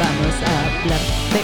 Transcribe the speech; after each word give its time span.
vamos 0.00 0.34
a 0.46 0.80
hablar 0.80 1.00
de... 1.32 1.40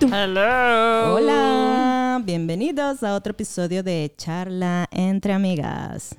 Hello. 0.00 1.14
Hola, 1.16 2.22
bienvenidos 2.24 3.02
a 3.02 3.16
otro 3.16 3.32
episodio 3.32 3.82
de 3.82 4.14
Charla 4.16 4.88
entre 4.92 5.32
Amigas. 5.32 6.14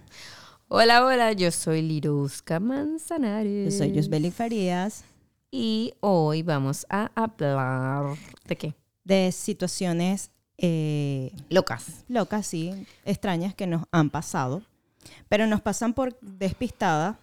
Hola, 0.68 1.06
hola, 1.06 1.32
yo 1.32 1.50
soy 1.52 1.82
Liruska 1.82 2.56
Yo 2.56 2.66
Manzanares. 2.66 3.78
soy 3.78 3.94
Yusbeli 3.94 4.32
Farías. 4.32 5.06
Y 5.50 5.94
hoy 6.02 6.44
vamos 6.44 6.86
a 6.90 7.10
hablar 7.16 8.18
de 8.46 8.58
qué? 8.58 8.74
De 9.06 9.32
situaciones 9.32 10.32
eh, 10.58 11.32
Locas. 11.50 12.04
locas, 12.10 12.48
sí, 12.48 12.86
extrañas 13.06 13.56
que 13.56 13.66
nos 13.66 13.84
han 13.92 14.10
pasado, 14.10 14.62
pero 15.30 15.48
nos 15.48 15.62
pasan 15.62 15.94
por 15.94 16.18
despistada. 16.20 17.18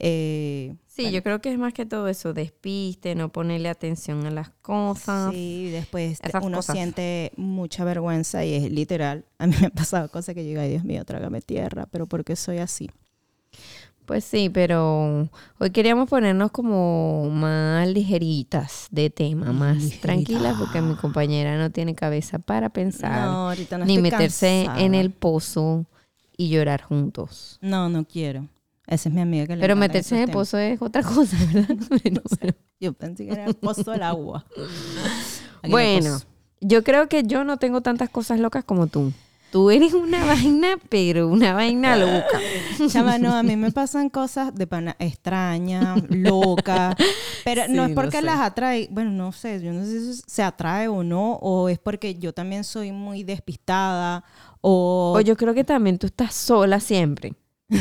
Eh, 0.00 0.74
Sí, 0.86 1.10
yo 1.12 1.22
creo 1.22 1.40
que 1.40 1.50
es 1.50 1.58
más 1.58 1.72
que 1.72 1.86
todo 1.86 2.08
eso, 2.08 2.34
despiste, 2.34 3.14
no 3.14 3.30
ponerle 3.30 3.68
atención 3.70 4.26
a 4.26 4.30
las 4.30 4.50
cosas. 4.60 5.32
Sí, 5.32 5.70
después 5.70 6.18
uno 6.42 6.58
cosas. 6.58 6.74
siente 6.76 7.32
mucha 7.36 7.84
vergüenza 7.84 8.44
y 8.44 8.52
es 8.54 8.70
literal. 8.70 9.24
A 9.38 9.46
mí 9.46 9.54
me 9.60 9.68
ha 9.68 9.70
pasado 9.70 10.10
cosas 10.10 10.34
que 10.34 10.42
yo 10.42 10.48
digo, 10.50 10.60
ay 10.60 10.70
Dios 10.70 10.84
mío, 10.84 11.04
trágame 11.06 11.40
tierra, 11.40 11.86
pero 11.90 12.06
¿por 12.06 12.22
qué 12.24 12.36
soy 12.36 12.58
así? 12.58 12.90
Pues 14.04 14.24
sí, 14.24 14.50
pero 14.50 15.28
hoy 15.58 15.70
queríamos 15.70 16.08
ponernos 16.08 16.50
como 16.50 17.30
más 17.30 17.86
ligeritas 17.88 18.88
de 18.90 19.08
tema, 19.08 19.52
más 19.52 19.76
Ligerita. 19.76 20.02
tranquilas, 20.02 20.56
porque 20.58 20.82
mi 20.82 20.96
compañera 20.96 21.56
no 21.56 21.70
tiene 21.70 21.94
cabeza 21.94 22.40
para 22.40 22.68
pensar, 22.70 23.22
No, 23.30 23.48
ahorita 23.50 23.78
no 23.78 23.84
ni 23.86 23.98
meterse 23.98 24.64
cansada. 24.66 24.84
en 24.84 24.94
el 24.96 25.12
pozo 25.12 25.86
y 26.36 26.48
llorar 26.48 26.82
juntos. 26.82 27.58
No, 27.62 27.88
no 27.88 28.04
quiero. 28.04 28.48
Esa 28.90 29.08
es 29.08 29.14
mi 29.14 29.20
amiga 29.20 29.46
que 29.46 29.54
le 29.54 29.60
Pero 29.60 29.76
meterse 29.76 30.16
en 30.16 30.22
el 30.22 30.30
pozo 30.30 30.58
es 30.58 30.82
otra 30.82 31.04
cosa, 31.04 31.36
¿verdad? 31.54 31.76
Yo 32.80 32.92
pensé 32.92 33.24
que 33.24 33.32
era 33.32 33.46
el 33.46 33.54
pozo 33.54 33.92
del 33.92 34.02
agua. 34.02 34.44
Aquí 35.62 35.70
Bueno, 35.70 36.18
yo 36.62 36.82
creo 36.82 37.08
que 37.08 37.22
yo 37.22 37.44
no 37.44 37.58
tengo 37.58 37.82
tantas 37.82 38.08
cosas 38.08 38.40
locas 38.40 38.64
como 38.64 38.86
tú. 38.86 39.12
Tú 39.52 39.70
eres 39.70 39.92
una 39.92 40.24
vaina, 40.24 40.78
pero 40.88 41.28
una 41.28 41.52
vaina 41.52 41.96
loca. 41.96 42.40
Chama, 42.88 43.18
no, 43.18 43.34
a 43.34 43.42
mí 43.42 43.56
me 43.56 43.70
pasan 43.70 44.08
cosas 44.08 44.54
de 44.54 44.66
pana 44.66 44.96
extrañas, 44.98 46.02
locas, 46.08 46.94
pero 47.44 47.68
no 47.68 47.84
es 47.84 47.94
porque 47.94 48.18
sé. 48.18 48.22
las 48.22 48.40
atrae, 48.40 48.88
bueno, 48.90 49.10
no 49.10 49.32
sé, 49.32 49.60
yo 49.60 49.72
no 49.72 49.84
sé 49.84 50.14
si 50.14 50.22
se 50.26 50.42
atrae 50.42 50.88
o 50.88 51.02
no, 51.02 51.34
o 51.34 51.68
es 51.68 51.78
porque 51.78 52.14
yo 52.14 52.32
también 52.32 52.64
soy 52.64 52.92
muy 52.92 53.22
despistada, 53.22 54.24
o... 54.62 55.14
O 55.16 55.20
yo 55.20 55.36
creo 55.36 55.52
que 55.52 55.64
también 55.64 55.98
tú 55.98 56.06
estás 56.06 56.34
sola 56.34 56.80
siempre. 56.80 57.34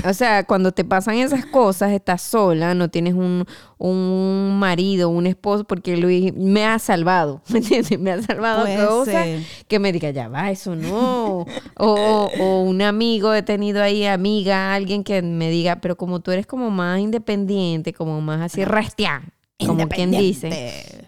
O 0.06 0.14
sea, 0.14 0.44
cuando 0.44 0.72
te 0.72 0.86
pasan 0.86 1.16
esas 1.16 1.46
cosas, 1.46 1.92
estás 1.92 2.22
sola, 2.22 2.74
no 2.76 2.90
tienes 2.90 3.16
un, 3.16 3.46
un 3.78 4.58
marido, 4.60 5.10
un 5.10 5.26
esposo, 5.26 5.64
porque 5.64 5.98
Luis 5.98 6.34
me 6.36 6.66
ha 6.66 6.78
salvado, 6.80 7.42
¿me 7.50 7.60
entiendes? 7.60 8.00
Me 8.00 8.12
ha 8.12 8.22
salvado 8.22 8.62
Puede 8.62 8.86
cosas 8.86 9.14
ser. 9.14 9.44
que 9.68 9.80
me 9.80 9.92
diga, 9.92 10.12
ya 10.12 10.28
va, 10.28 10.52
eso 10.52 10.76
no. 10.76 11.46
O, 11.78 12.30
o 12.40 12.62
un 12.62 12.82
amigo, 12.82 13.34
he 13.34 13.42
tenido 13.42 13.82
ahí 13.82 14.06
amiga, 14.06 14.74
alguien 14.74 15.04
que 15.04 15.22
me 15.22 15.50
diga, 15.50 15.78
pero 15.78 15.98
como 15.98 16.20
tú 16.20 16.32
eres 16.32 16.46
como 16.46 16.70
más 16.70 17.00
independiente, 17.00 17.94
como 17.94 18.22
más 18.22 18.42
así 18.42 18.64
rastia, 18.66 19.24
como 19.66 19.90
quien 19.90 20.12
dice. 20.12 21.08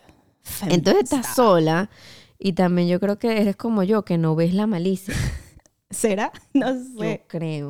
Entonces 0.67 1.03
estás 1.03 1.35
sola 1.35 1.89
y 2.39 2.53
también 2.53 2.87
yo 2.87 2.99
creo 2.99 3.19
que 3.19 3.39
eres 3.41 3.55
como 3.55 3.83
yo, 3.83 4.03
que 4.03 4.17
no 4.17 4.35
ves 4.35 4.53
la 4.53 4.65
malicia. 4.67 5.13
¿Será? 5.91 6.31
No 6.53 6.73
Yo 6.73 6.99
sé. 6.99 7.23
creo. 7.27 7.67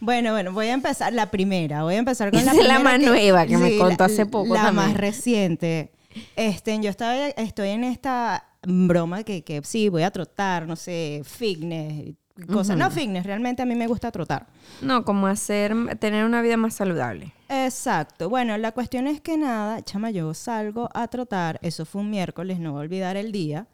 Bueno, 0.00 0.32
bueno, 0.32 0.52
voy 0.52 0.66
a 0.68 0.72
empezar 0.74 1.12
la 1.12 1.30
primera. 1.30 1.82
Voy 1.82 1.94
a 1.94 1.98
empezar 1.98 2.30
con 2.30 2.38
Esa 2.40 2.54
la 2.54 2.60
es 2.62 2.68
la 2.68 2.78
más 2.78 3.00
nueva 3.00 3.46
que 3.46 3.58
me 3.58 3.76
contó 3.76 4.04
hace 4.04 4.26
poco 4.26 4.54
La 4.54 4.62
también. 4.64 4.86
más 4.88 4.96
reciente. 4.96 5.92
Este, 6.36 6.78
yo 6.80 6.90
estaba, 6.90 7.16
estoy 7.28 7.70
en 7.70 7.84
esta 7.84 8.44
broma 8.62 9.24
que, 9.24 9.42
que 9.42 9.62
sí, 9.64 9.88
voy 9.88 10.02
a 10.02 10.10
trotar, 10.10 10.66
no 10.68 10.76
sé, 10.76 11.22
fitness, 11.24 12.14
cosas. 12.52 12.76
No 12.76 12.90
fitness, 12.90 13.24
realmente 13.24 13.62
a 13.62 13.66
mí 13.66 13.74
me 13.74 13.86
gusta 13.86 14.10
trotar. 14.12 14.46
No, 14.82 15.04
como 15.04 15.26
hacer, 15.26 15.74
tener 15.98 16.24
una 16.24 16.42
vida 16.42 16.56
más 16.58 16.74
saludable. 16.74 17.32
Exacto. 17.48 18.28
Bueno, 18.28 18.56
la 18.58 18.72
cuestión 18.72 19.06
es 19.06 19.20
que 19.20 19.36
nada, 19.38 19.82
chama, 19.82 20.10
yo 20.10 20.32
salgo 20.34 20.90
a 20.94 21.08
trotar. 21.08 21.58
Eso 21.62 21.84
fue 21.86 22.02
un 22.02 22.10
miércoles, 22.10 22.58
no 22.60 22.72
voy 22.72 22.80
a 22.80 22.82
olvidar 22.82 23.16
el 23.16 23.32
día. 23.32 23.66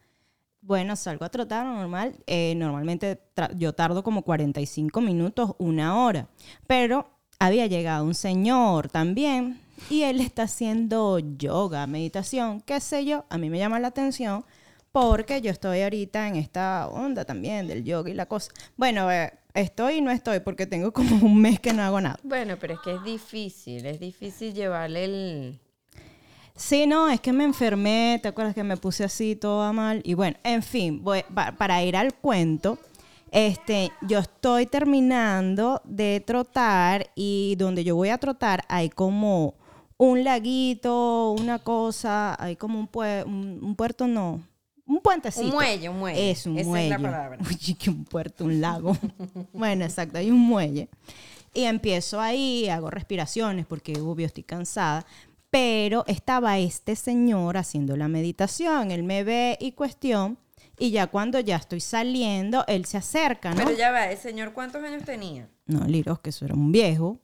Bueno, 0.60 0.96
salgo 0.96 1.24
a 1.24 1.30
trotar 1.30 1.64
normal. 1.64 2.14
eh, 2.26 2.54
normalmente 2.56 3.20
yo 3.56 3.72
tardo 3.74 4.02
como 4.02 4.22
45 4.22 5.00
minutos, 5.00 5.52
una 5.58 6.02
hora. 6.04 6.28
Pero 6.66 7.08
había 7.38 7.66
llegado 7.66 8.04
un 8.04 8.14
señor 8.14 8.88
también 8.88 9.60
y 9.88 10.02
él 10.02 10.20
está 10.20 10.42
haciendo 10.42 11.18
yoga, 11.20 11.86
meditación, 11.86 12.60
qué 12.60 12.80
sé 12.80 13.04
yo. 13.04 13.24
A 13.30 13.38
mí 13.38 13.48
me 13.50 13.58
llama 13.58 13.78
la 13.80 13.88
atención 13.88 14.44
porque 14.92 15.40
yo 15.40 15.50
estoy 15.50 15.82
ahorita 15.82 16.26
en 16.26 16.36
esta 16.36 16.88
onda 16.88 17.24
también 17.24 17.68
del 17.68 17.84
yoga 17.84 18.10
y 18.10 18.14
la 18.14 18.26
cosa. 18.26 18.50
Bueno, 18.76 19.10
eh, 19.12 19.32
estoy 19.54 19.96
y 19.96 20.00
no 20.00 20.10
estoy 20.10 20.40
porque 20.40 20.66
tengo 20.66 20.92
como 20.92 21.24
un 21.24 21.40
mes 21.40 21.60
que 21.60 21.72
no 21.72 21.82
hago 21.82 22.00
nada. 22.00 22.18
Bueno, 22.24 22.56
pero 22.60 22.74
es 22.74 22.80
que 22.80 22.94
es 22.94 23.04
difícil, 23.04 23.86
es 23.86 24.00
difícil 24.00 24.52
llevarle 24.54 25.04
el... 25.04 25.60
Sí, 26.58 26.86
no, 26.86 27.08
es 27.08 27.20
que 27.20 27.32
me 27.32 27.44
enfermé, 27.44 28.18
¿te 28.20 28.28
acuerdas 28.28 28.54
que 28.54 28.64
me 28.64 28.76
puse 28.76 29.04
así 29.04 29.36
toda 29.36 29.72
mal? 29.72 30.00
Y 30.04 30.14
bueno, 30.14 30.36
en 30.42 30.62
fin, 30.62 31.02
voy- 31.04 31.24
para 31.56 31.82
ir 31.84 31.96
al 31.96 32.14
cuento, 32.14 32.78
este, 33.30 33.92
yo 34.02 34.18
estoy 34.18 34.66
terminando 34.66 35.80
de 35.84 36.20
trotar 36.26 37.10
y 37.14 37.54
donde 37.56 37.84
yo 37.84 37.94
voy 37.94 38.08
a 38.08 38.18
trotar 38.18 38.64
hay 38.68 38.88
como 38.90 39.54
un 39.96 40.24
laguito, 40.24 41.30
una 41.38 41.60
cosa, 41.60 42.36
hay 42.42 42.56
como 42.56 42.80
un, 42.80 42.88
pue- 42.90 43.24
un, 43.24 43.60
un 43.62 43.74
puerto, 43.76 44.08
no, 44.08 44.40
un 44.84 45.00
puentecito. 45.00 45.46
Un 45.46 45.52
muelle, 45.52 45.88
un 45.88 45.98
muelle. 45.98 46.30
Es 46.30 46.44
un 46.46 46.58
Esa 46.58 46.68
muelle. 46.68 46.84
es 46.86 46.90
la 46.90 46.98
palabra. 47.10 47.38
Uy, 47.48 47.74
que 47.74 47.90
un 47.90 48.04
puerto, 48.04 48.44
un 48.44 48.60
lago. 48.60 48.96
bueno, 49.52 49.84
exacto, 49.84 50.18
hay 50.18 50.30
un 50.30 50.40
muelle. 50.40 50.88
Y 51.54 51.64
empiezo 51.64 52.20
ahí, 52.20 52.68
hago 52.68 52.90
respiraciones 52.90 53.66
porque 53.66 53.98
obvio 53.98 54.26
estoy 54.26 54.42
cansada. 54.44 55.04
Pero 55.50 56.04
estaba 56.06 56.58
este 56.58 56.94
señor 56.96 57.56
haciendo 57.56 57.96
la 57.96 58.08
meditación. 58.08 58.90
Él 58.90 59.02
me 59.02 59.24
ve 59.24 59.56
y 59.60 59.72
cuestión. 59.72 60.38
Y 60.78 60.90
ya 60.90 61.08
cuando 61.08 61.40
ya 61.40 61.56
estoy 61.56 61.80
saliendo, 61.80 62.64
él 62.68 62.84
se 62.84 62.98
acerca, 62.98 63.52
¿no? 63.52 63.64
Pero 63.64 63.76
ya 63.76 63.90
va, 63.90 64.10
el 64.10 64.18
señor, 64.18 64.52
¿cuántos 64.52 64.82
años 64.84 65.02
tenía? 65.04 65.48
No, 65.66 65.84
Liros, 65.86 66.20
que 66.20 66.30
eso 66.30 66.44
era 66.44 66.54
un 66.54 66.70
viejo, 66.70 67.18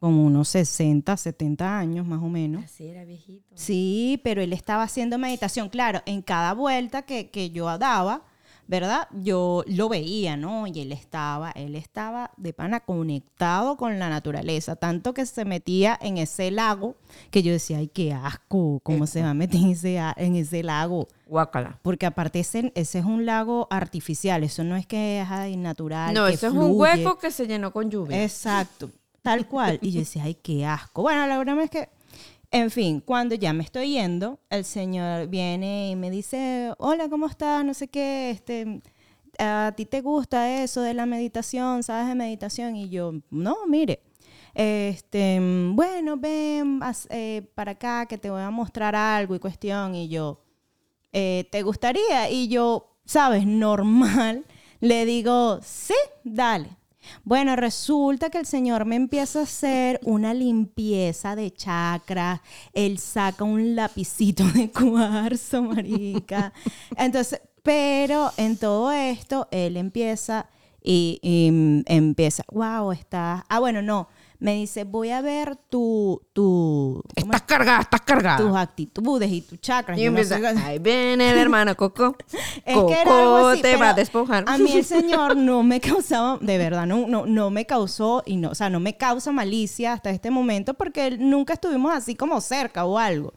como 0.00 0.24
unos 0.24 0.48
60, 0.48 1.16
70 1.16 1.78
años 1.78 2.06
más 2.06 2.22
o 2.22 2.28
menos. 2.28 2.64
Así 2.64 2.86
era 2.86 3.04
viejito. 3.04 3.54
Sí, 3.54 4.20
pero 4.24 4.42
él 4.42 4.52
estaba 4.52 4.82
haciendo 4.82 5.16
meditación. 5.16 5.68
Claro, 5.68 6.02
en 6.06 6.22
cada 6.22 6.54
vuelta 6.54 7.02
que, 7.02 7.30
que 7.30 7.50
yo 7.50 7.78
daba, 7.78 8.24
¿verdad? 8.68 9.08
Yo 9.12 9.64
lo 9.66 9.88
veía, 9.88 10.36
¿no? 10.36 10.66
Y 10.66 10.80
él 10.80 10.92
estaba, 10.92 11.50
él 11.52 11.74
estaba 11.74 12.30
de 12.36 12.52
pana 12.52 12.80
conectado 12.80 13.78
con 13.78 13.98
la 13.98 14.10
naturaleza, 14.10 14.76
tanto 14.76 15.14
que 15.14 15.24
se 15.24 15.46
metía 15.46 15.98
en 16.00 16.18
ese 16.18 16.50
lago 16.50 16.94
que 17.30 17.42
yo 17.42 17.50
decía, 17.50 17.78
ay, 17.78 17.88
qué 17.88 18.12
asco, 18.12 18.80
¿cómo 18.82 19.06
se 19.06 19.22
va 19.22 19.30
a 19.30 19.34
meter 19.34 19.58
en 19.58 19.70
ese, 19.70 19.98
en 20.16 20.36
ese 20.36 20.62
lago? 20.62 21.08
Guácala. 21.26 21.78
Porque 21.80 22.04
aparte 22.04 22.40
ese, 22.40 22.70
ese 22.74 22.98
es 22.98 23.04
un 23.06 23.24
lago 23.24 23.66
artificial, 23.70 24.44
eso 24.44 24.62
no 24.64 24.76
es 24.76 24.86
que 24.86 25.22
es 25.22 25.30
ay, 25.30 25.56
natural. 25.56 26.12
No, 26.12 26.26
que 26.26 26.34
eso 26.34 26.48
es 26.48 26.52
un 26.52 26.78
hueco 26.78 27.18
que 27.18 27.30
se 27.30 27.46
llenó 27.46 27.72
con 27.72 27.90
lluvia. 27.90 28.22
Exacto, 28.22 28.90
tal 29.22 29.48
cual. 29.48 29.78
Y 29.80 29.92
yo 29.92 30.00
decía, 30.00 30.24
ay, 30.24 30.34
qué 30.34 30.66
asco. 30.66 31.02
Bueno, 31.02 31.26
la 31.26 31.38
verdad 31.38 31.58
es 31.62 31.70
que, 31.70 31.88
en 32.50 32.70
fin, 32.70 33.00
cuando 33.00 33.34
ya 33.34 33.52
me 33.52 33.62
estoy 33.62 33.92
yendo, 33.92 34.40
el 34.50 34.64
señor 34.64 35.28
viene 35.28 35.90
y 35.90 35.96
me 35.96 36.10
dice, 36.10 36.72
hola, 36.78 37.08
¿cómo 37.08 37.26
estás? 37.26 37.64
No 37.64 37.74
sé 37.74 37.88
qué, 37.88 38.30
este, 38.30 38.80
¿a 39.38 39.72
ti 39.76 39.84
te 39.86 40.00
gusta 40.00 40.62
eso 40.62 40.80
de 40.80 40.94
la 40.94 41.06
meditación? 41.06 41.82
¿Sabes 41.82 42.08
de 42.08 42.14
meditación? 42.14 42.76
Y 42.76 42.88
yo, 42.88 43.12
no, 43.30 43.66
mire. 43.66 44.02
Este, 44.54 45.38
bueno, 45.74 46.16
ven 46.16 46.80
eh, 47.10 47.42
para 47.54 47.72
acá 47.72 48.06
que 48.06 48.18
te 48.18 48.30
voy 48.30 48.42
a 48.42 48.50
mostrar 48.50 48.96
algo 48.96 49.34
y 49.34 49.38
cuestión. 49.38 49.94
Y 49.94 50.08
yo, 50.08 50.40
eh, 51.12 51.48
¿te 51.52 51.62
gustaría? 51.62 52.30
Y 52.30 52.48
yo, 52.48 52.96
¿sabes? 53.04 53.46
Normal, 53.46 54.44
le 54.80 55.04
digo, 55.04 55.60
sí, 55.62 55.94
dale. 56.24 56.70
Bueno, 57.24 57.56
resulta 57.56 58.30
que 58.30 58.38
el 58.38 58.46
señor 58.46 58.84
me 58.84 58.96
empieza 58.96 59.40
a 59.40 59.42
hacer 59.42 60.00
una 60.04 60.34
limpieza 60.34 61.36
de 61.36 61.52
chakras. 61.52 62.40
Él 62.72 62.98
saca 62.98 63.44
un 63.44 63.76
lapicito 63.76 64.44
de 64.52 64.70
cuarzo, 64.70 65.62
marica. 65.62 66.52
Entonces, 66.96 67.40
pero 67.62 68.32
en 68.36 68.56
todo 68.56 68.90
esto, 68.92 69.48
él 69.50 69.76
empieza 69.76 70.46
y, 70.82 71.18
y, 71.22 71.50
mm, 71.50 71.82
empieza, 71.86 72.44
wow, 72.50 72.92
está. 72.92 73.44
Ah, 73.48 73.58
bueno, 73.58 73.82
no. 73.82 74.08
Me 74.40 74.54
dice, 74.54 74.84
voy 74.84 75.10
a 75.10 75.20
ver 75.20 75.56
tu, 75.68 76.22
tu, 76.32 77.02
¿cómo 77.20 77.32
Estás 77.32 77.42
cargada, 77.42 77.80
estás 77.80 78.00
cargada. 78.02 78.36
tus 78.38 78.56
actitudes 78.56 79.30
y 79.32 79.40
tus 79.40 79.60
chakras. 79.60 79.98
Y 79.98 80.02
no 80.02 80.08
empieza, 80.08 80.38
qué- 80.40 80.46
ahí 80.46 80.78
viene 80.78 81.30
el 81.32 81.38
hermano 81.38 81.76
Coco. 81.76 82.16
Es 82.64 82.74
Coco 82.74 82.86
que 82.88 83.00
era 83.00 83.18
algo 83.18 83.46
así, 83.48 83.62
te 83.62 83.76
va 83.76 83.90
a 83.90 83.94
despojar. 83.94 84.44
A 84.46 84.58
mí 84.58 84.70
el 84.72 84.84
señor 84.84 85.36
no 85.36 85.62
me 85.62 85.80
causaba, 85.80 86.38
de 86.40 86.56
verdad, 86.58 86.86
no, 86.86 87.06
no, 87.08 87.26
no 87.26 87.50
me 87.50 87.66
causó, 87.66 88.22
y 88.26 88.36
no, 88.36 88.50
o 88.50 88.54
sea, 88.54 88.68
no 88.70 88.78
me 88.78 88.96
causa 88.96 89.32
malicia 89.32 89.92
hasta 89.94 90.10
este 90.10 90.30
momento 90.30 90.74
porque 90.74 91.10
nunca 91.18 91.54
estuvimos 91.54 91.92
así 91.92 92.14
como 92.14 92.40
cerca 92.40 92.84
o 92.84 92.98
algo. 92.98 93.32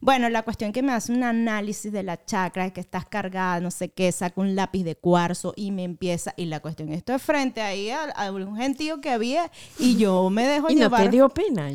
Bueno, 0.00 0.28
la 0.28 0.42
cuestión 0.42 0.72
que 0.72 0.82
me 0.82 0.92
hace 0.92 1.12
un 1.12 1.24
análisis 1.24 1.92
de 1.92 2.02
la 2.02 2.24
chakra, 2.24 2.70
que 2.70 2.80
estás 2.80 3.04
cargada, 3.06 3.60
no 3.60 3.70
sé 3.70 3.88
qué, 3.88 4.10
saca 4.12 4.40
un 4.40 4.54
lápiz 4.54 4.84
de 4.84 4.96
cuarzo 4.96 5.52
y 5.56 5.70
me 5.70 5.84
empieza, 5.84 6.34
y 6.36 6.46
la 6.46 6.60
cuestión, 6.60 6.92
esto 6.92 7.14
es 7.14 7.22
frente 7.22 7.60
ahí 7.60 7.90
a, 7.90 8.04
a 8.04 8.30
un 8.32 8.56
gentío 8.56 9.00
que 9.00 9.10
había 9.10 9.50
y 9.78 9.96
yo 9.96 10.30
me 10.30 10.46
dejo 10.46 10.68
y 10.70 10.74
no 10.74 10.82
llevar. 10.82 11.04
te 11.04 11.08
dio 11.10 11.28
pena. 11.28 11.68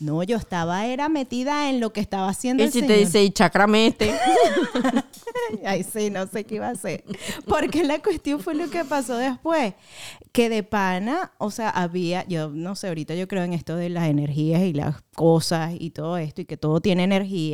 No, 0.00 0.22
yo 0.22 0.36
estaba, 0.36 0.86
era 0.86 1.08
metida 1.08 1.70
en 1.70 1.80
lo 1.80 1.92
que 1.92 2.00
estaba 2.00 2.28
haciendo 2.28 2.62
Y 2.62 2.66
el 2.66 2.72
si 2.72 2.82
te 2.82 2.96
dice, 2.96 3.22
y 3.22 3.30
chacramete. 3.30 4.14
Ay, 5.64 5.84
sí, 5.84 6.10
no 6.10 6.26
sé 6.26 6.44
qué 6.44 6.56
iba 6.56 6.68
a 6.68 6.72
hacer. 6.72 7.04
Porque 7.46 7.84
la 7.84 8.00
cuestión 8.00 8.40
fue 8.40 8.54
lo 8.54 8.68
que 8.70 8.84
pasó 8.84 9.16
después. 9.16 9.74
Que 10.32 10.48
de 10.48 10.62
pana, 10.62 11.32
o 11.38 11.50
sea, 11.50 11.70
había, 11.70 12.26
yo 12.28 12.48
no 12.50 12.74
sé, 12.74 12.88
ahorita 12.88 13.14
yo 13.14 13.26
creo 13.26 13.42
en 13.44 13.52
esto 13.52 13.76
de 13.76 13.88
las 13.88 14.08
energías 14.08 14.62
y 14.62 14.72
las 14.72 15.02
cosas 15.14 15.72
y 15.78 15.90
todo 15.90 16.18
esto 16.18 16.42
y 16.42 16.44
que 16.44 16.56
todo 16.56 16.80
tiene 16.80 17.04
energía. 17.04 17.45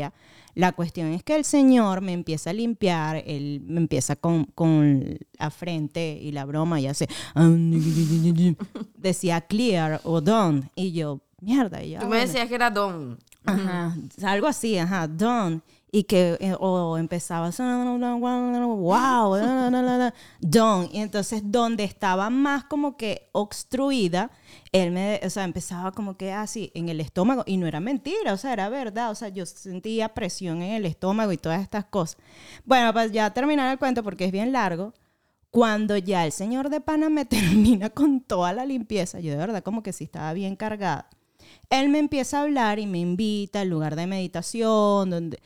La 0.54 0.72
cuestión 0.72 1.08
es 1.08 1.22
que 1.22 1.34
el 1.34 1.44
Señor 1.44 2.02
me 2.02 2.12
empieza 2.12 2.50
a 2.50 2.52
limpiar, 2.52 3.22
él 3.26 3.62
me 3.66 3.80
empieza 3.80 4.16
con, 4.16 4.44
con 4.44 5.18
la 5.38 5.50
frente 5.50 6.18
y 6.20 6.30
la 6.32 6.44
broma 6.44 6.78
y 6.78 6.86
hace, 6.86 7.08
decía 8.96 9.40
clear 9.40 10.00
o 10.04 10.20
done. 10.20 10.70
Y 10.74 10.92
yo, 10.92 11.22
mierda, 11.40 11.82
y 11.82 11.92
yo, 11.92 12.00
Tú 12.00 12.04
ah, 12.04 12.08
me 12.08 12.16
bueno. 12.16 12.26
decías 12.26 12.48
que 12.48 12.54
era 12.54 12.70
Don. 12.70 13.18
Ajá, 13.44 13.96
algo 14.24 14.46
así, 14.46 14.78
ajá, 14.78 15.08
done. 15.08 15.62
Y 15.94 16.04
que, 16.04 16.38
eh, 16.40 16.56
o 16.58 16.96
empezaba, 16.96 17.50
wow, 17.50 19.36
done. 20.40 20.88
Y 20.90 21.00
entonces, 21.00 21.42
donde 21.44 21.84
estaba 21.84 22.30
más 22.30 22.64
como 22.64 22.96
que 22.96 23.28
obstruida, 23.32 24.30
él 24.72 24.90
me, 24.90 25.20
o 25.22 25.28
sea, 25.28 25.44
empezaba 25.44 25.92
como 25.92 26.16
que 26.16 26.32
así 26.32 26.72
en 26.74 26.88
el 26.88 26.98
estómago. 26.98 27.44
Y 27.44 27.58
no 27.58 27.66
era 27.66 27.78
mentira, 27.80 28.32
o 28.32 28.38
sea, 28.38 28.54
era 28.54 28.70
verdad. 28.70 29.10
O 29.10 29.14
sea, 29.14 29.28
yo 29.28 29.44
sentía 29.44 30.14
presión 30.14 30.62
en 30.62 30.72
el 30.72 30.86
estómago 30.86 31.30
y 31.30 31.36
todas 31.36 31.60
estas 31.60 31.84
cosas. 31.84 32.16
Bueno, 32.64 32.90
pues 32.94 33.12
ya 33.12 33.28
terminar 33.34 33.70
el 33.70 33.78
cuento 33.78 34.02
porque 34.02 34.24
es 34.24 34.32
bien 34.32 34.50
largo. 34.50 34.94
Cuando 35.50 35.98
ya 35.98 36.24
el 36.24 36.32
señor 36.32 36.70
de 36.70 36.80
pana 36.80 37.10
me 37.10 37.24
termina 37.26 37.90
con 37.90 38.22
toda 38.22 38.54
la 38.54 38.64
limpieza, 38.64 39.20
yo 39.20 39.30
de 39.32 39.36
verdad 39.36 39.62
como 39.62 39.82
que 39.82 39.92
sí 39.92 40.04
estaba 40.04 40.32
bien 40.32 40.56
cargada 40.56 41.10
él 41.70 41.88
me 41.88 41.98
empieza 41.98 42.38
a 42.38 42.42
hablar 42.42 42.78
y 42.78 42.86
me 42.86 42.98
invita 42.98 43.60
al 43.60 43.68
lugar 43.68 43.96
de 43.96 44.06
meditación, 44.06 45.10
donde... 45.10 45.40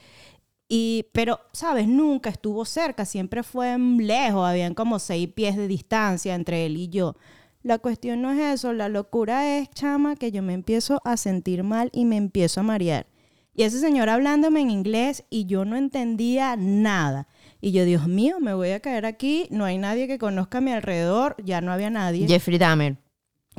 Y, 0.69 1.07
pero, 1.13 1.41
¿sabes? 1.53 1.87
Nunca 1.87 2.31
estuvo 2.31 2.65
cerca, 2.65 3.05
siempre 3.05 3.43
fue 3.43 3.79
lejos, 3.79 4.47
habían 4.47 4.75
como 4.75 4.99
seis 4.99 5.29
pies 5.29 5.57
de 5.57 5.69
distancia 5.69 6.35
entre 6.35 6.67
él 6.67 6.77
y 6.77 6.89
yo. 6.89 7.15
La 7.63 7.79
cuestión 7.79 8.23
no 8.23 8.33
es 8.33 8.39
eso, 8.39 8.73
la 8.73 8.89
locura 8.89 9.59
es, 9.59 9.71
chama, 9.71 10.17
que 10.17 10.33
yo 10.33 10.43
me 10.43 10.55
empiezo 10.55 11.01
a 11.05 11.17
sentir 11.17 11.63
mal 11.63 11.91
y 11.93 12.05
me 12.05 12.17
empiezo 12.17 12.61
a 12.61 12.65
marear. 12.65 13.07
Y 13.55 13.63
ese 13.63 13.81
señor 13.81 14.09
hablándome 14.09 14.61
en 14.61 14.71
inglés 14.71 15.25
y 15.31 15.47
yo 15.47 15.65
no 15.65 15.77
entendía 15.77 16.57
nada. 16.57 17.27
Y 17.61 17.73
yo, 17.73 17.85
Dios 17.85 18.07
mío, 18.07 18.39
me 18.39 18.53
voy 18.53 18.71
a 18.71 18.81
caer 18.81 19.07
aquí, 19.07 19.47
no 19.51 19.65
hay 19.65 19.79
nadie 19.79 20.07
que 20.07 20.19
conozca 20.19 20.59
a 20.59 20.61
mi 20.61 20.73
alrededor, 20.73 21.37
ya 21.43 21.61
no 21.61 21.73
había 21.73 21.91
nadie. 21.91 22.29
Jeffrey 22.29 22.59
Dahmer. 22.59 22.99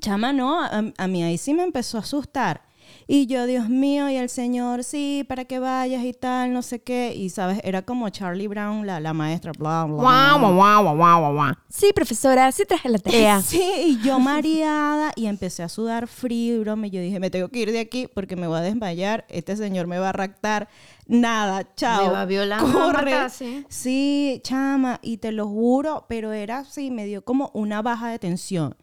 Chama, 0.01 0.33
no, 0.33 0.61
a, 0.61 0.93
a 0.95 1.07
mí 1.07 1.23
ahí 1.23 1.37
sí 1.37 1.53
me 1.53 1.63
empezó 1.63 1.97
a 1.97 2.01
asustar. 2.01 2.66
Y 3.09 3.25
yo, 3.27 3.45
Dios 3.45 3.69
mío, 3.69 4.09
y 4.09 4.17
el 4.17 4.27
Señor, 4.29 4.83
sí, 4.83 5.23
para 5.29 5.45
que 5.45 5.59
vayas 5.59 6.03
y 6.03 6.11
tal, 6.11 6.51
no 6.51 6.61
sé 6.61 6.81
qué. 6.81 7.15
Y, 7.15 7.29
¿sabes? 7.29 7.61
Era 7.63 7.81
como 7.83 8.09
Charlie 8.09 8.47
Brown, 8.47 8.85
la, 8.85 8.99
la 8.99 9.13
maestra, 9.13 9.53
bla, 9.57 9.85
bla, 9.85 9.95
bla. 9.95 10.37
guau, 10.53 10.53
guau, 10.55 10.95
guau, 10.97 11.33
guau. 11.33 11.53
Sí, 11.69 11.91
profesora, 11.95 12.51
sí 12.51 12.65
traje 12.65 12.89
la 12.89 12.99
tarea. 12.99 13.41
Sí, 13.47 13.61
y 13.85 14.01
yo 14.05 14.19
mareada 14.19 15.13
y 15.15 15.27
empecé 15.27 15.63
a 15.63 15.69
sudar 15.69 16.07
frío, 16.07 16.59
broma, 16.59 16.87
y 16.87 16.89
yo 16.89 16.99
dije, 16.99 17.19
me 17.21 17.29
tengo 17.29 17.47
que 17.47 17.59
ir 17.59 17.71
de 17.71 17.79
aquí 17.79 18.07
porque 18.13 18.35
me 18.35 18.45
voy 18.45 18.57
a 18.57 18.61
desmayar, 18.61 19.25
este 19.29 19.55
señor 19.55 19.87
me 19.87 19.99
va 19.99 20.09
a 20.09 20.11
raptar, 20.13 20.67
nada, 21.07 21.65
chao. 21.75 22.07
Me 22.07 22.11
va 22.11 22.21
a 22.23 22.25
violar, 22.25 22.61
me 22.61 22.73
va 22.73 22.81
a 22.81 22.85
corre. 22.91 23.11
matar, 23.11 23.29
sí. 23.31 23.65
Sí, 23.69 24.41
chama, 24.43 24.99
y 25.01 25.17
te 25.17 25.31
lo 25.31 25.47
juro, 25.47 26.05
pero 26.09 26.33
era 26.33 26.59
así, 26.59 26.91
me 26.91 27.05
dio 27.05 27.23
como 27.23 27.51
una 27.53 27.81
baja 27.81 28.09
de 28.09 28.19
tensión. 28.19 28.75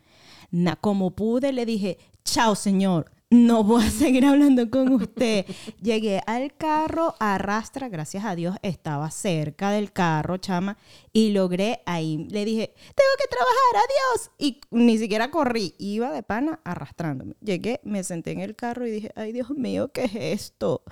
Na- 0.50 0.76
como 0.76 1.10
pude, 1.10 1.52
le 1.52 1.66
dije, 1.66 1.98
chao, 2.24 2.54
señor. 2.54 3.10
No 3.34 3.64
voy 3.64 3.82
a 3.84 3.90
seguir 3.90 4.24
hablando 4.24 4.70
con 4.70 4.92
usted. 4.92 5.44
Llegué 5.82 6.20
al 6.24 6.54
carro, 6.56 7.16
arrastra, 7.18 7.88
gracias 7.88 8.24
a 8.24 8.36
Dios, 8.36 8.54
estaba 8.62 9.10
cerca 9.10 9.70
del 9.72 9.90
carro, 9.92 10.36
chama, 10.36 10.78
y 11.12 11.30
logré 11.32 11.80
ahí. 11.84 12.28
Le 12.30 12.44
dije, 12.44 12.72
tengo 12.76 13.10
que 13.18 13.28
trabajar, 13.28 13.74
adiós. 13.88 14.30
Y 14.38 14.60
ni 14.70 14.98
siquiera 14.98 15.32
corrí, 15.32 15.74
iba 15.78 16.12
de 16.12 16.22
pana 16.22 16.60
arrastrándome. 16.62 17.34
Llegué, 17.40 17.80
me 17.82 18.04
senté 18.04 18.30
en 18.30 18.40
el 18.40 18.54
carro 18.54 18.86
y 18.86 18.92
dije, 18.92 19.10
ay, 19.16 19.32
Dios 19.32 19.50
mío, 19.50 19.90
¿qué 19.92 20.04
es 20.04 20.14
esto? 20.14 20.82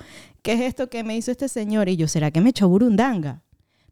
¿Qué 0.42 0.54
es 0.54 0.60
esto 0.62 0.90
que 0.90 1.04
me 1.04 1.16
hizo 1.16 1.30
este 1.30 1.48
señor? 1.48 1.88
Y 1.88 1.96
yo, 1.96 2.08
¿será 2.08 2.32
que 2.32 2.40
me 2.40 2.50
echó 2.50 2.68
burundanga? 2.68 3.42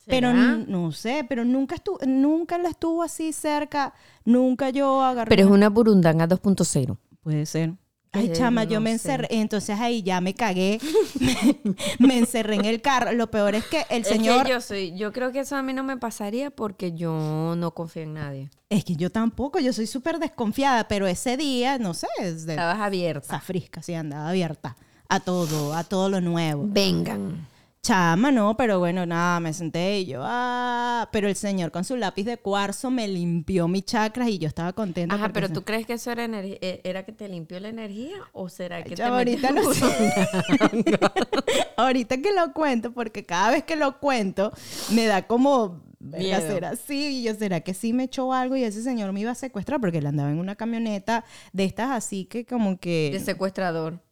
Pero 0.07 0.31
¿Será? 0.33 0.55
n- 0.55 0.65
no 0.67 0.91
sé, 0.91 1.25
pero 1.29 1.45
nunca 1.45 1.77
estuvo, 1.77 1.99
nunca 2.05 2.59
la 2.59 2.71
estuvo 2.71 3.05
así 3.05 3.33
cerca, 3.33 3.95
nunca 4.25 4.71
yo 4.71 5.01
agarré. 5.03 5.29
Pero 5.29 5.45
es 5.45 5.51
una 5.53 5.69
burundanga 5.69 6.27
2.0. 6.27 6.97
Puede 7.23 7.47
ser. 7.47 7.75
Ay, 8.13 8.27
Eh, 8.27 8.33
chama, 8.33 8.65
yo 8.65 8.81
me 8.81 8.91
sé. 8.91 8.95
encerré, 9.13 9.29
entonces 9.31 9.79
ahí 9.79 10.03
ya 10.03 10.21
me 10.21 10.35
cagué, 10.35 10.81
me, 11.21 11.61
me 12.01 12.19
encerré 12.19 12.57
en 12.57 12.65
el 12.65 12.81
carro. 12.81 13.13
Lo 13.13 13.31
peor 13.31 13.55
es 13.55 13.65
que 13.67 13.85
el 13.89 14.05
señor, 14.05 14.49
yo 14.49 14.61
soy, 14.61 14.97
yo 14.97 15.13
creo 15.13 15.31
que 15.31 15.41
eso 15.41 15.55
a 15.57 15.63
mí 15.63 15.73
no 15.73 15.85
me 15.85 15.97
pasaría 15.97 16.51
porque 16.51 16.93
yo 16.93 17.55
no 17.57 17.73
confío 17.73 18.03
en 18.03 18.15
nadie. 18.15 18.51
es 18.69 18.85
que 18.85 18.97
yo 18.97 19.11
tampoco, 19.11 19.61
yo 19.61 19.73
soy 19.73 19.87
súper 19.87 20.19
desconfiada, 20.19 20.89
pero 20.89 21.07
ese 21.07 21.37
día, 21.37 21.79
no 21.79 21.95
sé, 21.95 22.09
es 22.19 22.47
de 22.47 22.55
Estabas 22.55 22.81
abierta. 22.81 23.27
esa 23.27 23.41
frisca, 23.41 23.81
sí, 23.83 23.95
andaba 23.95 24.29
abierta 24.31 24.77
a 25.09 25.21
todo, 25.21 25.75
a 25.75 25.85
todo 25.85 26.09
lo 26.09 26.21
nuevo. 26.21 26.65
Vengan. 26.67 27.47
Chama, 27.83 28.31
no, 28.31 28.59
pero 28.59 28.79
bueno, 28.79 29.07
nada, 29.07 29.41
me 29.41 29.55
senté 29.55 30.01
y 30.01 30.07
yo, 30.07 30.21
ah, 30.23 31.09
pero 31.13 31.29
el 31.29 31.35
señor 31.35 31.71
con 31.71 31.83
su 31.83 31.97
lápiz 31.97 32.25
de 32.25 32.37
cuarzo 32.37 32.91
me 32.91 33.09
limpió 33.09 33.69
mis 33.69 33.87
chakras 33.87 34.29
y 34.29 34.39
yo 34.39 34.49
estaba 34.49 34.75
contenta. 34.75 35.15
Ajá, 35.15 35.31
pero 35.33 35.47
se- 35.49 35.55
tú 35.55 35.63
crees 35.65 35.87
que 35.87 35.95
eso 35.95 36.11
era 36.13 36.25
energía, 36.25 36.59
era 36.61 37.07
que 37.07 37.13
te 37.13 37.27
limpió 37.27 37.59
la 37.59 37.69
energía 37.71 38.17
o 38.33 38.51
será 38.51 38.85
que 38.85 38.97
te 38.97 39.03
ahorita 39.03 39.51
no 39.53 39.73
sé. 39.73 39.87
ahorita 41.79 42.19
que 42.19 42.33
lo 42.35 42.53
cuento, 42.53 42.93
porque 42.93 43.25
cada 43.25 43.51
vez 43.53 43.65
que 43.65 43.77
lo 43.77 43.99
cuento 43.99 44.53
me 44.91 45.07
da 45.07 45.27
como, 45.27 45.83
Miedo. 46.01 46.39
¿será 46.43 46.71
así? 46.71 47.21
Y 47.21 47.23
yo, 47.23 47.35
¿será 47.35 47.61
que 47.63 47.73
sí 47.73 47.95
me 47.95 48.05
echó 48.05 48.35
algo 48.35 48.57
y 48.57 48.65
ese 48.65 48.83
señor 48.83 49.11
me 49.15 49.21
iba 49.21 49.31
a 49.31 49.35
secuestrar? 49.35 49.81
Porque 49.81 49.99
él 49.99 50.07
andaba 50.07 50.31
en 50.31 50.39
una 50.39 50.55
camioneta 50.55 51.25
de 51.55 51.65
estas 51.65 51.91
así 51.93 52.27
que 52.27 52.45
como 52.45 52.73
de 52.73 52.77
que... 52.79 53.21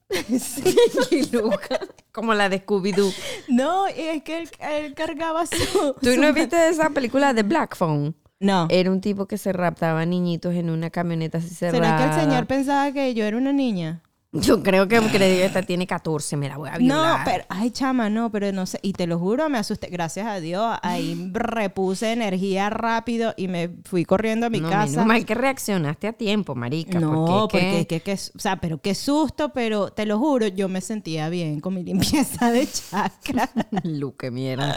secuestrador? 0.39 1.09
Y 1.11 1.31
Luca, 1.31 1.81
como 2.13 2.35
la 2.35 2.49
de 2.49 2.65
Scooby-Doo. 2.65 3.13
No, 3.49 3.87
es 3.87 4.23
que 4.23 4.39
él, 4.39 4.49
él 4.61 4.95
cargaba 4.95 5.47
su... 5.47 5.95
¿Tú 6.01 6.15
su- 6.15 6.21
no 6.21 6.33
viste 6.33 6.69
esa 6.69 6.91
película 6.91 7.33
de 7.35 7.43
Black 7.43 7.77
Phone? 7.77 8.15
No. 8.41 8.67
Era 8.71 8.91
un 8.91 9.01
tipo 9.01 9.27
que 9.27 9.37
se 9.37 9.53
raptaba 9.53 10.07
niñitos 10.07 10.55
en 10.55 10.71
una 10.71 10.91
camioneta 10.91 11.39
así 11.39 11.49
cerrada. 11.51 11.99
¿Será 11.99 11.99
que 12.15 12.15
el 12.21 12.25
señor 12.29 12.47
pensaba 12.47 12.93
que 12.93 13.13
yo 13.15 13.25
era 13.25 13.37
una 13.37 13.53
niña? 13.53 14.03
Yo 14.33 14.63
creo 14.63 14.87
que 14.87 14.99
esta 15.45 15.63
tiene 15.63 15.87
14, 15.87 16.37
me 16.37 16.51
la 16.51 16.59
voy 16.59 16.69
a 16.69 16.73
No, 16.73 16.79
violar. 16.79 17.25
pero, 17.25 17.45
ay, 17.49 17.71
chama, 17.71 18.11
no, 18.11 18.31
pero 18.31 18.53
no 18.53 18.67
sé, 18.67 18.79
y 18.83 18.93
te 18.93 19.07
lo 19.07 19.19
juro, 19.19 19.49
me 19.49 19.57
asusté, 19.57 19.89
gracias 19.89 20.27
a 20.27 20.39
Dios, 20.39 20.77
ahí 20.83 21.31
repuse 21.33 22.13
energía 22.13 22.69
rápido 22.69 23.33
y 23.39 23.49
me 23.49 23.71
fui 23.85 24.05
corriendo 24.05 24.45
a 24.47 24.51
mi 24.51 24.61
no, 24.61 24.69
casa. 24.69 24.91
menos 24.91 25.07
mal 25.07 25.25
que 25.25 25.35
reaccionaste 25.35 26.09
a 26.09 26.13
tiempo, 26.13 26.55
marica. 26.55 27.01
No, 27.01 27.49
porque, 27.51 27.87
es 27.89 28.03
que- 28.03 28.13
o 28.13 28.39
sea, 28.39 28.57
pero 28.61 28.79
qué 28.83 28.95
susto, 28.95 29.49
pero 29.55 29.91
te 29.93 30.05
lo 30.05 30.19
juro, 30.19 30.47
yo 30.49 30.69
me 30.69 30.83
sentía 30.83 31.31
bien 31.31 31.61
con 31.61 31.73
mi 31.73 31.83
limpieza 31.85 32.51
de 32.53 32.67
chakra. 32.71 33.49
Lu, 33.85 34.15
qué 34.15 34.31
mierda. 34.31 34.77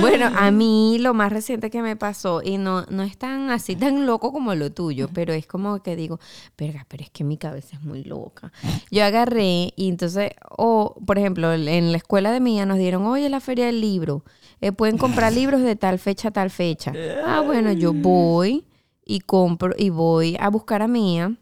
Bueno, 0.00 0.30
a 0.32 0.52
mí 0.52 0.98
lo 1.00 1.12
más 1.12 1.32
reciente 1.32 1.70
que 1.70 1.82
me 1.82 1.96
pasó, 1.96 2.40
y 2.40 2.56
no, 2.56 2.82
no 2.88 3.02
es 3.02 3.18
tan 3.18 3.50
así 3.50 3.74
tan 3.74 4.06
loco 4.06 4.30
como 4.32 4.54
lo 4.54 4.70
tuyo, 4.70 5.08
pero 5.12 5.32
es 5.32 5.48
como 5.48 5.82
que 5.82 5.96
digo, 5.96 6.20
verga, 6.56 6.86
pero 6.88 7.02
es 7.02 7.10
que 7.10 7.24
mi 7.24 7.36
cabeza 7.36 7.76
es 7.76 7.82
muy 7.82 8.04
loca. 8.04 8.52
Yo 8.92 9.01
agarré 9.02 9.72
y 9.76 9.88
entonces, 9.88 10.30
o 10.56 10.94
por 11.06 11.18
ejemplo, 11.18 11.52
en 11.52 11.90
la 11.92 11.98
escuela 11.98 12.30
de 12.32 12.40
mía 12.40 12.66
nos 12.66 12.78
dieron, 12.78 13.04
oye, 13.06 13.28
la 13.28 13.40
feria 13.40 13.66
del 13.66 13.80
libro, 13.80 14.24
eh, 14.60 14.72
pueden 14.72 14.98
comprar 14.98 15.32
libros 15.32 15.62
de 15.62 15.76
tal 15.76 15.98
fecha 15.98 16.28
a 16.28 16.30
tal 16.30 16.50
fecha. 16.50 16.92
Ah, 17.26 17.40
bueno, 17.44 17.72
yo 17.72 17.92
voy 17.92 18.64
y 19.04 19.20
compro 19.20 19.74
y 19.76 19.90
voy 19.90 20.36
a 20.38 20.48
buscar 20.50 20.82
a 20.82 20.88
mía. 20.88 21.36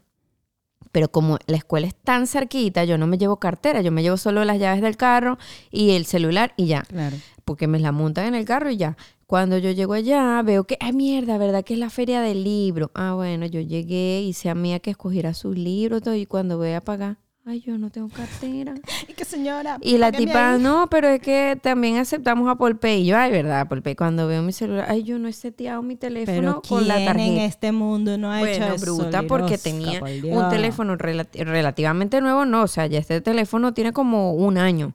Pero 0.91 1.09
como 1.09 1.37
la 1.47 1.55
escuela 1.55 1.87
es 1.87 1.95
tan 1.95 2.27
cerquita, 2.27 2.83
yo 2.83 2.97
no 2.97 3.07
me 3.07 3.17
llevo 3.17 3.37
cartera, 3.37 3.81
yo 3.81 3.91
me 3.93 4.01
llevo 4.01 4.17
solo 4.17 4.43
las 4.43 4.59
llaves 4.59 4.81
del 4.81 4.97
carro 4.97 5.37
y 5.71 5.91
el 5.91 6.05
celular 6.05 6.53
y 6.57 6.65
ya 6.65 6.81
Claro. 6.81 7.15
porque 7.45 7.67
me 7.67 7.79
la 7.79 7.93
montan 7.93 8.25
en 8.25 8.35
el 8.35 8.43
carro 8.43 8.69
y 8.71 8.75
ya. 8.77 8.97
Cuando 9.25 9.57
yo 9.57 9.71
llego 9.71 9.93
allá, 9.93 10.41
veo 10.41 10.65
que, 10.65 10.75
ay, 10.81 10.91
mierda, 10.91 11.37
¿verdad? 11.37 11.63
Que 11.63 11.75
es 11.75 11.79
la 11.79 11.89
feria 11.89 12.19
del 12.19 12.43
libro. 12.43 12.91
Ah, 12.93 13.13
bueno, 13.13 13.45
yo 13.45 13.61
llegué, 13.61 14.19
hice 14.21 14.49
a 14.49 14.55
Mía 14.55 14.79
que 14.81 14.89
escogiera 14.89 15.33
sus 15.33 15.57
libros 15.57 16.01
todo, 16.01 16.15
y 16.15 16.25
cuando 16.25 16.57
voy 16.57 16.71
a 16.73 16.81
pagar, 16.81 17.15
ay, 17.45 17.59
yo 17.61 17.77
no 17.77 17.89
tengo 17.89 18.09
cartera. 18.09 18.73
Y 19.07 19.13
que 19.13 19.25
señora. 19.25 19.77
Y 19.81 19.97
la 19.97 20.11
tipa, 20.11 20.57
no, 20.57 20.87
pero 20.89 21.07
es 21.09 21.19
que 21.21 21.59
también 21.61 21.97
aceptamos 21.97 22.47
a 22.49 22.55
Polpay. 22.55 23.01
Y 23.01 23.05
yo, 23.07 23.17
ay, 23.17 23.31
¿verdad? 23.31 23.67
Polpay, 23.67 23.95
cuando 23.95 24.27
veo 24.27 24.41
mi 24.43 24.53
celular, 24.53 24.85
ay, 24.89 25.03
yo 25.03 25.17
no 25.19 25.27
he 25.27 25.33
seteado 25.33 25.81
mi 25.81 25.95
teléfono 25.95 26.35
Pero 26.39 26.61
con 26.61 26.87
la 26.87 26.95
¿quién 26.95 27.05
tarjeta. 27.07 27.31
en 27.33 27.37
este 27.39 27.71
mundo 27.71 28.17
no 28.17 28.31
ha 28.31 28.41
hecho 28.41 28.59
Bueno, 28.59 28.75
eso? 28.75 28.85
bruta, 28.85 29.23
porque 29.23 29.57
tenía 29.57 30.01
un 30.01 30.49
teléfono 30.49 30.97
relati- 30.97 31.43
relativamente 31.43 32.21
nuevo, 32.21 32.45
no, 32.45 32.63
o 32.63 32.67
sea, 32.67 32.85
ya 32.87 32.99
este 32.99 33.21
teléfono 33.21 33.73
tiene 33.73 33.91
como 33.91 34.33
un 34.33 34.57
año, 34.57 34.93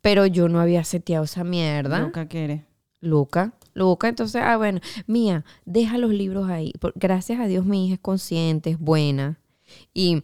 pero 0.00 0.26
yo 0.26 0.48
no 0.48 0.60
había 0.60 0.84
seteado 0.84 1.24
esa 1.24 1.44
mierda. 1.44 2.00
Nunca 2.00 2.26
quiere. 2.28 2.64
Luca, 3.00 3.52
Luca, 3.74 4.08
entonces, 4.08 4.42
ah, 4.44 4.56
bueno, 4.56 4.80
mía, 5.06 5.44
deja 5.64 5.98
los 5.98 6.10
libros 6.10 6.48
ahí. 6.48 6.72
Gracias 6.94 7.40
a 7.40 7.46
Dios 7.46 7.64
mi 7.66 7.86
hija 7.86 7.94
es 7.94 8.00
consciente, 8.00 8.70
es 8.70 8.78
buena. 8.78 9.38
Y 9.92 10.22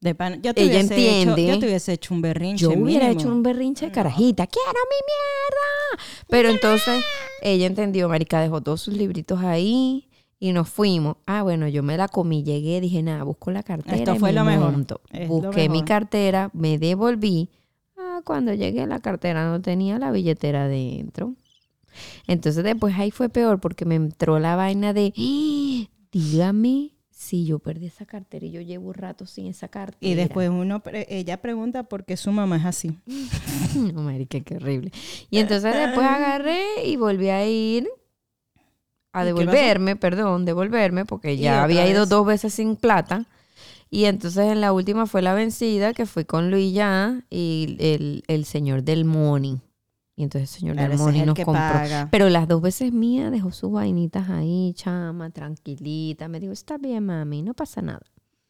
De 0.00 0.14
pan- 0.14 0.40
yo 0.42 0.54
te 0.54 0.62
Ella 0.62 0.80
entiende. 0.80 1.42
Hecho, 1.44 1.52
yo 1.54 1.58
te 1.58 1.66
hubiese 1.66 1.92
hecho 1.92 2.14
un 2.14 2.22
berrinche. 2.22 2.62
yo 2.62 2.70
hubiera 2.70 3.04
mínimo. 3.08 3.20
hecho 3.20 3.28
un 3.32 3.42
berrinche 3.42 3.86
de 3.86 3.92
carajita, 3.92 4.46
quiero 4.46 4.68
mi 4.72 4.96
mierda. 5.06 6.24
Pero 6.28 6.48
entonces 6.48 7.04
ella 7.42 7.66
entendió, 7.66 8.08
marica, 8.08 8.40
dejó 8.40 8.62
todos 8.62 8.80
sus 8.80 8.94
libritos 8.94 9.40
ahí 9.40 10.08
y 10.38 10.52
nos 10.52 10.70
fuimos. 10.70 11.16
Ah, 11.26 11.42
bueno, 11.42 11.68
yo 11.68 11.82
me 11.82 11.98
la 11.98 12.08
comí, 12.08 12.42
llegué, 12.42 12.80
dije, 12.80 13.02
nada, 13.02 13.24
busco 13.24 13.50
la 13.50 13.62
cartera. 13.62 13.96
Esto 13.96 14.14
y 14.14 14.18
fue 14.18 14.30
me 14.30 14.36
lo 14.36 14.44
mejor. 14.46 14.72
lo 14.88 15.26
Busqué 15.26 15.68
mi 15.68 15.82
cartera, 15.84 16.48
me 16.54 16.78
devolví. 16.78 17.50
Ah, 17.98 18.22
cuando 18.24 18.54
llegué 18.54 18.86
la 18.86 19.00
cartera 19.00 19.50
no 19.50 19.60
tenía 19.60 19.98
la 19.98 20.10
billetera 20.12 20.66
dentro. 20.66 21.34
Entonces 22.26 22.64
después 22.64 22.94
ahí 22.98 23.10
fue 23.10 23.28
peor 23.28 23.60
porque 23.60 23.84
me 23.84 23.96
entró 23.96 24.38
la 24.38 24.56
vaina 24.56 24.94
de, 24.94 25.12
"Ah, 25.14 25.90
dígame 26.10 26.92
si 27.22 27.44
yo 27.44 27.58
perdí 27.58 27.84
esa 27.84 28.06
cartera 28.06 28.46
y 28.46 28.50
yo 28.50 28.62
llevo 28.62 28.88
un 28.88 28.94
rato 28.94 29.26
sin 29.26 29.46
esa 29.46 29.68
cartera. 29.68 29.98
Y 30.00 30.14
después 30.14 30.48
uno, 30.48 30.80
pre- 30.80 31.06
ella 31.10 31.36
pregunta 31.42 31.82
por 31.82 32.06
qué 32.06 32.16
su 32.16 32.32
mamá 32.32 32.56
es 32.56 32.64
así. 32.64 32.98
No, 33.76 34.00
marica, 34.02 34.40
qué 34.40 34.56
horrible. 34.56 34.90
Y 35.30 35.36
entonces 35.38 35.74
después 35.74 36.06
agarré 36.06 36.62
y 36.86 36.96
volví 36.96 37.28
a 37.28 37.46
ir 37.46 37.88
a 39.12 39.24
devolverme, 39.24 39.96
perdón, 39.96 40.46
devolverme, 40.46 41.04
porque 41.04 41.36
ya 41.36 41.62
había 41.64 41.86
ido 41.90 42.06
dos 42.06 42.24
veces 42.26 42.54
sin 42.54 42.74
plata. 42.76 43.26
Y 43.90 44.06
entonces 44.06 44.50
en 44.50 44.62
la 44.62 44.72
última 44.72 45.06
fue 45.06 45.20
la 45.20 45.34
vencida, 45.34 45.92
que 45.92 46.06
fui 46.06 46.24
con 46.24 46.50
Luis 46.50 46.72
ya 46.72 47.20
y 47.28 47.76
el, 47.80 48.24
el 48.28 48.44
señor 48.46 48.82
del 48.82 49.04
money. 49.04 49.60
Y 50.20 50.22
entonces 50.24 50.52
el 50.52 50.60
señor 50.60 50.76
Claro, 50.76 50.96
nos 51.24 51.34
compró. 51.34 51.52
paga. 51.54 52.08
Pero 52.10 52.28
las 52.28 52.46
dos 52.46 52.60
veces 52.60 52.92
mía 52.92 53.30
dejó 53.30 53.52
sus 53.52 53.72
vainitas 53.72 54.28
ahí, 54.28 54.74
chama, 54.76 55.30
tranquilita. 55.30 56.28
Me 56.28 56.38
dijo, 56.40 56.52
está 56.52 56.76
bien, 56.76 57.06
mami, 57.06 57.40
no 57.40 57.54
pasa 57.54 57.80
nada. 57.80 58.02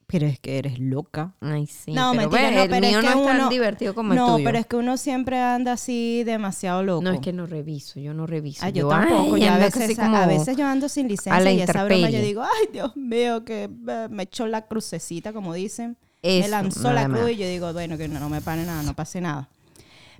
Pero 0.08 0.26
es 0.26 0.40
que 0.40 0.58
eres 0.58 0.80
loca. 0.80 1.36
Ay, 1.40 1.68
sí. 1.68 1.92
No, 1.92 2.10
pero 2.16 2.28
mentira, 2.28 2.48
ve, 2.50 2.56
no, 2.56 2.62
el 2.64 2.68
pero 2.70 2.86
es 2.86 2.96
que 2.96 3.02
no 3.02 3.08
es 3.20 3.24
tan 3.28 3.36
uno- 3.36 3.48
divertido 3.50 3.94
como 3.94 4.10
el 4.12 4.18
No, 4.18 4.32
tuyo. 4.34 4.44
pero 4.44 4.58
es 4.58 4.66
que 4.66 4.74
uno 4.74 4.96
siempre 4.96 5.40
anda 5.40 5.70
así 5.74 6.24
demasiado 6.24 6.82
loco. 6.82 7.02
No, 7.02 7.12
es 7.12 7.20
que 7.20 7.32
no 7.32 7.46
reviso, 7.46 8.00
yo 8.00 8.14
no 8.14 8.26
reviso. 8.26 8.66
Ah, 8.66 8.70
yo, 8.70 8.88
tampoco. 8.88 9.36
ay, 9.36 9.42
yo 9.42 9.52
a, 9.52 9.58
veces, 9.58 9.96
como- 9.96 10.16
a 10.16 10.26
veces 10.26 10.56
yo 10.56 10.66
ando 10.66 10.88
sin 10.88 11.06
licencia 11.06 11.38
la 11.38 11.52
y 11.52 11.60
esa 11.60 11.84
broma 11.84 12.10
yo 12.10 12.20
digo, 12.20 12.42
ay, 12.42 12.68
Dios 12.72 12.96
mío, 12.96 13.44
que 13.44 13.70
eh, 13.86 14.08
me 14.10 14.24
echó 14.24 14.48
la 14.48 14.62
crucecita, 14.66 15.32
como 15.32 15.54
dicen. 15.54 15.96
Eso, 16.22 16.42
me 16.42 16.48
lanzó 16.48 16.92
la 16.92 17.06
más. 17.06 17.20
cruz 17.20 17.30
y 17.30 17.36
yo 17.36 17.46
digo, 17.46 17.72
bueno, 17.72 17.96
que 17.96 18.08
no, 18.08 18.18
no 18.18 18.28
me 18.28 18.40
pare 18.40 18.64
nada, 18.64 18.82
no 18.82 18.94
pase 18.94 19.20
nada. 19.20 19.48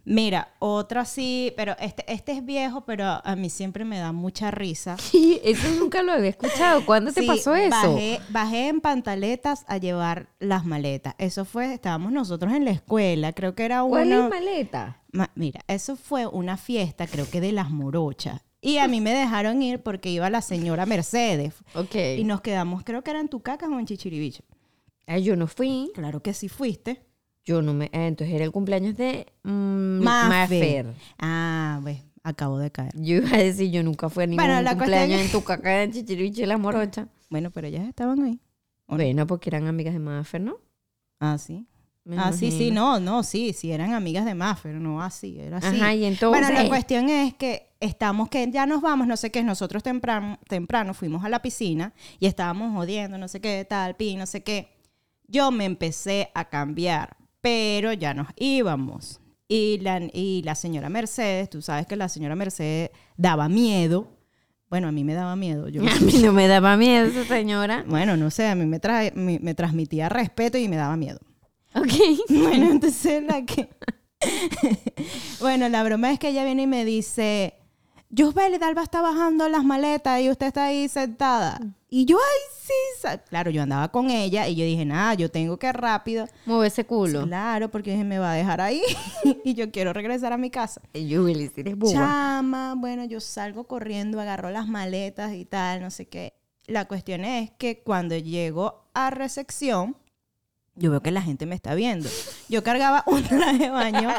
Mira, 0.04 0.48
otra 0.58 1.04
sí, 1.04 1.52
pero 1.56 1.76
este, 1.78 2.04
este 2.12 2.32
es 2.32 2.44
viejo, 2.44 2.84
pero 2.84 3.04
a 3.22 3.36
mí 3.36 3.50
siempre 3.50 3.84
me 3.84 3.98
da 3.98 4.12
mucha 4.12 4.50
risa. 4.50 4.96
Sí, 5.10 5.40
eso 5.44 5.68
nunca 5.78 6.02
lo 6.02 6.12
había 6.12 6.30
escuchado. 6.30 6.84
¿Cuándo 6.86 7.12
te 7.12 7.22
pasó 7.24 7.54
eso? 7.54 7.70
Bajé, 7.70 8.20
bajé 8.30 8.68
en 8.68 8.80
pantaletas 8.80 9.64
a 9.68 9.76
llevar 9.78 10.28
las 10.38 10.64
maletas. 10.64 11.14
Eso 11.18 11.44
fue, 11.44 11.74
estábamos 11.74 12.12
nosotros 12.12 12.52
en 12.52 12.64
la 12.64 12.70
escuela, 12.70 13.32
creo 13.32 13.54
que 13.54 13.64
era 13.64 13.82
¿Cuál 13.82 14.08
uno... 14.08 14.24
es 14.24 14.30
maleta? 14.30 15.02
Ma- 15.12 15.30
Mira, 15.34 15.60
eso 15.68 15.96
fue 15.96 16.26
una 16.26 16.56
fiesta, 16.56 17.06
creo 17.06 17.28
que 17.28 17.40
de 17.40 17.52
las 17.52 17.70
morochas. 17.70 18.40
Y 18.62 18.76
a 18.78 18.88
mí 18.88 19.00
me 19.00 19.12
dejaron 19.14 19.62
ir 19.62 19.82
porque 19.82 20.10
iba 20.10 20.28
la 20.30 20.42
señora 20.42 20.84
Mercedes. 20.86 21.54
Ok. 21.74 21.94
Y 22.18 22.24
nos 22.24 22.40
quedamos, 22.42 22.84
creo 22.84 23.02
que 23.02 23.10
era 23.10 23.20
en 23.20 23.28
Tucacas 23.28 23.68
o 23.70 23.78
en 23.78 23.86
Chichiribicho. 23.86 24.42
Ay, 25.06 25.24
yo 25.24 25.34
no 25.34 25.46
fui. 25.46 25.90
Claro 25.94 26.22
que 26.22 26.34
sí 26.34 26.48
fuiste. 26.48 27.02
Yo 27.44 27.62
no 27.62 27.74
me. 27.74 27.86
eh, 27.86 28.06
entonces 28.06 28.34
era 28.34 28.44
el 28.44 28.52
cumpleaños 28.52 28.96
de 28.96 29.26
mm, 29.42 30.02
Mafer. 30.02 30.94
Ah, 31.18 31.80
pues, 31.82 31.98
acabo 32.22 32.58
de 32.58 32.70
caer. 32.70 32.92
Yo 32.94 33.16
iba 33.16 33.30
a 33.30 33.38
decir, 33.38 33.70
yo 33.70 33.82
nunca 33.82 34.08
fui 34.08 34.24
a 34.24 34.26
ningún 34.26 34.44
Bueno, 34.44 34.70
cumpleaños 34.70 35.20
en 35.20 35.30
tu 35.30 35.42
caca 35.42 35.82
en 35.82 35.92
Chichiriche 35.92 36.46
la 36.46 36.58
morocha. 36.58 37.08
Bueno, 37.28 37.50
pero 37.50 37.66
ellas 37.66 37.86
estaban 37.88 38.22
ahí. 38.22 38.40
Bueno, 38.86 39.26
porque 39.26 39.50
eran 39.50 39.66
amigas 39.66 39.94
de 39.94 40.00
Mafer, 40.00 40.40
¿no? 40.40 40.58
Ah, 41.20 41.38
sí. 41.38 41.66
Me 42.04 42.16
ah, 42.18 42.32
sí, 42.32 42.50
sí, 42.50 42.70
no, 42.70 42.98
no, 42.98 43.22
sí, 43.22 43.52
sí, 43.52 43.70
eran 43.70 43.92
amigas 43.92 44.24
de 44.24 44.34
Maffer, 44.34 44.74
no 44.74 45.02
así, 45.02 45.38
era 45.38 45.58
así. 45.58 45.80
Ajá, 45.80 45.94
y 45.94 46.06
entonces. 46.06 46.40
Bueno, 46.42 46.62
la 46.62 46.66
cuestión 46.68 47.10
es 47.10 47.34
que 47.34 47.74
estamos, 47.78 48.30
que 48.30 48.50
ya 48.50 48.64
nos 48.64 48.80
vamos, 48.80 49.06
no 49.06 49.16
sé 49.18 49.30
qué, 49.30 49.42
nosotros 49.42 49.82
temprano, 49.82 50.38
temprano 50.48 50.94
fuimos 50.94 51.24
a 51.24 51.28
la 51.28 51.42
piscina 51.42 51.92
y 52.18 52.26
estábamos 52.26 52.74
jodiendo, 52.74 53.18
no 53.18 53.28
sé 53.28 53.40
qué, 53.40 53.66
tal, 53.68 53.96
pi, 53.96 54.16
no 54.16 54.24
sé 54.26 54.42
qué. 54.42 54.76
Yo 55.28 55.50
me 55.50 55.66
empecé 55.66 56.30
a 56.34 56.48
cambiar, 56.48 57.16
pero 57.40 57.92
ya 57.92 58.14
nos 58.14 58.28
íbamos. 58.36 59.20
Y 59.48 59.78
la, 59.80 60.00
y 60.12 60.42
la 60.44 60.54
señora 60.54 60.88
Mercedes, 60.88 61.50
tú 61.50 61.60
sabes 61.60 61.86
que 61.86 61.96
la 61.96 62.08
señora 62.08 62.36
Mercedes 62.36 62.90
daba 63.16 63.48
miedo. 63.48 64.16
Bueno, 64.68 64.86
a 64.86 64.92
mí 64.92 65.02
me 65.02 65.14
daba 65.14 65.34
miedo. 65.34 65.68
Yo, 65.68 65.82
A 65.88 66.00
mí 66.00 66.12
no 66.22 66.32
me 66.32 66.46
daba 66.46 66.76
miedo 66.76 67.06
esa 67.06 67.24
señora. 67.24 67.84
bueno, 67.88 68.16
no 68.16 68.30
sé, 68.30 68.46
a 68.46 68.54
mí 68.54 68.66
me, 68.66 68.78
trae, 68.78 69.12
me, 69.16 69.40
me 69.40 69.54
transmitía 69.54 70.08
respeto 70.08 70.56
y 70.56 70.68
me 70.68 70.76
daba 70.76 70.96
miedo. 70.96 71.18
Ok. 71.74 71.92
Bueno, 72.28 72.70
entonces 72.70 73.22
la 73.24 73.44
que... 73.44 73.68
bueno, 75.40 75.68
la 75.68 75.82
broma 75.82 76.12
es 76.12 76.18
que 76.18 76.28
ella 76.28 76.44
viene 76.44 76.62
y 76.62 76.66
me 76.66 76.84
dice, 76.84 77.54
Yusbeli 78.12 78.58
Dalba 78.58 78.82
está 78.82 79.00
bajando 79.00 79.48
las 79.48 79.64
maletas 79.64 80.20
y 80.20 80.28
usted 80.30 80.48
está 80.48 80.64
ahí 80.64 80.88
sentada. 80.88 81.60
Y 81.88 82.06
yo, 82.06 82.18
ay, 82.18 82.40
sí. 82.60 82.72
sa-". 83.00 83.18
Claro, 83.18 83.52
yo 83.52 83.62
andaba 83.62 83.88
con 83.92 84.10
ella 84.10 84.48
y 84.48 84.56
yo 84.56 84.64
dije, 84.64 84.84
nada, 84.84 85.14
yo 85.14 85.30
tengo 85.30 85.58
que 85.58 85.72
rápido. 85.72 86.26
Mueve 86.44 86.66
ese 86.66 86.84
culo. 86.84 87.24
Claro, 87.24 87.70
porque 87.70 87.92
dije, 87.92 88.02
me 88.02 88.18
va 88.18 88.32
a 88.32 88.34
dejar 88.34 88.60
ahí 88.60 88.82
y 89.44 89.54
yo 89.54 89.70
quiero 89.70 89.92
regresar 89.92 90.32
a 90.32 90.36
mi 90.36 90.50
casa. 90.50 90.80
Si 91.54 91.60
eres 91.60 91.76
boba. 91.76 91.92
Chama, 91.92 92.74
bueno, 92.76 93.04
yo 93.04 93.20
salgo 93.20 93.64
corriendo, 93.68 94.20
agarro 94.20 94.50
las 94.50 94.66
maletas 94.66 95.32
y 95.34 95.44
tal, 95.44 95.80
no 95.80 95.92
sé 95.92 96.06
qué. 96.08 96.34
La 96.66 96.86
cuestión 96.86 97.24
es 97.24 97.52
que 97.52 97.82
cuando 97.82 98.16
llego 98.16 98.88
a 98.92 99.10
recepción, 99.10 99.96
yo 100.74 100.90
veo 100.90 101.02
que 101.02 101.10
la 101.10 101.22
gente 101.22 101.46
me 101.46 101.54
está 101.54 101.74
viendo. 101.74 102.08
Yo 102.48 102.62
cargaba 102.62 103.02
un 103.06 103.22
traje 103.22 103.58
de 103.58 103.70
baño. 103.70 104.10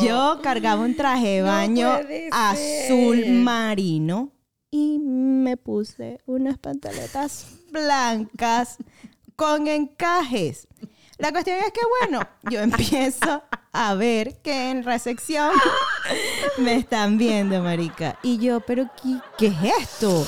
Yo 0.00 0.40
cargaba 0.42 0.82
un 0.82 0.96
traje 0.96 1.28
de 1.28 1.42
baño 1.42 1.98
azul 2.30 3.26
marino 3.26 4.32
y 4.70 4.98
me 4.98 5.56
puse 5.56 6.20
unas 6.26 6.58
pantaletas 6.58 7.46
blancas 7.70 8.78
con 9.36 9.68
encajes. 9.68 10.66
La 11.18 11.30
cuestión 11.30 11.58
es 11.58 11.72
que, 11.72 11.80
bueno, 12.00 12.26
yo 12.50 12.60
empiezo 12.62 13.42
a 13.72 13.94
ver 13.94 14.40
que 14.42 14.70
en 14.70 14.82
recepción 14.84 15.52
me 16.58 16.76
están 16.76 17.18
viendo, 17.18 17.62
marica. 17.62 18.18
Y 18.22 18.38
yo, 18.38 18.60
pero 18.60 18.90
¿qué, 19.02 19.18
qué 19.38 19.46
es 19.46 19.82
esto? 19.82 20.26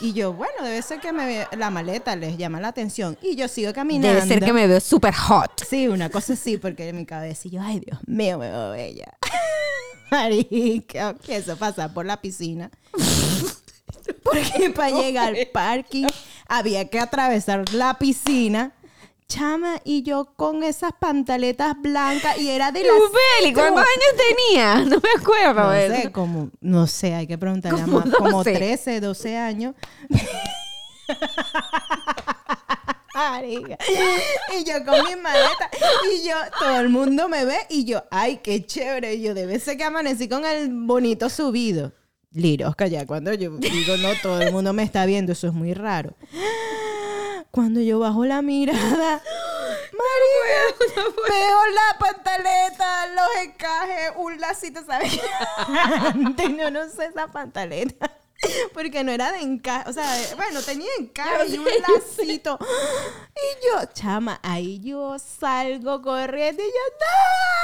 Y 0.00 0.12
yo, 0.12 0.32
bueno, 0.32 0.62
debe 0.62 0.80
ser 0.82 1.00
que 1.00 1.12
me 1.12 1.46
la 1.56 1.70
maleta 1.70 2.14
les 2.14 2.36
llama 2.38 2.60
la 2.60 2.68
atención. 2.68 3.18
Y 3.20 3.34
yo 3.34 3.48
sigo 3.48 3.72
caminando. 3.72 4.08
Debe 4.08 4.26
ser 4.26 4.44
que 4.44 4.52
me 4.52 4.66
veo 4.66 4.80
súper 4.80 5.14
hot. 5.14 5.64
Sí, 5.68 5.88
una 5.88 6.08
cosa 6.08 6.34
así, 6.34 6.56
porque 6.56 6.88
en 6.88 6.96
mi 6.96 7.06
cabeza 7.06 7.48
y 7.48 7.50
yo, 7.50 7.60
ay, 7.60 7.80
Dios 7.80 7.98
mío, 8.06 8.38
me 8.38 8.50
veo 8.50 8.70
bella. 8.70 9.12
Marica, 10.10 11.14
que 11.14 11.36
eso 11.36 11.56
pasa 11.56 11.92
por 11.92 12.06
la 12.06 12.20
piscina. 12.20 12.70
Porque 14.22 14.70
para 14.74 14.90
llegar 14.90 15.34
al 15.34 15.46
parking 15.52 16.06
había 16.48 16.88
que 16.88 16.98
atravesar 16.98 17.72
la 17.74 17.98
piscina. 17.98 18.72
Chama, 19.28 19.80
y 19.84 20.02
yo 20.02 20.32
con 20.36 20.62
esas 20.62 20.92
pantaletas 20.98 21.74
blancas 21.80 22.38
y 22.38 22.48
era 22.48 22.72
de 22.72 22.80
la 22.84 22.88
Yubeli, 22.88 23.52
¿cuántos 23.52 23.84
años 23.84 24.26
tenía? 24.26 24.74
No 24.88 25.00
me 25.00 25.20
acuerdo. 25.20 25.64
no 25.64 25.72
sé, 25.72 26.00
eso. 26.00 26.12
como, 26.12 26.50
no 26.60 26.86
sé, 26.86 27.14
hay 27.14 27.26
que 27.26 27.36
preguntarle 27.36 27.82
a 27.82 27.86
más, 27.86 28.08
como 28.16 28.38
12. 28.38 28.52
13, 28.52 29.00
12 29.00 29.36
años. 29.36 29.74
Y 33.40 34.64
yo 34.64 34.84
con 34.84 35.04
mi 35.04 35.16
maleta 35.16 35.70
y 36.12 36.26
yo, 36.26 36.34
todo 36.58 36.80
el 36.80 36.88
mundo 36.88 37.28
me 37.28 37.44
ve 37.44 37.58
y 37.68 37.84
yo, 37.84 38.04
ay, 38.10 38.38
qué 38.42 38.64
chévere. 38.64 39.14
Y 39.14 39.22
yo, 39.22 39.34
debe 39.34 39.58
ser 39.58 39.76
que 39.76 39.84
amanecí 39.84 40.28
con 40.28 40.44
el 40.44 40.68
bonito 40.72 41.28
subido. 41.28 41.92
Lirosca, 42.30 42.86
ya 42.86 43.06
cuando 43.06 43.32
yo 43.32 43.56
digo, 43.56 43.96
no, 43.96 44.08
todo 44.22 44.40
el 44.40 44.52
mundo 44.52 44.72
me 44.72 44.82
está 44.82 45.06
viendo, 45.06 45.32
eso 45.32 45.48
es 45.48 45.52
muy 45.52 45.74
raro. 45.74 46.14
Cuando 47.50 47.80
yo 47.80 47.98
bajo 47.98 48.24
la 48.24 48.42
mirada, 48.42 49.22
María, 49.92 50.62
veo 51.28 51.66
la 51.74 51.98
pantaleta, 51.98 53.06
los 53.08 53.28
encajes, 53.44 54.12
un 54.16 54.40
lacito, 54.40 54.84
¿sabes? 54.84 55.20
Antes 55.66 56.50
no, 56.50 56.70
no 56.70 56.88
sé 56.88 57.06
esa 57.06 57.26
pantaleta. 57.28 58.10
Porque 58.72 59.02
no 59.02 59.10
era 59.10 59.32
de 59.32 59.40
encaje, 59.40 59.90
o 59.90 59.92
sea, 59.92 60.06
bueno, 60.36 60.62
tenía 60.62 60.88
encaje 60.98 61.48
y 61.48 61.58
un 61.58 61.64
lacito. 61.64 62.56
Y 63.34 63.66
yo, 63.66 63.84
chama, 63.92 64.38
ahí 64.44 64.80
yo 64.80 65.18
salgo 65.18 66.00
corriendo 66.02 66.62
y 66.62 66.66
yo, 66.66 66.72
¡no! 67.00 67.57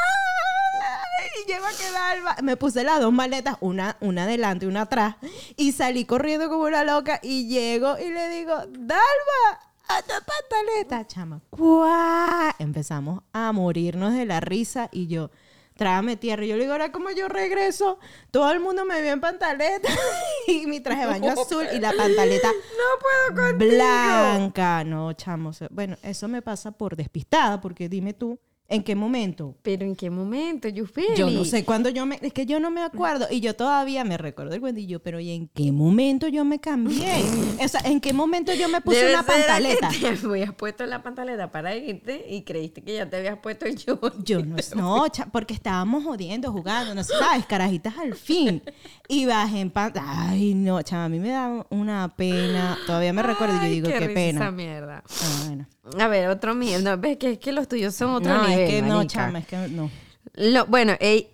Llego 1.46 1.64
a 1.66 1.70
quedar, 1.72 2.42
me 2.42 2.56
puse 2.56 2.84
las 2.84 3.00
dos 3.00 3.12
maletas, 3.12 3.56
una, 3.60 3.96
una 4.00 4.24
adelante 4.24 4.64
y 4.64 4.68
una 4.68 4.82
atrás, 4.82 5.16
y 5.56 5.72
salí 5.72 6.04
corriendo 6.04 6.48
como 6.48 6.64
una 6.64 6.84
loca 6.84 7.20
y 7.22 7.48
llego 7.48 7.98
y 7.98 8.10
le 8.10 8.28
digo, 8.30 8.54
Dalma, 8.70 9.60
a 9.88 10.00
tu 10.02 10.14
pantaleta, 10.24 11.06
chama. 11.06 11.40
¡Cuá! 11.50 12.54
Empezamos 12.58 13.22
a 13.32 13.52
morirnos 13.52 14.14
de 14.14 14.24
la 14.24 14.40
risa 14.40 14.88
y 14.90 15.06
yo, 15.08 15.30
trágame 15.76 16.16
tierra. 16.16 16.44
Y 16.44 16.48
yo 16.48 16.54
le 16.56 16.62
digo, 16.62 16.72
ahora 16.72 16.90
como 16.92 17.10
yo 17.10 17.28
regreso, 17.28 17.98
todo 18.30 18.50
el 18.52 18.60
mundo 18.60 18.84
me 18.86 19.02
vio 19.02 19.12
en 19.12 19.20
pantaleta 19.20 19.90
y 20.46 20.66
mi 20.66 20.80
traje 20.80 21.02
de 21.02 21.06
baño 21.06 21.32
azul 21.32 21.66
y 21.74 21.80
la 21.80 21.92
pantaleta 21.92 22.48
No 22.48 23.34
puedo 23.34 23.50
contigo. 23.50 23.72
blanca. 23.74 24.84
No, 24.84 25.12
chamo. 25.12 25.50
Bueno, 25.70 25.96
eso 26.02 26.28
me 26.28 26.40
pasa 26.40 26.70
por 26.72 26.96
despistada, 26.96 27.60
porque 27.60 27.88
dime 27.90 28.14
tú, 28.14 28.38
¿en 28.68 28.82
qué 28.82 28.94
momento? 28.94 29.56
Pero 29.62 29.84
¿en 29.84 29.94
qué 29.94 30.10
momento, 30.10 30.68
Yufeli? 30.68 31.16
Yo 31.16 31.30
no 31.30 31.44
sé 31.44 31.64
cuándo 31.64 31.90
yo 31.90 32.06
me... 32.06 32.18
Es 32.22 32.32
que 32.32 32.46
yo 32.46 32.60
no 32.60 32.70
me 32.70 32.82
acuerdo. 32.82 33.26
Y 33.30 33.40
yo 33.40 33.54
todavía 33.54 34.04
me 34.04 34.16
recuerdo 34.16 34.54
el 34.54 34.86
yo, 34.86 35.00
pero 35.00 35.20
¿y 35.20 35.30
en 35.30 35.48
qué 35.48 35.72
momento 35.72 36.28
yo 36.28 36.44
me 36.44 36.58
cambié? 36.58 37.22
O 37.62 37.68
sea, 37.68 37.80
¿en 37.84 38.00
qué 38.00 38.12
momento 38.12 38.52
yo 38.54 38.68
me 38.68 38.80
puse 38.80 38.98
Debe 38.98 39.14
una 39.14 39.22
ser 39.22 39.34
que 39.34 39.40
pantaleta? 39.42 39.88
Te 39.88 40.26
habías 40.26 40.54
puesto 40.54 40.86
la 40.86 41.02
pantaleta 41.02 41.50
para 41.50 41.76
irte 41.76 42.24
y 42.28 42.42
creíste 42.42 42.82
que 42.82 42.94
ya 42.94 43.08
te 43.08 43.16
habías 43.16 43.38
puesto 43.38 43.66
el 43.66 43.76
yo. 43.76 43.98
Yo 44.24 44.44
no 44.44 44.58
sé. 44.58 44.74
No, 44.76 45.06
porque 45.32 45.54
estábamos 45.54 46.04
jodiendo, 46.04 46.50
jugando, 46.50 46.94
no 46.94 47.04
¿sabes? 47.04 47.46
Carajitas 47.46 47.96
al 47.98 48.14
fin. 48.14 48.62
Y 49.08 49.26
bajé 49.26 49.60
en 49.60 49.70
pantalla. 49.70 50.30
Ay, 50.30 50.54
no, 50.54 50.80
chama, 50.82 51.04
a 51.04 51.08
mí 51.08 51.18
me 51.18 51.30
da 51.30 51.66
una 51.70 52.14
pena. 52.16 52.78
Todavía 52.86 53.12
me 53.12 53.22
recuerdo 53.22 53.56
y 53.56 53.60
yo 53.60 53.70
digo, 53.70 53.88
qué, 53.88 53.96
Esa 53.96 54.14
pena. 54.14 54.50
mierda. 54.50 55.02
Ah, 55.06 55.44
bueno. 55.46 55.66
A 55.98 56.08
ver, 56.08 56.28
otro 56.28 56.54
mío. 56.54 56.78
No, 56.80 56.96
ves 56.98 57.18
que 57.18 57.32
es 57.32 57.38
que 57.38 57.52
los 57.52 57.68
tuyos 57.68 57.94
son 57.94 58.10
otro 58.14 58.32
no, 58.34 58.46
nivel, 58.48 58.60
es 58.60 58.70
que 58.70 58.82
no, 58.82 58.96
marica. 58.96 59.12
chama, 59.12 59.38
es 59.40 59.46
que 59.46 59.68
no. 59.68 59.90
Lo- 60.34 60.66
bueno, 60.66 60.94
ey, 61.00 61.28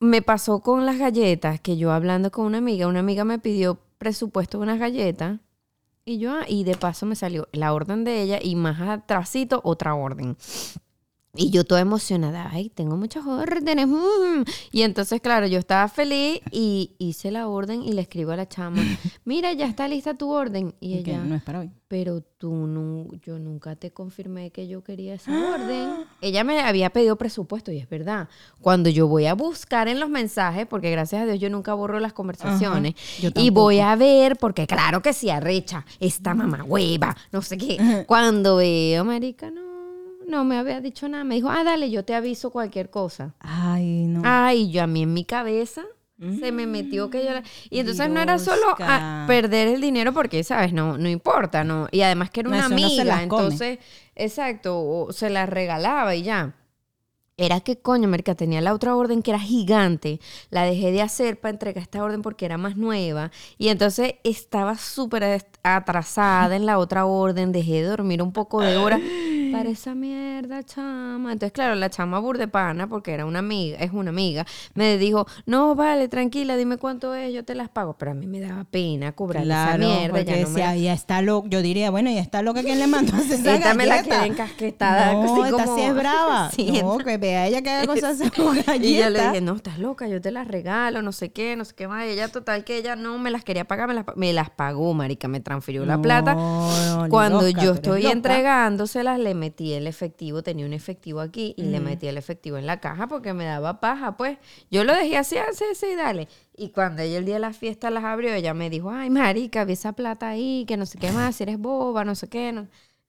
me 0.00 0.22
pasó 0.22 0.60
con 0.60 0.84
las 0.86 0.98
galletas, 0.98 1.60
que 1.60 1.76
yo 1.76 1.92
hablando 1.92 2.30
con 2.30 2.46
una 2.46 2.58
amiga, 2.58 2.86
una 2.88 3.00
amiga 3.00 3.24
me 3.24 3.38
pidió 3.38 3.78
presupuesto 3.98 4.58
de 4.58 4.64
unas 4.64 4.78
galletas 4.78 5.38
y 6.04 6.18
yo, 6.18 6.32
ah, 6.32 6.44
y 6.46 6.64
de 6.64 6.76
paso 6.76 7.06
me 7.06 7.16
salió 7.16 7.48
la 7.52 7.72
orden 7.72 8.04
de 8.04 8.22
ella 8.22 8.38
y 8.42 8.54
más 8.56 8.80
atrásito 8.80 9.60
otra 9.64 9.94
orden. 9.94 10.36
Y 11.36 11.50
yo 11.50 11.64
toda 11.64 11.80
emocionada, 11.80 12.48
ay, 12.52 12.70
tengo 12.70 12.96
muchas 12.96 13.26
órdenes. 13.26 13.86
mm". 13.88 14.42
Y 14.72 14.82
entonces, 14.82 15.20
claro, 15.20 15.46
yo 15.46 15.58
estaba 15.58 15.88
feliz 15.88 16.40
y 16.50 16.92
hice 16.98 17.30
la 17.30 17.48
orden 17.48 17.82
y 17.82 17.92
le 17.92 18.02
escribo 18.02 18.32
a 18.32 18.36
la 18.36 18.48
chama, 18.48 18.82
mira, 19.24 19.52
ya 19.52 19.66
está 19.66 19.88
lista 19.88 20.14
tu 20.14 20.30
orden. 20.30 20.74
Y 20.80 20.94
ella, 20.98 21.18
no 21.18 21.34
es 21.34 21.42
para 21.42 21.60
hoy. 21.60 21.70
pero 21.88 22.20
tú 22.20 22.54
no, 22.54 23.08
yo 23.22 23.38
nunca 23.38 23.76
te 23.76 23.90
confirmé 23.90 24.50
que 24.50 24.68
yo 24.68 24.82
quería 24.82 25.14
esa 25.14 25.32
orden. 25.54 26.04
Ella 26.20 26.44
me 26.44 26.60
había 26.60 26.90
pedido 26.90 27.16
presupuesto 27.16 27.72
y 27.72 27.78
es 27.78 27.88
verdad. 27.88 28.28
Cuando 28.60 28.90
yo 28.90 29.06
voy 29.06 29.26
a 29.26 29.34
buscar 29.34 29.88
en 29.88 30.00
los 30.00 30.08
mensajes, 30.10 30.66
porque 30.66 30.90
gracias 30.90 31.22
a 31.22 31.26
Dios 31.26 31.38
yo 31.38 31.50
nunca 31.50 31.74
borro 31.74 32.00
las 32.00 32.12
conversaciones, 32.12 32.94
y 33.34 33.50
voy 33.50 33.80
a 33.80 33.94
ver, 33.96 34.36
porque 34.36 34.66
claro 34.66 35.02
que 35.02 35.12
sí, 35.12 35.30
arrecha, 35.30 35.84
esta 36.00 36.34
mamá 36.34 36.64
hueva, 36.64 37.16
no 37.32 37.42
sé 37.42 37.56
qué. 37.56 37.76
Cuando 38.06 38.56
veo, 38.56 39.04
marica, 39.04 39.50
no, 39.50 39.65
no 40.28 40.44
me 40.44 40.58
había 40.58 40.80
dicho 40.80 41.08
nada. 41.08 41.24
Me 41.24 41.36
dijo, 41.36 41.48
ah, 41.48 41.64
dale, 41.64 41.90
yo 41.90 42.04
te 42.04 42.14
aviso 42.14 42.50
cualquier 42.50 42.90
cosa. 42.90 43.34
Ay, 43.40 44.06
no. 44.06 44.22
Ay, 44.24 44.70
yo 44.70 44.82
a 44.82 44.86
mí 44.86 45.02
en 45.02 45.14
mi 45.14 45.24
cabeza 45.24 45.84
se 46.40 46.50
me 46.50 46.66
metió 46.66 47.10
que 47.10 47.22
yo 47.24 47.30
la- 47.32 47.42
Y 47.68 47.80
entonces 47.80 48.08
no 48.08 48.20
era 48.20 48.38
solo 48.38 48.62
Diosca. 48.78 49.24
perder 49.26 49.68
el 49.68 49.82
dinero 49.82 50.14
porque, 50.14 50.42
¿sabes? 50.44 50.72
No, 50.72 50.96
no 50.96 51.10
importa, 51.10 51.62
¿no? 51.62 51.88
Y 51.92 52.00
además 52.00 52.30
que 52.30 52.40
era 52.40 52.48
una 52.48 52.58
eso 52.64 52.72
amiga, 52.74 53.22
entonces, 53.22 53.78
exacto, 54.14 54.80
o 54.82 55.12
se 55.12 55.28
la 55.28 55.44
regalaba 55.44 56.14
y 56.14 56.22
ya. 56.22 56.54
Era 57.38 57.60
que, 57.60 57.76
coño, 57.76 58.08
América 58.08 58.34
tenía 58.34 58.62
la 58.62 58.72
otra 58.72 58.96
orden 58.96 59.20
que 59.20 59.30
era 59.30 59.38
gigante. 59.40 60.20
La 60.48 60.62
dejé 60.64 60.90
de 60.90 61.02
hacer 61.02 61.38
para 61.38 61.50
entregar 61.52 61.82
esta 61.82 62.02
orden 62.02 62.22
porque 62.22 62.46
era 62.46 62.56
más 62.56 62.78
nueva. 62.78 63.30
Y 63.58 63.68
entonces 63.68 64.14
estaba 64.24 64.78
súper 64.78 65.44
atrasada 65.62 66.56
en 66.56 66.64
la 66.64 66.78
otra 66.78 67.04
orden. 67.04 67.52
Dejé 67.52 67.82
de 67.82 67.88
dormir 67.88 68.22
un 68.22 68.32
poco 68.32 68.62
de 68.62 68.78
hora 68.78 68.98
para 69.52 69.68
esa 69.70 69.94
mierda, 69.94 70.62
chama. 70.62 71.32
Entonces, 71.32 71.52
claro, 71.52 71.74
la 71.74 71.90
chama 71.90 72.18
burdepana, 72.18 72.88
porque 72.88 73.12
era 73.12 73.24
una 73.26 73.38
amiga, 73.40 73.78
es 73.78 73.92
una 73.92 74.10
amiga, 74.10 74.44
me 74.74 74.98
dijo, 74.98 75.26
no, 75.46 75.74
vale, 75.74 76.08
tranquila, 76.08 76.56
dime 76.56 76.76
cuánto 76.76 77.14
es, 77.14 77.32
yo 77.32 77.44
te 77.44 77.54
las 77.54 77.68
pago. 77.68 77.94
Pero 77.98 78.12
a 78.12 78.14
mí 78.14 78.26
me 78.26 78.40
daba 78.40 78.64
pena 78.64 79.12
cobrar 79.12 79.42
esa 79.44 79.76
Claro, 79.76 79.78
mierda. 79.86 80.08
porque 80.16 80.24
Ya 80.24 80.32
no 80.42 80.48
me 80.50 80.60
decía, 80.60 80.76
ya 80.76 80.92
está 80.92 81.22
loca. 81.22 81.48
Yo 81.50 81.62
diría, 81.62 81.90
bueno, 81.90 82.10
ya 82.10 82.20
está 82.20 82.42
loca. 82.42 82.62
¿Quién 82.62 82.78
le 82.78 82.86
mandó 82.86 83.16
esa 83.16 83.34
Esta 83.56 83.74
me 83.74 83.86
la 83.86 84.02
quedé 84.02 84.26
encasquetada, 84.26 85.12
No, 85.14 85.22
así 85.24 85.40
esta 85.50 85.64
como- 85.64 85.76
sí 85.76 85.82
es 85.82 85.94
brava. 85.94 86.50
Sí, 86.56 86.80
no, 86.82 86.98
que 86.98 87.18
vea 87.18 87.46
ella 87.46 87.62
que 87.62 87.70
haga 87.70 87.86
cosas. 87.94 88.20
Y 88.80 88.96
yo 88.96 89.10
le 89.10 89.20
dije, 89.20 89.40
no, 89.40 89.54
estás 89.56 89.78
loca, 89.78 90.08
yo 90.08 90.20
te 90.20 90.30
las 90.30 90.48
regalo, 90.48 91.02
no 91.02 91.12
sé 91.12 91.30
qué, 91.30 91.56
no 91.56 91.64
sé 91.64 91.74
qué 91.74 91.88
más. 91.88 92.06
Y 92.06 92.10
ella, 92.10 92.28
total, 92.28 92.64
que 92.64 92.76
ella 92.76 92.96
no 92.96 93.18
me 93.18 93.30
las 93.30 93.44
quería 93.44 93.64
pagar, 93.66 93.88
me 93.88 93.94
las, 93.94 94.04
me 94.16 94.32
las 94.32 94.50
pagó, 94.50 94.94
marica, 94.94 95.28
me 95.28 95.40
transfirió 95.40 95.84
la 95.86 95.96
No, 95.96 96.02
plata. 96.02 96.34
no, 96.34 97.06
Cuando 97.10 97.42
loca, 97.42 97.62
yo 97.62 97.72
estoy 97.74 98.06
entregándoselas, 98.06 99.18
le 99.18 99.34
metí 99.36 99.72
el 99.74 99.86
efectivo, 99.86 100.42
tenía 100.42 100.66
un 100.66 100.72
efectivo 100.72 101.20
aquí 101.20 101.54
y 101.56 101.64
Mm. 101.64 101.70
le 101.70 101.80
metí 101.80 102.06
el 102.08 102.16
efectivo 102.18 102.56
en 102.58 102.66
la 102.66 102.80
caja 102.80 103.06
porque 103.06 103.32
me 103.34 103.44
daba 103.44 103.80
paja, 103.80 104.16
pues. 104.16 104.38
Yo 104.70 104.82
lo 104.84 104.94
dejé 104.94 105.16
así, 105.18 105.36
así, 105.38 105.64
así, 105.70 105.94
dale. 105.94 106.28
Y 106.56 106.70
cuando 106.70 107.02
ella 107.02 107.18
el 107.18 107.24
día 107.26 107.34
de 107.34 107.40
la 107.40 107.52
fiesta 107.52 107.90
las 107.90 108.04
abrió, 108.04 108.32
ella 108.34 108.54
me 108.54 108.70
dijo, 108.70 108.90
ay, 108.90 109.10
marica, 109.10 109.64
vi 109.64 109.74
esa 109.74 109.92
plata 109.92 110.28
ahí, 110.28 110.64
que 110.66 110.76
no 110.76 110.86
sé 110.86 110.98
qué 110.98 111.12
más, 111.12 111.36
si 111.36 111.44
eres 111.44 111.58
boba, 111.58 112.04
no 112.04 112.14
sé 112.14 112.28
qué. 112.28 112.52
no". 112.52 112.66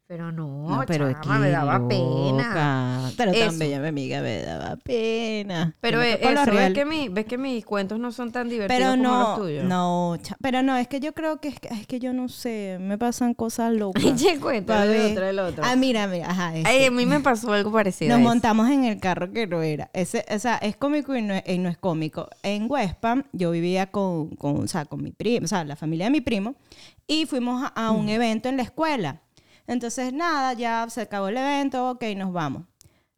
Pero 0.07 0.31
no, 0.31 0.69
No, 0.69 0.83
pero 0.87 1.09
es 1.09 1.17
chama, 1.19 1.39
me 1.39 1.49
daba 1.49 1.85
pena. 1.85 2.31
loca. 2.31 3.11
Pero 3.17 3.31
Eso. 3.31 3.45
tan 3.49 3.59
bella 3.59 3.79
mi 3.81 3.87
amiga, 3.89 4.21
me 4.21 4.41
daba 4.41 4.77
pena. 4.77 5.75
Pero 5.81 6.01
eso, 6.01 6.19
ves 6.31 6.45
real. 6.45 6.73
que, 6.73 6.85
mi, 6.85 7.09
ves 7.09 7.25
que 7.25 7.37
mis 7.37 7.65
cuentos 7.65 7.99
no 7.99 8.13
son 8.13 8.31
tan 8.31 8.47
divertidos 8.47 8.79
Pero 8.79 8.91
como 8.91 9.03
no, 9.03 9.19
los 9.29 9.37
tuyos. 9.39 9.65
no, 9.65 10.17
pero 10.41 10.63
no, 10.63 10.77
es 10.77 10.87
que 10.87 11.01
yo 11.01 11.13
creo 11.13 11.41
que 11.41 11.49
es 11.49 11.59
que, 11.59 11.67
es 11.67 11.85
que 11.87 11.99
yo 11.99 12.13
no 12.13 12.29
sé, 12.29 12.77
me 12.79 12.97
pasan 12.97 13.33
cosas 13.33 13.73
locas. 13.73 14.01
Eche 14.05 14.39
cuento, 14.39 14.71
Pa' 14.71 14.85
el 14.85 15.11
otro, 15.11 15.25
el 15.27 15.39
otro. 15.39 15.63
Ah, 15.65 15.75
mira, 15.75 16.07
mira, 16.07 16.29
ajá. 16.31 16.55
este. 16.55 16.69
Ay, 16.69 16.85
a 16.85 16.91
mí 16.91 17.05
me 17.05 17.19
pasó 17.19 17.51
algo 17.51 17.73
parecido. 17.73 18.11
Nos 18.17 18.25
a 18.25 18.29
montamos 18.29 18.69
en 18.69 18.85
el 18.85 19.01
carro 19.01 19.33
que 19.33 19.45
no 19.45 19.61
era. 19.61 19.89
Ese, 19.91 20.23
o 20.33 20.39
sea, 20.39 20.55
es 20.55 20.77
cómico 20.77 21.17
y 21.17 21.21
no 21.21 21.33
es, 21.33 21.43
y 21.47 21.57
no 21.57 21.67
es 21.67 21.77
cómico. 21.77 22.29
En 22.43 22.71
Huespa, 22.71 23.25
yo 23.33 23.51
vivía 23.51 23.87
con, 23.87 24.29
con, 24.37 24.63
o 24.63 24.67
sea, 24.69 24.85
con 24.85 25.03
mi 25.03 25.11
primo, 25.11 25.43
o 25.43 25.47
sea, 25.49 25.65
la 25.65 25.75
familia 25.75 26.05
de 26.05 26.11
mi 26.11 26.21
primo, 26.21 26.55
y 27.07 27.25
fuimos 27.25 27.61
a, 27.61 27.87
a 27.87 27.91
un 27.91 28.07
evento 28.07 28.47
en 28.47 28.55
la 28.55 28.63
escuela. 28.63 29.19
Entonces, 29.67 30.13
nada, 30.13 30.53
ya 30.53 30.87
se 30.89 31.01
acabó 31.01 31.27
el 31.27 31.37
evento, 31.37 31.89
ok, 31.91 32.03
nos 32.15 32.31
vamos. 32.33 32.63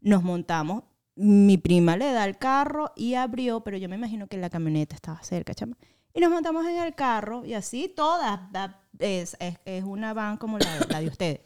Nos 0.01 0.23
montamos. 0.23 0.83
Mi 1.15 1.57
prima 1.57 1.95
le 1.97 2.11
da 2.11 2.25
el 2.25 2.37
carro 2.37 2.91
y 2.95 3.13
abrió, 3.15 3.61
pero 3.61 3.77
yo 3.77 3.87
me 3.89 3.95
imagino 3.97 4.27
que 4.27 4.37
la 4.37 4.49
camioneta 4.49 4.95
estaba 4.95 5.21
cerca, 5.21 5.53
chama. 5.53 5.77
Y 6.13 6.21
nos 6.21 6.31
montamos 6.31 6.65
en 6.65 6.77
el 6.77 6.95
carro 6.95 7.45
y 7.45 7.53
así 7.53 7.87
todas. 7.95 8.51
da- 8.51 8.81
es, 8.97 9.37
es, 9.39 9.57
es 9.65 9.83
una 9.83 10.13
van 10.13 10.37
como 10.37 10.57
la, 10.57 10.85
la 10.89 10.99
de 11.01 11.07
ustedes. 11.07 11.41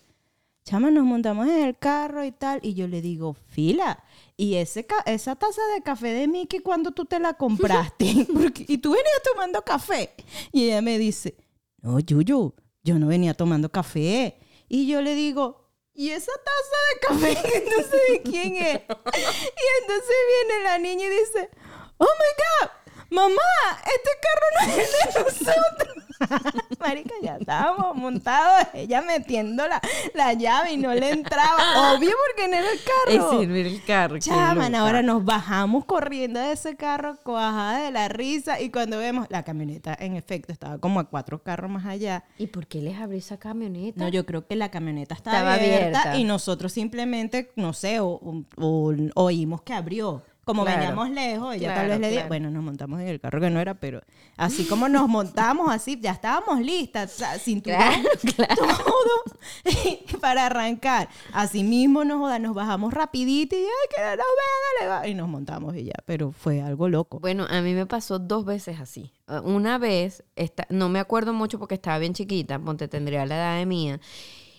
Chama, 0.63 0.89
nos 0.91 1.03
montamos 1.03 1.47
en 1.47 1.61
el 1.65 1.77
carro 1.77 2.23
y 2.23 2.31
tal, 2.31 2.59
y 2.63 2.73
yo 2.73 2.87
le 2.87 3.01
digo, 3.01 3.33
fila, 3.47 4.01
y 4.37 4.55
ese 4.55 4.87
esa 5.05 5.35
taza 5.35 5.61
de 5.75 5.81
café 5.81 6.13
de 6.13 6.25
Mickey, 6.29 6.61
cuando 6.61 6.91
tú 6.91 7.03
te 7.03 7.19
la 7.19 7.33
compraste? 7.33 8.25
Porque- 8.33 8.65
y 8.69 8.77
tú 8.77 8.91
venías 8.91 9.21
tomando 9.29 9.61
café. 9.63 10.11
Y 10.53 10.65
ella 10.65 10.81
me 10.81 10.97
dice, 10.97 11.35
no, 11.81 11.99
Yuyu, 11.99 12.53
yo 12.83 12.97
no 12.99 13.07
venía 13.07 13.33
tomando 13.33 13.69
café. 13.69 14.37
Y 14.73 14.87
yo 14.87 15.03
le 15.03 15.13
digo, 15.13 15.69
¿y 15.93 16.09
esa 16.09 16.31
taza 16.31 16.79
de 16.89 17.35
café 17.35 17.47
que 17.47 17.69
no 17.69 17.83
sé 17.83 18.11
de 18.11 18.23
quién 18.23 18.55
es? 18.55 18.81
Y 18.89 19.81
entonces 19.81 20.15
viene 20.47 20.63
la 20.63 20.79
niña 20.79 21.05
y 21.05 21.09
dice, 21.09 21.51
oh 21.99 22.05
my 22.05 22.65
God, 22.65 22.71
mamá, 23.13 23.81
este 23.85 24.09
carro 24.21 24.47
no 24.67 24.81
es 24.81 24.91
de 24.91 25.23
nosotros. 25.23 25.93
Marica, 26.79 27.13
ya 27.21 27.35
estábamos 27.37 27.95
montados, 27.95 28.67
ella 28.73 29.01
metiendo 29.01 29.67
la, 29.67 29.81
la 30.13 30.33
llave 30.33 30.73
y 30.73 30.77
no 30.77 30.93
le 30.93 31.09
entraba. 31.09 31.93
Obvio 31.95 32.11
porque 32.27 32.47
no 32.49 32.57
era 32.57 32.71
el 32.71 32.79
carro. 32.83 33.31
Es 33.33 33.39
servir 33.39 33.67
el 33.67 33.83
carro. 33.83 34.19
Chaman, 34.19 34.75
ahora 34.75 35.01
nos 35.01 35.23
bajamos 35.25 35.85
corriendo 35.85 36.39
de 36.39 36.53
ese 36.53 36.75
carro, 36.75 37.17
cuajada 37.23 37.79
de 37.83 37.91
la 37.91 38.07
risa, 38.07 38.61
y 38.61 38.69
cuando 38.69 38.97
vemos 38.97 39.27
la 39.29 39.43
camioneta, 39.43 39.95
en 39.99 40.15
efecto, 40.15 40.51
estaba 40.53 40.77
como 40.77 40.99
a 40.99 41.05
cuatro 41.09 41.41
carros 41.43 41.69
más 41.71 41.85
allá. 41.85 42.23
¿Y 42.37 42.47
por 42.47 42.67
qué 42.67 42.79
les 42.81 42.97
abrió 42.99 43.17
esa 43.19 43.37
camioneta? 43.37 43.99
No, 44.01 44.07
yo 44.09 44.25
creo 44.25 44.45
que 44.47 44.55
la 44.55 44.69
camioneta 44.71 45.15
estaba, 45.15 45.37
Estaba 45.37 45.53
abierta, 45.55 45.99
abierta. 46.01 46.17
y 46.17 46.23
nosotros 46.23 46.71
simplemente, 46.71 47.51
no 47.55 47.73
sé, 47.73 47.99
o, 47.99 48.07
o- 48.07 48.43
o- 48.57 48.93
oímos 49.15 49.61
que 49.61 49.73
abrió. 49.73 50.23
Como 50.43 50.63
Claro. 50.63 50.79
veníamos 50.79 51.09
lejos, 51.11 51.55
ella 51.55 51.73
tal 51.73 51.85
Claro, 51.85 51.89
vez 51.89 51.99
le 52.01 52.11
claro. 52.11 52.27
bueno, 52.27 52.51
nos 52.51 52.63
montamos 52.63 52.99
en 53.01 53.07
el 53.07 53.19
carro 53.19 53.39
que 53.41 53.49
no 53.49 53.59
era, 53.59 53.73
pero 53.75 54.01
así 54.37 54.65
como 54.65 54.89
nos 54.89 55.07
montamos 55.07 55.71
así, 55.71 55.97
ya 56.01 56.11
estábamos 56.11 56.59
listas, 56.59 57.21
cinturón, 57.41 57.79
Claro, 58.35 58.55
todo 58.55 59.23
para 60.21 60.45
arrancar. 60.47 61.09
Así 61.31 61.63
mismo 61.63 62.03
nos 62.03 62.19
joda, 62.19 62.39
nos 62.39 62.53
bajamos 62.55 62.93
rapidito 62.93 63.55
y 63.55 63.59
ay, 63.59 63.65
que 63.95 64.01
no 64.01 64.09
nos 64.09 64.17
vea, 64.17 64.79
dale, 64.79 64.89
va", 64.89 65.07
y 65.07 65.13
nos 65.15 65.27
montamos 65.29 65.75
y 65.75 65.85
ya, 65.85 65.95
pero 66.05 66.31
fue 66.31 66.61
algo 66.61 66.89
loco. 66.89 67.19
Bueno, 67.19 67.45
a 67.49 67.61
mí 67.61 67.73
me 67.73 67.85
pasó 67.85 68.19
dos 68.19 68.45
veces 68.45 68.79
así. 68.79 69.11
Una 69.43 69.77
vez, 69.77 70.23
esta- 70.35 70.67
no 70.69 70.89
me 70.89 70.99
acuerdo 70.99 71.33
mucho 71.33 71.57
porque 71.59 71.75
estaba 71.75 71.97
bien 71.99 72.13
chiquita, 72.13 72.59
ponte 72.59 72.87
tendría 72.87 73.25
la 73.25 73.35
edad 73.35 73.57
de 73.57 73.65
mía. 73.65 73.99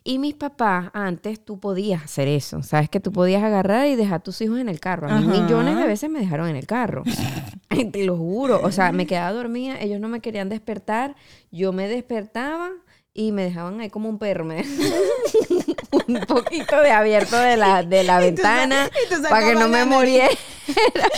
Y 0.07 0.19
mis 0.19 0.35
papás, 0.35 0.91
antes 0.93 1.43
tú 1.43 1.59
podías 1.59 2.05
hacer 2.05 2.29
eso, 2.29 2.63
sabes 2.63 2.91
que 2.91 3.01
tú 3.01 3.11
podías 3.11 3.43
agarrar 3.43 3.87
y 3.87 3.97
dejar 3.97 4.17
a 4.17 4.19
tus 4.23 4.39
hijos 4.43 4.59
en 4.59 4.69
el 4.69 4.79
carro. 4.79 5.09
A 5.09 5.19
mí 5.19 5.27
Ajá. 5.33 5.43
millones 5.43 5.79
de 5.79 5.87
veces 5.87 6.11
me 6.11 6.21
dejaron 6.21 6.47
en 6.49 6.57
el 6.57 6.67
carro. 6.67 7.05
Te 7.93 8.05
lo 8.05 8.15
juro. 8.17 8.61
O 8.63 8.71
sea, 8.71 8.93
me 8.93 9.07
quedaba 9.07 9.33
dormida, 9.33 9.81
ellos 9.81 10.01
no 10.01 10.09
me 10.11 10.21
querían 10.21 10.51
despertar, 10.51 11.17
yo 11.51 11.73
me 11.73 11.89
despertaba 11.89 12.71
y 13.15 13.33
me 13.33 13.45
dejaban 13.45 13.81
ahí 13.81 13.91
como 13.91 14.09
un 14.09 14.19
perro. 14.19 14.45
me- 14.45 14.63
un 16.09 16.21
poquito 16.27 16.81
de 16.81 16.91
abierto 16.91 17.37
de 17.39 17.57
la, 17.57 17.83
de 17.83 18.05
la 18.05 18.21
ventana 18.21 18.91
para 19.31 19.47
que 19.47 19.55
no 19.55 19.69
me 19.69 19.85
muriera. 19.87 20.29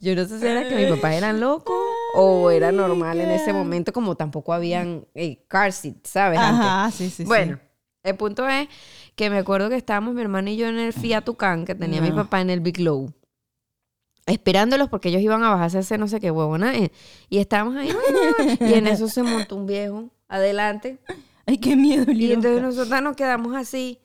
Yo 0.00 0.14
no 0.14 0.24
sé 0.26 0.40
si 0.40 0.46
era 0.46 0.68
que 0.68 0.74
mis 0.74 0.88
papás 0.88 1.14
eran 1.14 1.40
locos 1.40 1.76
o 2.14 2.50
era 2.50 2.72
normal 2.72 3.20
en 3.20 3.30
ese 3.30 3.52
momento, 3.52 3.92
como 3.92 4.16
tampoco 4.16 4.52
habían 4.52 5.06
eh, 5.14 5.44
car 5.48 5.72
seat, 5.72 6.04
¿sabes? 6.04 6.40
Ajá, 6.40 6.90
sí, 6.90 7.10
sí, 7.10 7.16
sí. 7.16 7.24
Bueno, 7.24 7.58
el 8.02 8.16
punto 8.16 8.48
es 8.48 8.68
que 9.16 9.30
me 9.30 9.38
acuerdo 9.38 9.68
que 9.68 9.76
estábamos 9.76 10.14
mi 10.14 10.22
hermana 10.22 10.50
y 10.50 10.56
yo 10.56 10.66
en 10.68 10.78
el 10.78 10.92
Fiat 10.92 11.24
Tucán 11.24 11.64
que 11.64 11.74
tenía 11.74 12.00
mi 12.00 12.12
papá 12.12 12.40
en 12.40 12.50
el 12.50 12.60
Big 12.60 12.80
Low. 12.80 13.12
Esperándolos 14.26 14.88
porque 14.88 15.10
ellos 15.10 15.20
iban 15.22 15.42
a 15.44 15.50
bajarse 15.50 15.80
ese 15.80 15.98
no 15.98 16.08
sé 16.08 16.18
qué 16.20 16.30
huevona. 16.30 16.74
eh, 16.74 16.90
Y 17.28 17.38
estábamos 17.38 17.76
ahí. 17.76 17.90
y 18.60 18.74
en 18.74 18.86
eso 18.86 19.08
se 19.08 19.22
montó 19.22 19.56
un 19.56 19.66
viejo 19.66 20.08
adelante. 20.28 20.98
Ay, 21.46 21.58
qué 21.58 21.76
miedo, 21.76 22.10
Y 22.10 22.32
entonces 22.32 22.62
nosotros 22.62 23.02
nos 23.02 23.16
quedamos 23.16 23.54
así. 23.54 24.00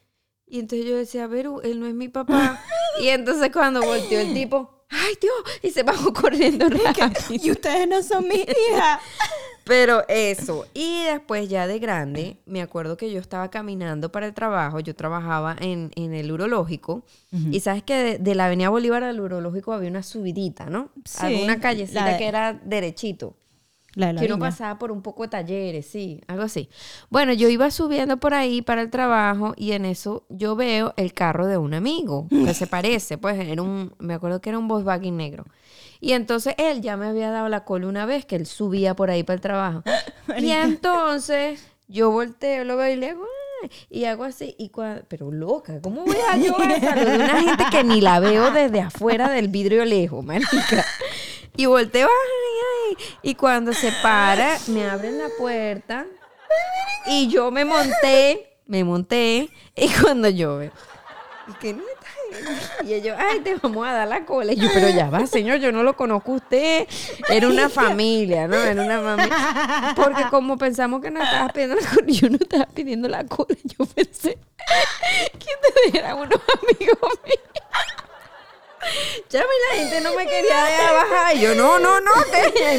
Y 0.45 0.59
entonces 0.59 0.85
yo 0.87 0.97
decía, 0.97 1.25
Veru, 1.27 1.61
él 1.61 1.79
no 1.79 1.85
es 1.87 1.93
mi 1.93 2.09
papá. 2.09 2.59
y 3.01 3.07
entonces 3.07 3.49
cuando 3.53 3.81
volteó 3.81 4.19
el 4.19 4.33
tipo, 4.33 4.83
¡ay 4.89 5.13
Dios! 5.21 5.33
Y 5.63 5.69
se 5.71 5.83
bajó 5.83 6.11
corriendo 6.11 6.67
rápido. 6.67 7.09
Y 7.29 7.51
ustedes 7.51 7.87
no 7.87 8.03
son 8.03 8.27
mis 8.27 8.41
hijas. 8.41 8.99
Pero 9.69 10.03
eso. 10.09 10.65
Y 10.73 11.03
después 11.03 11.47
ya 11.47 11.65
de 11.67 11.79
grande, 11.79 12.37
me 12.45 12.61
acuerdo 12.61 12.97
que 12.97 13.09
yo 13.11 13.19
estaba 13.21 13.49
caminando 13.49 14.11
para 14.11 14.25
el 14.25 14.33
trabajo. 14.33 14.81
Yo 14.81 14.95
trabajaba 14.95 15.55
en, 15.61 15.91
en 15.95 16.13
el 16.13 16.31
urológico. 16.31 17.03
Y 17.51 17.59
sabes 17.61 17.83
que 17.83 17.93
de, 17.95 18.17
de 18.17 18.35
la 18.35 18.47
Avenida 18.47 18.69
Bolívar 18.69 19.03
al 19.03 19.19
urológico 19.21 19.71
había 19.71 19.89
una 19.89 20.03
subidita, 20.03 20.65
¿no? 20.69 20.89
Sí, 21.05 21.25
Alguna 21.25 21.59
callecita 21.61 22.03
la 22.03 22.11
de- 22.13 22.17
que 22.17 22.27
era 22.27 22.53
derechito. 22.53 23.35
La 23.95 24.07
de 24.07 24.13
la 24.13 24.19
Que 24.21 24.25
uno 24.27 24.35
línea. 24.35 24.49
pasaba 24.51 24.77
por 24.79 24.91
un 24.91 25.01
poco 25.01 25.23
de 25.23 25.29
talleres, 25.29 25.85
sí, 25.87 26.21
algo 26.27 26.43
así. 26.43 26.69
Bueno, 27.09 27.33
yo 27.33 27.49
iba 27.49 27.69
subiendo 27.71 28.17
por 28.17 28.33
ahí 28.35 28.61
para 28.61 28.81
el 28.83 28.89
trabajo 28.91 29.53
y 29.57 29.71
en 29.71 29.85
eso 29.85 30.25
yo 30.29 30.55
veo 30.55 30.93
el 30.95 31.13
carro 31.13 31.47
de 31.47 31.57
un 31.57 31.73
amigo 31.73 32.27
que 32.29 32.53
se 32.53 32.67
parece, 32.67 33.17
pues 33.17 33.39
era 33.39 33.61
un, 33.63 33.93
me 33.97 34.13
acuerdo 34.13 34.41
que 34.41 34.49
era 34.49 34.59
un 34.59 34.67
Volkswagen 34.67 35.17
negro. 35.17 35.45
Y 36.01 36.13
entonces 36.13 36.55
él 36.57 36.81
ya 36.81 36.95
me 36.97 37.07
había 37.07 37.29
dado 37.29 37.49
la 37.49 37.65
cola 37.65 37.87
una 37.87 38.05
vez 38.05 38.25
que 38.25 38.35
él 38.37 38.45
subía 38.45 38.95
por 38.95 39.09
ahí 39.09 39.23
para 39.23 39.35
el 39.35 39.41
trabajo. 39.41 39.83
y 40.37 40.51
entonces 40.51 41.61
yo 41.87 42.09
volteo, 42.11 42.63
lo 42.63 42.77
veo 42.77 42.93
y 42.93 42.95
le 42.95 43.09
hago, 43.09 43.23
"Ah", 43.63 43.67
y 43.89 44.05
hago 44.05 44.23
así, 44.23 44.55
y 44.57 44.69
cua- 44.69 45.03
pero 45.09 45.31
loca, 45.31 45.81
¿cómo 45.81 46.05
voy 46.05 46.15
a 46.31 46.37
yo 46.37 46.55
a 46.57 46.79
saludar 46.79 47.21
a 47.21 47.23
una 47.25 47.41
gente 47.41 47.63
que 47.71 47.83
ni 47.83 47.99
la 47.99 48.19
veo 48.21 48.51
desde 48.51 48.79
afuera 48.81 49.29
del 49.29 49.49
vidrio 49.49 49.83
lejos, 49.85 50.23
marica? 50.23 50.85
Y 51.57 51.65
volteo, 51.65 52.07
ay, 52.07 52.95
ay. 52.97 53.05
Y 53.21 53.35
cuando 53.35 53.73
se 53.73 53.91
para, 54.01 54.57
me 54.67 54.87
abren 54.89 55.17
la 55.17 55.27
puerta. 55.37 56.05
Y 57.07 57.27
yo 57.27 57.51
me 57.51 57.65
monté, 57.65 58.57
me 58.65 58.83
monté. 58.85 59.49
Y 59.75 59.89
cuando 60.01 60.29
yo 60.29 60.57
veo, 60.57 60.71
y 61.49 61.53
que 61.53 61.73
no 61.73 61.83
Y 62.85 62.93
ellos, 62.93 63.15
ay, 63.19 63.39
te 63.39 63.55
vamos 63.55 63.87
a 63.87 63.93
dar 63.93 64.07
la 64.07 64.25
cola. 64.25 64.53
Y 64.53 64.55
yo, 64.57 64.69
pero 64.73 64.89
ya 64.89 65.09
va, 65.09 65.25
señor, 65.25 65.59
yo 65.59 65.71
no 65.71 65.83
lo 65.83 65.95
conozco 65.95 66.33
a 66.33 66.35
usted. 66.35 66.87
Era 67.29 67.47
una 67.47 67.69
familia, 67.69 68.47
¿no? 68.47 68.55
Era 68.55 68.81
una 68.81 69.01
familia. 69.01 69.93
Porque 69.95 70.23
como 70.29 70.57
pensamos 70.57 71.01
que 71.01 71.11
no 71.11 71.21
estabas 71.21 71.51
pidiendo 71.53 71.75
la 71.75 71.87
cola, 71.89 72.07
yo 72.07 72.29
no 72.29 72.37
estaba 72.39 72.65
pidiendo 72.67 73.07
la 73.07 73.25
cola. 73.25 73.55
Yo 73.63 73.85
pensé 73.85 74.37
que 75.39 75.47
ustedes 75.67 75.95
eran 75.95 76.17
unos 76.17 76.39
amigos 76.61 77.19
míos. 77.25 77.39
Ya 79.29 79.41
la 79.41 79.77
gente 79.77 80.01
no 80.01 80.15
me 80.15 80.25
quería 80.25 80.63
dejar 80.63 80.93
bajar. 80.93 81.35
Y 81.35 81.41
yo, 81.41 81.55
no, 81.55 81.79
no, 81.79 81.99
no. 82.01 82.11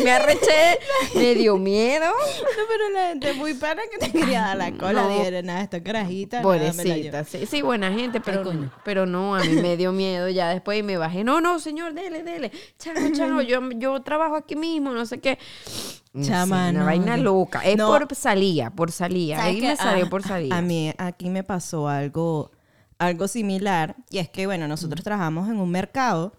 y 0.01 0.03
me 0.05 0.11
arreché. 0.11 0.79
Me 1.15 1.35
dio 1.35 1.57
miedo. 1.57 2.07
No, 2.07 2.63
pero 2.69 2.89
la 2.91 3.09
gente 3.09 3.33
muy 3.35 3.55
para 3.55 3.83
que 3.89 3.99
te 3.99 4.11
quería 4.13 4.41
dar 4.43 4.57
la 4.57 4.73
cola. 4.73 5.03
No. 5.03 5.09
Dijeron, 5.09 5.47
nada, 5.47 5.63
esta 5.63 5.83
carajita. 5.83 6.43
Pobrecita, 6.43 6.85
llevo". 6.95 7.25
sí, 7.29 7.47
sí, 7.47 7.63
buena 7.63 7.93
gente, 7.93 8.21
pero, 8.21 8.51
pero 8.85 9.07
no, 9.07 9.37
a 9.37 9.41
mí 9.41 9.61
me 9.61 9.77
dio 9.77 9.93
miedo 9.93 10.29
ya 10.29 10.49
después 10.49 10.79
y 10.79 10.83
me 10.83 10.97
bajé. 10.97 11.25
No, 11.25 11.41
no, 11.41 11.59
señor, 11.61 11.95
dele, 11.95 12.23
dele. 12.23 12.51
Chao, 12.79 12.95
chao, 13.15 13.41
yo, 13.43 13.61
yo 13.77 14.01
trabajo 14.03 14.37
aquí 14.37 14.57
mismo, 14.57 14.91
no 14.93 15.07
sé 15.07 15.21
qué. 15.21 15.39
Sé, 15.65 16.01
Chama, 16.29 16.71
una 16.71 16.81
no, 16.81 16.87
vaina 16.87 17.17
loca. 17.17 17.61
Es 17.61 17.77
no. 17.77 17.87
por 17.87 18.13
salía, 18.17 18.71
por 18.71 18.91
salía. 18.91 19.37
¿Sabes 19.37 19.55
Ahí 19.55 19.61
me 19.61 19.77
salió 19.77 20.07
Ah, 20.07 20.11
por 20.11 20.23
salía. 20.25 20.57
A 20.57 20.61
mí 20.63 20.93
aquí 20.99 21.31
me 21.31 21.45
pasó 21.45 21.89
algo, 21.89 22.51
algo 23.01 23.27
similar. 23.27 23.97
Y 24.11 24.19
es 24.19 24.29
que, 24.29 24.47
bueno, 24.47 24.69
nosotros 24.69 25.03
trabajamos 25.03 25.49
en 25.49 25.59
un 25.59 25.71
mercado. 25.71 26.33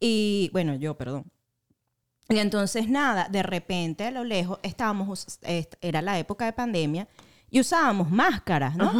Y, 0.00 0.48
bueno, 0.52 0.74
yo, 0.74 0.96
perdón. 0.96 1.30
Y 2.28 2.38
entonces, 2.38 2.88
nada, 2.88 3.28
de 3.30 3.42
repente 3.42 4.04
a 4.04 4.10
lo 4.10 4.24
lejos 4.24 4.58
estábamos, 4.62 5.38
era 5.80 6.02
la 6.02 6.18
época 6.18 6.44
de 6.44 6.52
pandemia, 6.52 7.06
y 7.48 7.60
usábamos 7.60 8.10
máscaras, 8.10 8.76
¿no? 8.76 8.92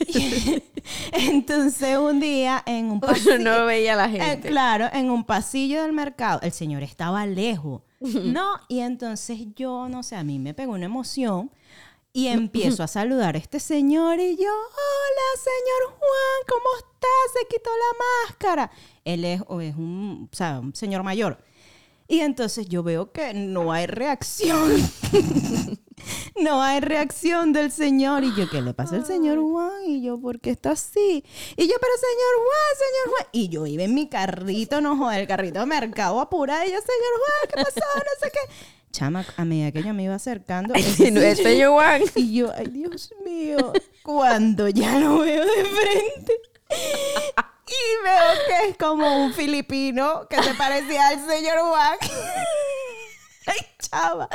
entonces, 1.12 1.96
un 1.96 2.18
día 2.18 2.62
en 2.66 2.86
un 2.86 2.90
Uno 2.96 3.00
pasillo, 3.00 3.38
no 3.38 3.64
veía 3.66 3.92
a 3.94 4.08
la 4.08 4.32
eh, 4.32 4.40
claro, 4.40 4.88
en 4.92 5.10
un 5.10 5.24
pasillo 5.24 5.82
del 5.82 5.92
mercado, 5.92 6.40
el 6.42 6.50
señor 6.50 6.82
estaba 6.82 7.24
lejos, 7.26 7.82
¿no? 8.00 8.54
Y 8.68 8.80
entonces 8.80 9.46
yo, 9.54 9.88
no 9.88 10.02
sé, 10.02 10.16
a 10.16 10.24
mí 10.24 10.40
me 10.40 10.54
pegó 10.54 10.72
una 10.72 10.86
emoción 10.86 11.52
y 12.16 12.28
empiezo 12.28 12.84
a 12.84 12.86
saludar 12.86 13.34
a 13.34 13.38
este 13.38 13.58
señor 13.58 14.20
y 14.20 14.36
yo, 14.36 14.48
hola, 14.48 15.28
señor 15.36 15.98
Juan, 15.98 16.46
¿cómo 16.48 16.76
está? 16.78 17.08
Se 17.32 17.48
quitó 17.48 17.70
la 17.70 18.28
máscara. 18.28 18.70
Él 19.04 19.24
es, 19.24 19.42
o 19.48 19.60
es 19.60 19.74
un, 19.74 20.28
o 20.32 20.34
sea, 20.34 20.60
un 20.60 20.76
señor 20.76 21.02
mayor. 21.02 21.38
Y 22.06 22.20
entonces 22.20 22.68
yo 22.68 22.84
veo 22.84 23.10
que 23.10 23.34
no 23.34 23.72
hay 23.72 23.86
reacción. 23.88 24.70
no 26.36 26.62
hay 26.62 26.78
reacción 26.78 27.52
del 27.52 27.72
señor. 27.72 28.22
Y 28.22 28.32
yo, 28.36 28.48
¿qué 28.48 28.62
le 28.62 28.74
pasa 28.74 28.94
al 28.94 29.06
señor 29.06 29.40
Juan? 29.40 29.84
Y 29.84 30.04
yo, 30.04 30.20
¿por 30.20 30.38
qué 30.38 30.50
está 30.50 30.70
así? 30.70 31.24
Y 31.56 31.66
yo, 31.66 31.74
pero 31.80 31.92
señor 31.96 32.34
Juan, 32.36 32.76
señor 32.78 33.08
Juan. 33.08 33.28
Y 33.32 33.48
yo 33.48 33.66
iba 33.66 33.82
en 33.82 33.94
mi 33.94 34.08
carrito, 34.08 34.80
no 34.80 34.96
joder, 34.96 35.22
el 35.22 35.26
carrito 35.26 35.58
de 35.58 35.66
mercado 35.66 36.20
apurada. 36.20 36.64
Y 36.64 36.70
yo, 36.70 36.78
señor 36.78 37.12
Juan, 37.18 37.48
¿qué 37.48 37.64
pasó? 37.64 37.86
No 37.96 38.20
sé 38.20 38.30
qué. 38.30 38.73
Chama, 38.94 39.26
a 39.36 39.44
medida 39.44 39.72
que 39.72 39.82
yo 39.82 39.92
me 39.92 40.04
iba 40.04 40.14
acercando. 40.14 40.72
No, 40.72 40.78
ese 41.20 41.58
yo, 41.58 41.72
Juan. 41.72 42.02
y 42.14 42.32
yo, 42.32 42.52
ay 42.56 42.68
Dios 42.68 43.12
mío, 43.24 43.72
cuando 44.04 44.68
ya 44.68 45.00
lo 45.00 45.18
veo 45.18 45.44
de 45.44 45.64
frente 45.64 46.32
y 47.66 48.04
veo 48.04 48.46
que 48.46 48.68
es 48.70 48.76
como 48.78 49.24
un 49.24 49.32
filipino 49.34 50.28
que 50.30 50.40
se 50.40 50.54
parecía 50.54 51.08
al 51.08 51.26
señor 51.28 51.58
Juan. 51.58 51.98
Ay, 53.46 53.58
chava. 53.78 54.28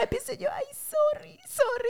Empiezo 0.00 0.32
yo, 0.34 0.48
ay, 0.50 0.64
sorry, 0.72 1.38
sorry, 1.46 1.88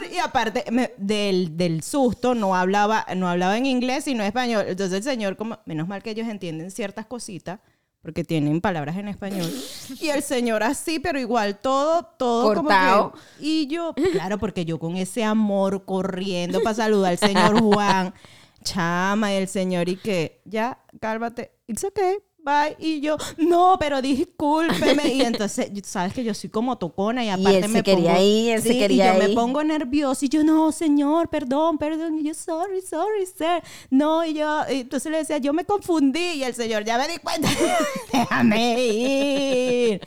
señor. 0.00 0.12
Y 0.14 0.18
aparte 0.18 0.64
me- 0.70 0.94
del, 0.96 1.56
del 1.56 1.82
susto, 1.82 2.34
no 2.36 2.54
hablaba, 2.54 3.04
no 3.16 3.28
hablaba 3.28 3.58
en 3.58 3.66
inglés 3.66 4.04
sino 4.04 4.22
español. 4.24 4.64
Entonces 4.68 4.96
el 4.98 5.02
señor, 5.02 5.36
como, 5.36 5.58
menos 5.66 5.86
mal 5.88 6.02
que 6.02 6.10
ellos 6.10 6.28
entienden 6.28 6.70
ciertas 6.70 7.04
cositas, 7.04 7.58
porque 8.06 8.22
tienen 8.22 8.60
palabras 8.60 8.96
en 8.96 9.08
español. 9.08 9.50
Y 10.00 10.10
el 10.10 10.22
señor 10.22 10.62
así, 10.62 11.00
pero 11.00 11.18
igual 11.18 11.58
todo, 11.58 12.04
todo 12.04 12.54
Cortado. 12.54 13.10
como 13.10 13.22
que... 13.22 13.44
Y 13.44 13.66
yo, 13.66 13.94
claro, 14.12 14.38
porque 14.38 14.64
yo 14.64 14.78
con 14.78 14.96
ese 14.96 15.24
amor 15.24 15.84
corriendo 15.84 16.62
para 16.62 16.74
saludar 16.74 17.10
al 17.10 17.18
señor 17.18 17.60
Juan, 17.60 18.14
chama, 18.62 19.32
y 19.32 19.36
el 19.38 19.48
señor, 19.48 19.88
y 19.88 19.96
que, 19.96 20.40
ya, 20.44 20.78
cálmate, 21.00 21.50
it's 21.66 21.82
okay, 21.82 22.18
bye. 22.46 22.76
Y 22.78 23.00
yo, 23.00 23.16
no, 23.36 23.76
pero 23.78 24.00
discúlpeme. 24.00 25.08
Y 25.12 25.20
entonces, 25.32 25.70
sabes 25.84 26.14
que 26.14 26.24
yo 26.24 26.32
soy 26.32 26.48
como 26.48 26.78
tocona 26.78 27.24
y 27.24 27.28
aparte 27.28 27.58
él 27.58 27.62
se 27.64 27.68
me 27.68 27.82
quería 27.82 28.12
pongo, 28.14 28.24
ir, 28.24 28.52
él 28.52 28.62
se 28.62 28.68
Sí, 28.72 28.78
quería 28.78 29.12
y 29.14 29.20
yo 29.20 29.28
me 29.28 29.34
pongo 29.34 29.62
nerviosa 29.64 30.24
y 30.24 30.28
yo, 30.28 30.44
no, 30.44 30.72
señor, 30.72 31.28
perdón, 31.28 31.76
perdón. 31.76 32.18
Y 32.18 32.24
yo, 32.28 32.34
sorry, 32.34 32.80
sorry, 32.80 33.26
sir. 33.26 33.62
No, 33.90 34.24
y 34.24 34.34
yo, 34.34 34.62
y 34.70 34.80
entonces 34.80 35.10
le 35.12 35.18
decía, 35.18 35.38
yo 35.38 35.52
me 35.52 35.64
confundí. 35.64 36.34
Y 36.36 36.44
el 36.44 36.54
señor, 36.54 36.84
ya 36.84 36.96
me 36.96 37.08
di 37.08 37.18
cuenta. 37.18 37.48
Déjame 38.12 38.84
ir. 38.84 40.00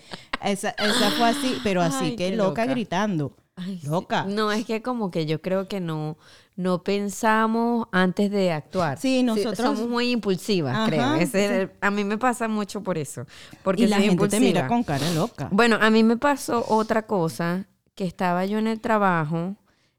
Esa, 0.44 0.70
esa 0.70 1.12
fue 1.18 1.28
así, 1.30 1.58
pero 1.64 1.82
así 1.82 2.06
Ay, 2.06 2.16
que 2.16 2.32
loca. 2.32 2.66
gritando. 2.66 3.36
Ay, 3.60 3.80
sí. 3.82 3.88
Loca. 3.88 4.24
No, 4.26 4.52
es 4.52 4.66
que 4.66 4.82
como 4.82 5.12
que 5.12 5.26
yo 5.26 5.42
creo 5.42 5.68
que 5.68 5.80
no, 5.80 6.18
no 6.56 6.84
pensamos 6.84 7.88
antes 7.92 8.32
de 8.32 8.52
actuar. 8.52 8.98
Sí, 9.00 9.24
nosotros- 9.24 9.58
somos 9.58 9.88
muy 9.88 10.12
impulsivas, 10.12 10.76
Ajá, 10.76 10.86
creo. 10.88 11.14
Ese 11.16 11.66
sí. 11.68 11.72
a 11.82 11.92
mí 11.92 12.04
me 12.04 12.18
pasa 12.18 12.48
mucho 12.48 12.82
por 12.82 12.98
eso. 12.98 13.26
Porque 13.64 13.84
y 13.84 13.88
la 13.88 13.98
gente 14.00 14.28
te 14.28 14.40
mira 14.40 14.62
impulsiva. 14.62 14.68
con 14.68 14.84
cara 14.84 15.12
loca. 15.14 15.50
Bueno, 15.52 15.78
a 15.82 15.90
mí 15.90 16.04
me 16.04 16.18
pasó 16.18 16.66
otra 16.68 17.06
cosa, 17.06 17.66
que 17.96 18.06
estaba 18.06 18.46
yo 18.46 18.58
en 18.58 18.68
el 18.68 18.80
trabajo, 18.80 19.56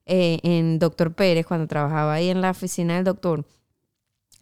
eh, 0.07 0.39
en 0.43 0.79
Doctor 0.79 1.13
Pérez, 1.15 1.47
cuando 1.47 1.67
trabajaba 1.67 2.15
ahí 2.15 2.31
en 2.31 2.41
la 2.41 2.51
oficina 2.51 2.95
del 2.95 3.05
doctor. 3.05 3.45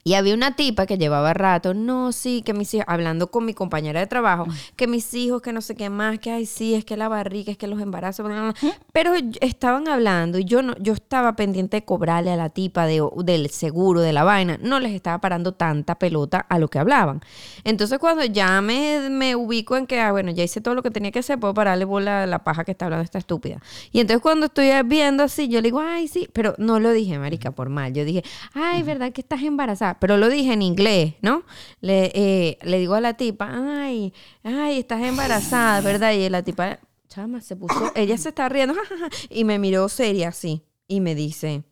Y 0.05 0.15
había 0.15 0.35
una 0.35 0.57
tipa 0.57 0.87
que 0.87 0.97
llevaba 0.97 1.35
rato, 1.35 1.75
no, 1.75 2.13
sí, 2.13 2.43
que 2.43 2.55
mis 2.55 2.73
hijos, 2.73 2.87
hablando 2.89 3.31
con 3.31 3.45
mi 3.45 3.53
compañera 3.53 4.01
de 4.01 4.07
trabajo, 4.07 4.47
que 4.77 4.87
mis 4.87 5.13
hijos, 5.13 5.43
que 5.43 5.53
no 5.53 5.61
sé 5.61 5.75
qué 5.75 5.91
más, 5.91 6.19
que 6.19 6.31
ay, 6.31 6.47
sí, 6.47 6.75
es 6.75 6.85
que 6.85 6.97
la 6.97 7.09
barriga, 7.09 7.53
es 7.53 7.59
que 7.59 7.67
los 7.67 7.81
embarazos, 7.81 8.25
bla, 8.25 8.35
bla, 8.41 8.55
bla. 8.61 8.75
pero 8.93 9.13
estaban 9.41 9.87
hablando 9.89 10.39
y 10.39 10.45
yo 10.45 10.63
no, 10.63 10.75
yo 10.79 10.95
estaba 10.95 11.37
pendiente 11.37 11.79
de 11.79 11.85
cobrarle 11.85 12.31
a 12.31 12.37
la 12.37 12.49
tipa 12.49 12.87
de, 12.87 13.03
del 13.19 13.51
seguro, 13.51 14.01
de 14.01 14.13
la 14.13 14.25
vaina, 14.25 14.59
no 14.63 14.81
les 14.81 14.93
estaba 14.93 15.21
parando 15.21 15.53
tanta 15.53 15.99
pelota 15.99 16.39
a 16.49 16.59
lo 16.59 16.69
que 16.69 16.79
hablaban. 16.79 17.21
Entonces 17.65 17.99
cuando 17.99 18.25
ya 18.25 18.61
me, 18.63 19.11
me 19.11 19.37
ubico 19.37 19.77
en 19.77 19.87
que, 19.87 20.01
ah, 20.01 20.13
bueno, 20.13 20.31
ya 20.31 20.43
hice 20.43 20.61
todo 20.61 20.75
lo 20.75 20.83
que 20.83 20.91
tenía 20.91 21.11
que 21.11 21.19
hacer, 21.19 21.39
puedo 21.39 21.53
pararle 21.55 21.85
bola 21.85 22.23
a 22.23 22.27
la 22.27 22.45
paja 22.45 22.65
que 22.65 22.71
está 22.71 22.87
hablando 22.87 23.05
esta 23.05 23.19
estúpida. 23.19 23.61
Y 23.93 24.01
entonces 24.01 24.23
cuando 24.23 24.47
estoy 24.47 24.71
viendo 24.87 25.23
así, 25.23 25.49
yo 25.49 25.61
le 25.61 25.69
digo, 25.69 25.81
ay, 25.81 26.09
sí, 26.09 26.29
pero 26.33 26.55
no 26.59 26.81
lo 26.81 26.93
dije, 26.93 27.19
marica, 27.19 27.51
por 27.51 27.69
mal. 27.69 27.93
Yo 27.93 28.05
dije, 28.05 28.23
ay, 28.55 28.83
¿verdad 28.83 29.13
que 29.13 29.21
estás 29.21 29.43
embarazada? 29.43 29.88
Pero 30.01 30.17
lo 30.17 30.29
dije 30.29 30.53
en 30.53 30.63
inglés, 30.63 31.15
¿no? 31.23 31.43
Le, 31.81 32.13
eh, 32.15 32.59
le 32.63 32.79
digo 32.79 32.95
a 32.95 33.01
la 33.01 33.15
tipa, 33.15 33.49
ay, 33.51 34.13
ay, 34.45 34.79
estás 34.81 35.03
embarazada, 35.03 35.81
¿verdad? 35.81 36.13
Y 36.13 36.29
la 36.29 36.43
tipa, 36.43 36.79
chama, 37.09 37.41
se 37.41 37.57
puso, 37.57 37.93
ella 37.95 38.19
se 38.19 38.29
está 38.31 38.49
riendo, 38.49 38.75
y 39.31 39.45
me 39.45 39.59
miró 39.59 39.89
seria 39.89 40.29
así. 40.29 40.63
Y 40.91 41.01
me 41.01 41.15
dice, 41.15 41.65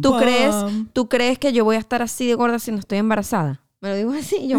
¿Tú 0.00 0.16
crees, 0.18 0.54
¿Tú 0.92 1.08
crees 1.08 1.38
que 1.38 1.52
yo 1.52 1.64
voy 1.64 1.76
a 1.76 1.78
estar 1.78 2.02
así 2.02 2.26
de 2.26 2.34
gorda 2.34 2.58
si 2.58 2.72
no 2.72 2.78
estoy 2.78 2.98
embarazada? 2.98 3.62
Me 3.80 3.90
lo 3.90 3.96
digo 3.96 4.12
así, 4.12 4.48
yo. 4.48 4.58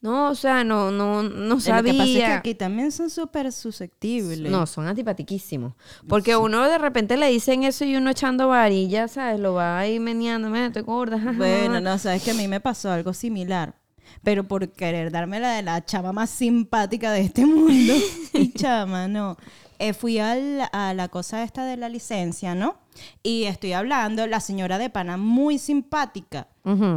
No, 0.00 0.30
o 0.30 0.34
sea, 0.34 0.64
no, 0.64 0.90
no, 0.90 1.22
no 1.22 1.54
Lo 1.54 1.60
que 1.60 1.62
pasa 1.62 1.78
es 1.78 1.84
que 1.84 1.92
sabía. 1.92 2.36
aquí 2.38 2.54
también 2.56 2.90
son 2.90 3.08
súper 3.08 3.52
susceptibles. 3.52 4.50
No, 4.50 4.66
son 4.66 4.88
antipatiquísimos. 4.88 5.74
Porque 6.08 6.36
uno 6.36 6.68
de 6.68 6.78
repente 6.78 7.16
le 7.16 7.28
dicen 7.28 7.62
eso 7.62 7.84
y 7.84 7.94
uno 7.94 8.10
echando 8.10 8.48
varilla, 8.48 9.06
¿sabes? 9.06 9.38
Lo 9.38 9.54
va 9.54 9.78
ahí 9.78 10.00
meneando, 10.00 10.50
me 10.50 10.66
estoy 10.66 10.82
gorda. 10.82 11.18
jaja". 11.18 11.38
Bueno, 11.38 11.80
no, 11.80 11.96
sabes 11.98 12.24
que 12.24 12.32
a 12.32 12.34
mí 12.34 12.48
me 12.48 12.60
pasó 12.60 12.90
algo 12.90 13.12
similar. 13.14 13.76
Pero 14.24 14.48
por 14.48 14.72
querer 14.72 15.12
darme 15.12 15.38
la 15.38 15.52
de 15.52 15.62
la 15.62 15.84
chama 15.84 16.12
más 16.12 16.30
simpática 16.30 17.12
de 17.12 17.20
este 17.20 17.46
mundo. 17.46 17.94
y 18.32 18.52
chama, 18.52 19.06
no. 19.06 19.36
Eh, 19.82 19.94
fui 19.94 20.18
al- 20.18 20.68
a 20.72 20.92
la 20.92 21.08
cosa 21.08 21.42
esta 21.42 21.64
de 21.64 21.78
la 21.78 21.88
licencia, 21.88 22.54
¿no? 22.54 22.76
Y 23.22 23.44
estoy 23.44 23.72
hablando, 23.72 24.26
la 24.26 24.40
señora 24.40 24.76
de 24.76 24.90
pana 24.90 25.16
muy 25.16 25.58
simpática. 25.58 26.48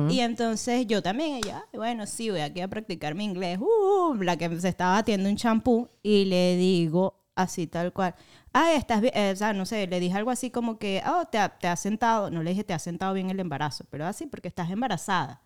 Y 0.09 0.19
entonces 0.19 0.85
yo 0.85 1.01
también, 1.01 1.35
ella, 1.37 1.63
"Ay, 1.71 1.77
bueno, 1.79 2.05
sí, 2.05 2.29
voy 2.29 2.41
aquí 2.41 2.59
a 2.59 2.67
practicar 2.67 3.15
mi 3.15 3.23
inglés. 3.23 3.57
Uh, 3.61 4.15
la 4.21 4.35
que 4.35 4.59
se 4.59 4.67
estaba 4.67 4.95
batiendo 4.95 5.29
un 5.29 5.37
champú 5.37 5.87
y 6.03 6.25
le 6.25 6.57
digo 6.57 7.15
así 7.35 7.65
tal 7.67 7.93
cual. 7.93 8.15
Ah, 8.51 8.73
estás 8.73 8.99
bien, 9.01 9.13
eh, 9.15 9.31
o 9.33 9.35
sea, 9.37 9.53
no 9.53 9.65
sé, 9.65 9.87
le 9.87 9.99
dije 10.01 10.15
algo 10.17 10.29
así 10.29 10.51
como 10.51 10.77
que, 10.77 11.01
oh, 11.07 11.25
te, 11.25 11.37
ha- 11.39 11.57
te 11.57 11.67
has 11.69 11.79
sentado, 11.79 12.29
no 12.29 12.43
le 12.43 12.49
dije 12.51 12.63
te 12.65 12.73
has 12.73 12.83
sentado 12.83 13.13
bien 13.13 13.29
el 13.29 13.39
embarazo, 13.39 13.85
pero 13.89 14.05
así 14.05 14.25
porque 14.27 14.49
estás 14.49 14.69
embarazada. 14.69 15.41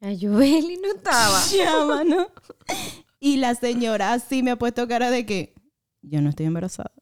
Ay, 0.00 0.16
yo 0.18 0.32
Beli 0.36 0.78
no 0.82 0.88
estaba. 0.94 1.40
Llama, 1.52 2.04
¿no? 2.04 2.28
Y 3.20 3.36
la 3.36 3.54
señora 3.54 4.12
así 4.14 4.42
me 4.42 4.52
ha 4.52 4.56
puesto 4.56 4.86
cara 4.88 5.10
de 5.10 5.26
que 5.26 5.51
yo 6.02 6.20
no 6.20 6.30
estoy 6.30 6.46
embarazada. 6.46 6.92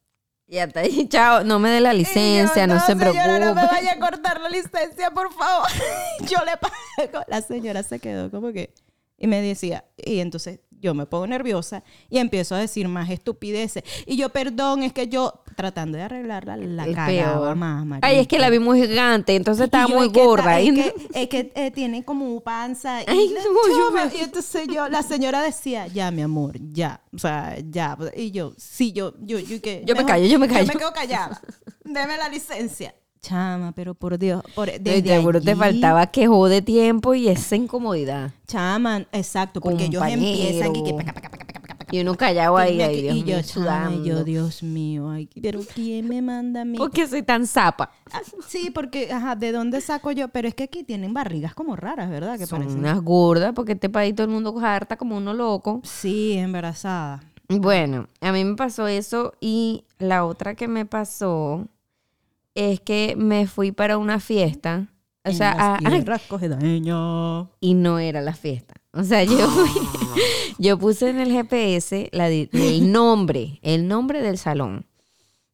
Y 0.47 0.57
hasta 0.57 0.81
ahí, 0.81 1.07
chao, 1.07 1.43
no 1.43 1.59
me 1.59 1.69
dé 1.69 1.79
la 1.79 1.93
licencia, 1.93 2.65
yo, 2.65 2.73
no, 2.73 2.79
se 2.79 2.87
señora, 2.87 3.11
preocupe. 3.11 3.39
no 3.39 3.55
me 3.55 3.65
vaya 3.65 3.93
a 3.93 3.99
cortar 3.99 4.41
la 4.41 4.49
licencia, 4.49 5.09
por 5.11 5.31
favor. 5.33 5.69
yo 6.29 6.39
le 6.43 6.57
pago. 6.57 7.25
La 7.27 7.41
señora 7.41 7.83
se 7.83 7.99
quedó 7.99 8.29
como 8.29 8.51
que... 8.51 8.73
Y 9.17 9.27
me 9.27 9.41
decía, 9.41 9.85
y 9.97 10.19
entonces 10.19 10.59
yo 10.81 10.93
me 10.93 11.05
pongo 11.05 11.27
nerviosa 11.27 11.83
y 12.09 12.17
empiezo 12.17 12.55
a 12.55 12.59
decir 12.59 12.87
más 12.87 13.09
estupideces. 13.09 13.83
Y 14.05 14.17
yo, 14.17 14.29
perdón, 14.29 14.83
es 14.83 14.93
que 14.93 15.07
yo, 15.07 15.41
tratando 15.55 15.97
de 15.97 16.03
arreglarla, 16.03 16.57
la 16.57 16.85
El 16.85 16.95
cagaba 16.95 17.39
peor. 17.41 17.55
más, 17.55 17.99
Ay, 18.01 18.19
es 18.19 18.27
que 18.27 18.39
la 18.39 18.49
vi 18.49 18.59
muy 18.59 18.81
gigante, 18.81 19.35
entonces 19.35 19.65
estaba 19.65 19.87
yo, 19.87 19.95
muy 19.95 20.07
es 20.07 20.13
gorda. 20.13 20.59
Es 20.59 20.73
que, 20.73 20.93
es 21.13 21.29
que, 21.29 21.51
eh, 21.55 21.71
tiene 21.71 22.03
como 22.03 22.39
panza. 22.41 23.01
Y, 23.03 23.05
Ay, 23.07 23.33
no, 23.33 23.41
yo 23.41 24.17
y 24.17 24.21
entonces 24.21 24.67
yo, 24.67 24.89
la 24.89 25.03
señora 25.03 25.41
decía, 25.41 25.87
ya, 25.87 26.11
mi 26.11 26.23
amor, 26.23 26.57
ya. 26.59 27.01
O 27.13 27.19
sea, 27.19 27.57
ya. 27.69 27.97
Y 28.15 28.31
yo, 28.31 28.53
sí, 28.57 28.91
yo, 28.91 29.13
yo, 29.19 29.39
yo, 29.39 29.61
que 29.61 29.83
Yo 29.85 29.95
me 29.95 30.05
callo, 30.05 30.25
yo 30.25 30.39
me 30.39 30.47
callo. 30.47 30.65
Yo 30.65 30.73
me 30.73 30.79
quedo 30.79 30.93
callada. 30.93 31.39
Deme 31.83 32.17
la 32.17 32.29
licencia. 32.29 32.95
Chama, 33.21 33.71
pero 33.73 33.93
por 33.93 34.17
Dios. 34.17 34.41
Por, 34.55 34.71
desde 34.79 35.07
seguro 35.07 35.39
te 35.39 35.55
faltaba 35.55 36.07
quejo 36.07 36.47
de 36.49 36.63
tiempo 36.63 37.13
y 37.13 37.27
esa 37.27 37.55
incomodidad. 37.55 38.31
Chama, 38.47 39.05
exacto, 39.11 39.61
porque 39.61 39.85
ellos 39.85 40.01
Compañero. 40.01 40.27
empiezan 40.27 40.75
y 40.75 40.83
que... 40.83 40.93
paca, 40.95 41.13
paca, 41.13 41.29
paca, 41.29 41.85
Y 41.91 41.99
uno 41.99 42.15
callado 42.15 42.57
ahí, 42.57 42.77
y 42.77 42.81
ay, 42.81 43.01
Dios 43.01 43.15
y 43.15 43.19
yo, 43.19 43.25
mío, 43.35 43.41
chama, 43.43 43.95
yo, 44.03 44.23
Dios 44.23 44.63
mío, 44.63 45.09
ay, 45.11 45.29
pero 45.39 45.59
¿quién 45.75 46.07
me 46.09 46.23
manda 46.23 46.61
a 46.61 46.65
mí? 46.65 46.79
¿Por 46.79 46.89
qué 46.89 47.07
soy 47.07 47.21
tan 47.21 47.45
zapa? 47.45 47.91
Ah, 48.11 48.21
sí, 48.47 48.71
porque, 48.71 49.13
ajá, 49.13 49.35
¿de 49.35 49.51
dónde 49.51 49.81
saco 49.81 50.11
yo? 50.11 50.29
Pero 50.29 50.47
es 50.47 50.55
que 50.55 50.63
aquí 50.63 50.83
tienen 50.83 51.13
barrigas 51.13 51.53
como 51.53 51.75
raras, 51.75 52.09
¿verdad? 52.09 52.39
Que 52.39 52.47
Son 52.47 52.59
parecen. 52.59 52.79
unas 52.79 53.01
gordas 53.03 53.53
porque 53.53 53.73
este 53.73 53.89
país 53.89 54.15
todo 54.15 54.25
el 54.25 54.33
mundo 54.33 54.59
harta 54.59 54.97
como 54.97 55.15
uno 55.17 55.35
loco. 55.35 55.79
Sí, 55.83 56.33
embarazada. 56.33 57.21
Bueno, 57.49 58.07
a 58.21 58.31
mí 58.31 58.45
me 58.45 58.55
pasó 58.55 58.87
eso 58.87 59.33
y 59.41 59.83
la 59.99 60.25
otra 60.25 60.55
que 60.55 60.67
me 60.69 60.85
pasó 60.85 61.67
es 62.55 62.79
que 62.81 63.15
me 63.17 63.47
fui 63.47 63.71
para 63.71 63.97
una 63.97 64.19
fiesta. 64.19 64.87
O 65.23 65.29
En 65.29 65.35
sea, 65.35 65.53
las 65.55 65.61
a- 65.63 65.75
a- 65.87 65.89
y 67.59 67.73
no 67.75 67.99
era 67.99 68.21
la 68.21 68.33
fiesta. 68.33 68.73
O 68.93 69.03
sea, 69.03 69.23
yo, 69.23 69.37
yo 70.57 70.77
puse 70.77 71.09
en 71.09 71.19
el 71.19 71.31
GPS 71.31 72.09
la 72.11 72.27
el 72.29 72.91
nombre, 72.91 73.59
el 73.61 73.87
nombre 73.87 74.21
del 74.21 74.37
salón. 74.37 74.85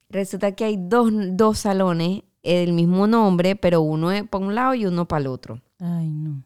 Resulta 0.10 0.54
que 0.54 0.64
hay 0.66 0.78
dos, 0.80 1.12
dos 1.14 1.60
salones, 1.60 2.24
el 2.44 2.72
mismo 2.74 3.08
nombre, 3.08 3.56
pero 3.56 3.82
uno 3.82 4.12
es 4.12 4.24
para 4.28 4.46
un 4.46 4.56
lado 4.56 4.74
y 4.74 4.86
uno 4.86 5.08
para 5.08 5.22
el 5.22 5.28
otro. 5.28 5.62
Ay, 5.80 6.10
no. 6.10 6.44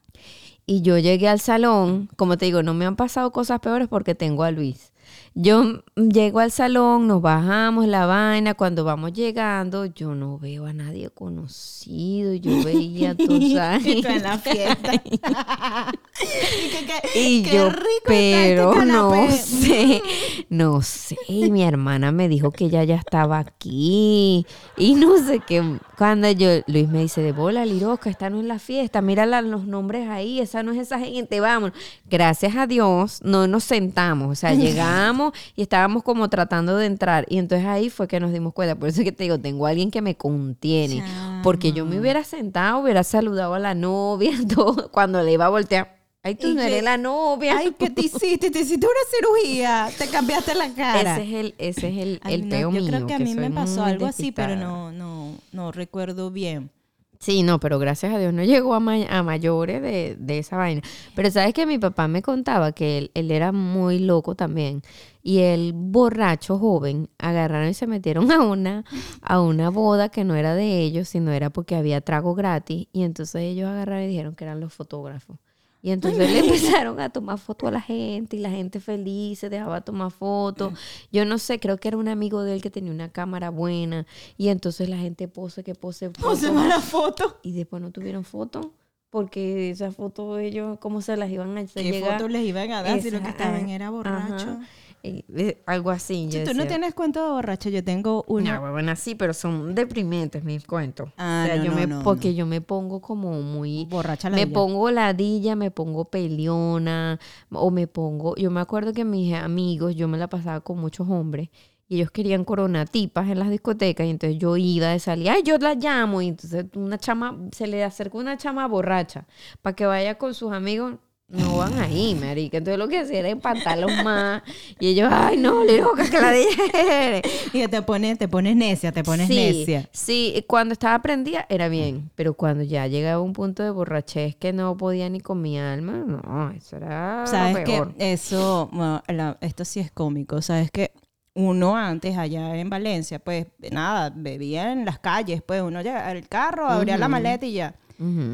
Y 0.65 0.81
yo 0.81 0.97
llegué 0.97 1.27
al 1.27 1.39
salón, 1.39 2.09
como 2.15 2.37
te 2.37 2.45
digo, 2.45 2.63
no 2.63 2.73
me 2.73 2.85
han 2.85 2.95
pasado 2.95 3.31
cosas 3.31 3.59
peores 3.59 3.87
porque 3.87 4.15
tengo 4.15 4.43
a 4.43 4.51
Luis. 4.51 4.90
Yo 5.33 5.81
llego 5.95 6.39
al 6.41 6.51
salón, 6.51 7.07
nos 7.07 7.21
bajamos 7.21 7.87
la 7.87 8.05
vaina, 8.05 8.53
cuando 8.53 8.83
vamos 8.83 9.13
llegando, 9.13 9.85
yo 9.85 10.13
no 10.13 10.37
veo 10.37 10.65
a 10.65 10.73
nadie 10.73 11.09
conocido, 11.09 12.33
yo 12.33 12.61
veía, 12.65 13.15
tú 13.15 13.39
sabes. 13.53 13.85
Y 13.87 14.01
tú 14.01 14.09
en 14.09 14.23
la 14.23 14.37
fiesta. 14.37 14.91
y 15.05 16.69
que, 16.69 16.85
que- 16.85 17.19
Y 17.21 17.43
qué 17.43 17.55
yo, 17.55 17.69
rico 17.69 17.85
está 18.07 18.09
pero 18.09 18.73
este 18.73 18.85
no 18.85 19.09
canapé. 19.11 19.31
sé, 19.31 20.01
no 20.49 20.81
sé. 20.81 21.15
Y 21.29 21.49
mi 21.49 21.63
hermana 21.63 22.11
me 22.11 22.27
dijo 22.27 22.51
que 22.51 22.65
ella 22.65 22.83
ya 22.83 22.95
estaba 22.95 23.39
aquí. 23.39 24.45
Y 24.77 24.95
no 24.95 25.17
sé 25.17 25.39
qué. 25.47 25.63
Cuando 25.97 26.29
yo, 26.31 26.49
Luis 26.67 26.89
me 26.89 26.99
dice, 26.99 27.21
de 27.21 27.31
bola, 27.31 27.65
Liroca, 27.65 28.09
esta 28.09 28.29
no 28.29 28.39
es 28.41 28.45
la 28.45 28.59
fiesta. 28.59 29.01
Mira 29.01 29.25
la- 29.25 29.41
los 29.41 29.65
nombres 29.65 30.09
ahí, 30.09 30.39
esa 30.41 30.61
no 30.61 30.73
es 30.73 30.77
esa 30.79 30.99
gente, 30.99 31.39
vamos. 31.39 31.71
Gracias 32.09 32.55
a 32.57 32.67
Dios, 32.67 33.21
no 33.23 33.47
nos 33.47 33.63
sentamos. 33.63 34.29
O 34.29 34.35
sea, 34.35 34.53
llegamos 34.53 35.20
y 35.55 35.61
estábamos 35.63 36.03
como 36.03 36.29
tratando 36.29 36.77
de 36.77 36.85
entrar. 36.85 37.25
Y 37.29 37.37
entonces 37.37 37.67
ahí 37.67 37.89
fue 37.89 38.07
que 38.07 38.19
nos 38.19 38.33
dimos 38.33 38.53
cuenta. 38.53 38.75
Por 38.75 38.89
eso 38.89 39.01
es 39.01 39.05
que 39.05 39.11
te 39.11 39.23
digo, 39.23 39.39
tengo 39.39 39.67
a 39.67 39.69
alguien 39.69 39.91
que 39.91 40.01
me 40.01 40.15
contiene. 40.15 41.03
Porque 41.43 41.71
yo 41.71 41.85
me 41.85 41.99
hubiera 41.99 42.23
sentado, 42.23 42.79
hubiera 42.79 43.03
saludado 43.03 43.53
a 43.53 43.59
la 43.59 43.75
novia, 43.75 44.31
todo, 44.55 44.89
cuando 44.91 45.21
le 45.21 45.33
iba 45.33 45.45
a 45.45 45.49
voltear. 45.49 46.01
Ay, 46.23 46.35
tú 46.35 46.53
no 46.53 46.61
eres 46.61 46.83
la 46.83 46.97
novia. 46.97 47.57
Ay, 47.57 47.75
¿qué 47.79 47.89
te 47.89 48.01
hiciste? 48.01 48.51
Te 48.51 48.59
hiciste 48.59 48.85
una 48.85 49.09
cirugía. 49.09 49.89
Te 49.97 50.07
cambiaste 50.07 50.53
la 50.53 50.71
cara. 50.73 51.17
Ese 51.17 51.23
es 51.23 51.33
el, 51.33 51.55
ese 51.57 51.89
es 51.89 51.97
el, 51.97 52.19
Ay, 52.23 52.35
el 52.35 52.43
no, 52.43 52.49
peo 52.49 52.71
yo 52.71 52.79
mío. 52.79 52.87
creo 52.87 53.07
que 53.07 53.13
a 53.15 53.19
mí 53.19 53.33
me 53.33 53.49
pasó 53.49 53.83
algo 53.83 54.05
así, 54.05 54.31
pero 54.31 54.55
no, 54.55 54.91
no, 54.91 55.33
no 55.51 55.71
recuerdo 55.71 56.29
bien. 56.29 56.69
Sí, 57.17 57.43
no, 57.43 57.59
pero 57.59 57.77
gracias 57.77 58.13
a 58.13 58.17
Dios 58.17 58.33
no 58.33 58.43
llegó 58.43 58.73
a 58.73 58.79
mayores 58.79 59.81
de, 59.81 60.15
de 60.19 60.39
esa 60.39 60.57
vaina. 60.57 60.81
Pero 61.15 61.29
sabes 61.29 61.53
que 61.53 61.67
mi 61.67 61.77
papá 61.77 62.07
me 62.07 62.23
contaba 62.23 62.71
que 62.71 62.97
él, 62.97 63.11
él 63.13 63.29
era 63.29 63.51
muy 63.51 63.99
loco 63.99 64.33
también. 64.33 64.81
Y 65.23 65.39
el 65.39 65.73
borracho 65.73 66.57
joven 66.57 67.09
agarraron 67.17 67.69
y 67.69 67.73
se 67.73 67.87
metieron 67.87 68.31
a 68.31 68.41
una, 68.41 68.83
a 69.21 69.41
una 69.41 69.69
boda 69.69 70.09
que 70.09 70.23
no 70.23 70.35
era 70.35 70.55
de 70.55 70.81
ellos, 70.81 71.09
sino 71.09 71.31
era 71.31 71.49
porque 71.49 71.75
había 71.75 72.01
trago 72.01 72.33
gratis. 72.33 72.87
Y 72.91 73.03
entonces 73.03 73.41
ellos 73.43 73.69
agarraron 73.69 74.03
y 74.03 74.07
dijeron 74.07 74.35
que 74.35 74.43
eran 74.45 74.59
los 74.59 74.73
fotógrafos. 74.73 75.37
Y 75.83 75.91
entonces 75.91 76.29
le 76.31 76.39
empezaron 76.45 76.99
a 76.99 77.09
tomar 77.09 77.39
fotos 77.39 77.69
a 77.69 77.71
la 77.71 77.81
gente 77.81 78.35
y 78.35 78.39
la 78.39 78.51
gente 78.51 78.79
feliz 78.79 79.39
se 79.39 79.49
dejaba 79.49 79.81
tomar 79.81 80.11
fotos. 80.11 80.73
Yo 81.11 81.25
no 81.25 81.37
sé, 81.39 81.59
creo 81.59 81.77
que 81.77 81.87
era 81.87 81.97
un 81.97 82.07
amigo 82.07 82.43
de 82.43 82.53
él 82.53 82.61
que 82.61 82.69
tenía 82.69 82.91
una 82.91 83.09
cámara 83.09 83.49
buena 83.49 84.05
y 84.37 84.49
entonces 84.49 84.89
la 84.89 84.97
gente 84.97 85.27
pose, 85.27 85.63
que 85.63 85.73
pose, 85.73 86.11
Pose 86.11 86.51
mala 86.51 86.79
foto. 86.79 87.39
y 87.41 87.53
después 87.53 87.81
no 87.81 87.91
tuvieron 87.91 88.23
foto. 88.23 88.73
porque 89.09 89.71
esa 89.71 89.91
foto 89.91 90.37
ellos, 90.37 90.77
¿cómo 90.79 91.01
se 91.01 91.17
las 91.17 91.29
iban 91.31 91.57
a 91.57 91.61
hacer 91.61 91.83
¿Qué 91.83 91.99
fotos 91.99 92.29
les 92.31 92.45
iban 92.45 92.71
a 92.71 92.83
dar 92.83 93.01
si 93.01 93.09
lo 93.11 93.21
que 93.21 93.29
estaban 93.29 93.65
ah, 93.65 93.73
era 93.73 93.89
borracho? 93.89 94.59
Eh, 95.03 95.61
algo 95.65 95.89
así. 95.89 96.27
Si 96.29 96.39
yo 96.39 96.43
tú 96.43 96.53
no 96.53 96.67
tienes 96.67 96.93
cuento 96.93 97.23
de 97.23 97.31
borracho, 97.31 97.69
yo 97.69 97.83
tengo 97.83 98.23
una. 98.27 98.59
No, 98.59 98.71
bueno, 98.71 98.95
sí, 98.95 99.15
pero 99.15 99.33
son 99.33 99.73
deprimentes 99.73 100.43
mis 100.43 100.65
cuentos. 100.65 101.09
Ah, 101.17 101.43
o 101.43 101.47
sea, 101.47 101.57
no, 101.57 101.63
yo 101.63 101.71
no, 101.71 101.77
me, 101.77 101.87
no, 101.87 102.03
porque 102.03 102.35
yo 102.35 102.45
me 102.45 102.61
pongo 102.61 103.01
como 103.01 103.41
muy... 103.41 103.85
borracha 103.85 104.29
la 104.29 104.35
Me 104.35 104.47
pongo 104.47 104.91
ladilla, 104.91 105.55
me 105.55 105.71
pongo 105.71 106.05
peleona, 106.05 107.19
o 107.51 107.71
me 107.71 107.87
pongo... 107.87 108.35
Yo 108.35 108.51
me 108.51 108.61
acuerdo 108.61 108.93
que 108.93 109.05
mis 109.05 109.33
amigos, 109.33 109.95
yo 109.95 110.07
me 110.07 110.17
la 110.17 110.27
pasaba 110.27 110.61
con 110.61 110.77
muchos 110.79 111.09
hombres, 111.09 111.49
y 111.87 111.95
ellos 111.95 112.11
querían 112.11 112.45
coronatipas 112.45 113.29
en 113.29 113.39
las 113.39 113.49
discotecas, 113.49 114.07
y 114.07 114.11
entonces 114.11 114.39
yo 114.39 114.55
iba 114.55 114.87
de 114.87 114.99
salir, 114.99 115.29
ay, 115.29 115.43
yo 115.43 115.57
la 115.57 115.73
llamo, 115.73 116.21
y 116.21 116.29
entonces 116.29 116.65
una 116.75 116.97
chama, 116.97 117.37
se 117.51 117.67
le 117.67 117.83
acercó 117.83 118.19
una 118.19 118.37
chama 118.37 118.67
borracha, 118.67 119.25
para 119.61 119.75
que 119.75 119.85
vaya 119.85 120.17
con 120.17 120.33
sus 120.33 120.51
amigos, 120.53 120.95
no 121.31 121.57
van 121.57 121.79
ahí, 121.79 122.15
marica. 122.15 122.57
Entonces 122.57 122.77
lo 122.77 122.87
que 122.87 122.99
hacía 122.99 123.19
era 123.19 123.29
empatarlos 123.29 123.91
más, 124.03 124.41
y 124.79 124.89
ellos, 124.89 125.09
ay, 125.11 125.37
no, 125.37 125.63
loca, 125.63 126.09
que 126.09 126.19
la 126.21 126.35
eres. 126.35 127.21
Y 127.53 127.59
que 127.59 127.67
te 127.67 127.81
pones, 127.81 128.17
te 128.17 128.27
pones 128.27 128.55
necia, 128.55 128.91
te 128.91 129.03
pones 129.03 129.27
sí, 129.27 129.35
necia. 129.35 129.89
Sí, 129.91 130.43
cuando 130.47 130.73
estaba 130.73 130.99
prendida 131.01 131.45
era 131.49 131.67
bien, 131.69 132.09
pero 132.15 132.33
cuando 132.33 132.63
ya 132.63 132.87
llegaba 132.87 133.15
a 133.15 133.21
un 133.21 133.33
punto 133.33 133.63
de 133.63 133.71
borrachez 133.71 134.35
que 134.35 134.53
no 134.53 134.77
podía 134.77 135.09
ni 135.09 135.19
con 135.19 135.41
mi 135.41 135.57
alma, 135.59 135.93
no, 136.05 136.51
eso 136.51 136.77
era 136.77 137.25
Sabes 137.27 137.53
lo 137.53 137.59
que 137.59 137.65
peor. 137.65 137.93
eso, 137.97 138.69
bueno, 138.71 139.03
la- 139.07 139.37
esto 139.41 139.65
sí 139.65 139.79
es 139.79 139.91
cómico. 139.91 140.41
Sabes 140.41 140.71
que 140.71 140.91
uno 141.33 141.77
antes 141.77 142.17
allá 142.17 142.57
en 142.57 142.69
Valencia, 142.69 143.17
pues 143.19 143.47
nada, 143.71 144.11
bebía 144.13 144.73
en 144.73 144.83
las 144.83 144.99
calles, 144.99 145.41
pues 145.41 145.61
uno 145.61 145.81
llegaba 145.81 146.07
al 146.09 146.27
carro, 146.27 146.67
abría 146.67 146.97
la 146.97 147.07
maleta 147.07 147.45
y 147.45 147.53
ya. 147.53 147.73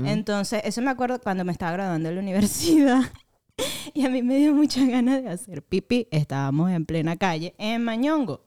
Entonces, 0.06 0.62
eso 0.64 0.82
me 0.82 0.92
acuerdo 0.92 1.20
cuando 1.20 1.44
me 1.44 1.52
estaba 1.52 1.74
graduando 1.74 2.10
de 2.10 2.16
la 2.16 2.22
universidad. 2.28 3.02
Y 3.94 4.06
a 4.06 4.10
mí 4.10 4.22
me 4.22 4.38
dio 4.38 4.54
muchas 4.54 4.88
ganas 4.88 5.24
de 5.24 5.30
hacer 5.30 5.64
pipí. 5.64 6.08
Estábamos 6.12 6.72
en 6.72 6.86
plena 6.86 7.18
calle, 7.18 7.56
en 7.58 7.84
Mañongo. 7.84 8.44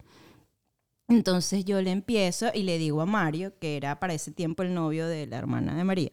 Entonces 1.08 1.64
yo 1.64 1.82
le 1.82 1.90
empiezo 1.90 2.50
y 2.54 2.62
le 2.62 2.78
digo 2.78 3.00
a 3.00 3.06
Mario, 3.06 3.58
que 3.58 3.76
era 3.76 3.98
para 3.98 4.14
ese 4.14 4.30
tiempo 4.30 4.62
el 4.62 4.72
novio 4.72 5.08
de 5.08 5.26
la 5.26 5.38
hermana 5.38 5.74
de 5.74 5.82
María. 5.82 6.10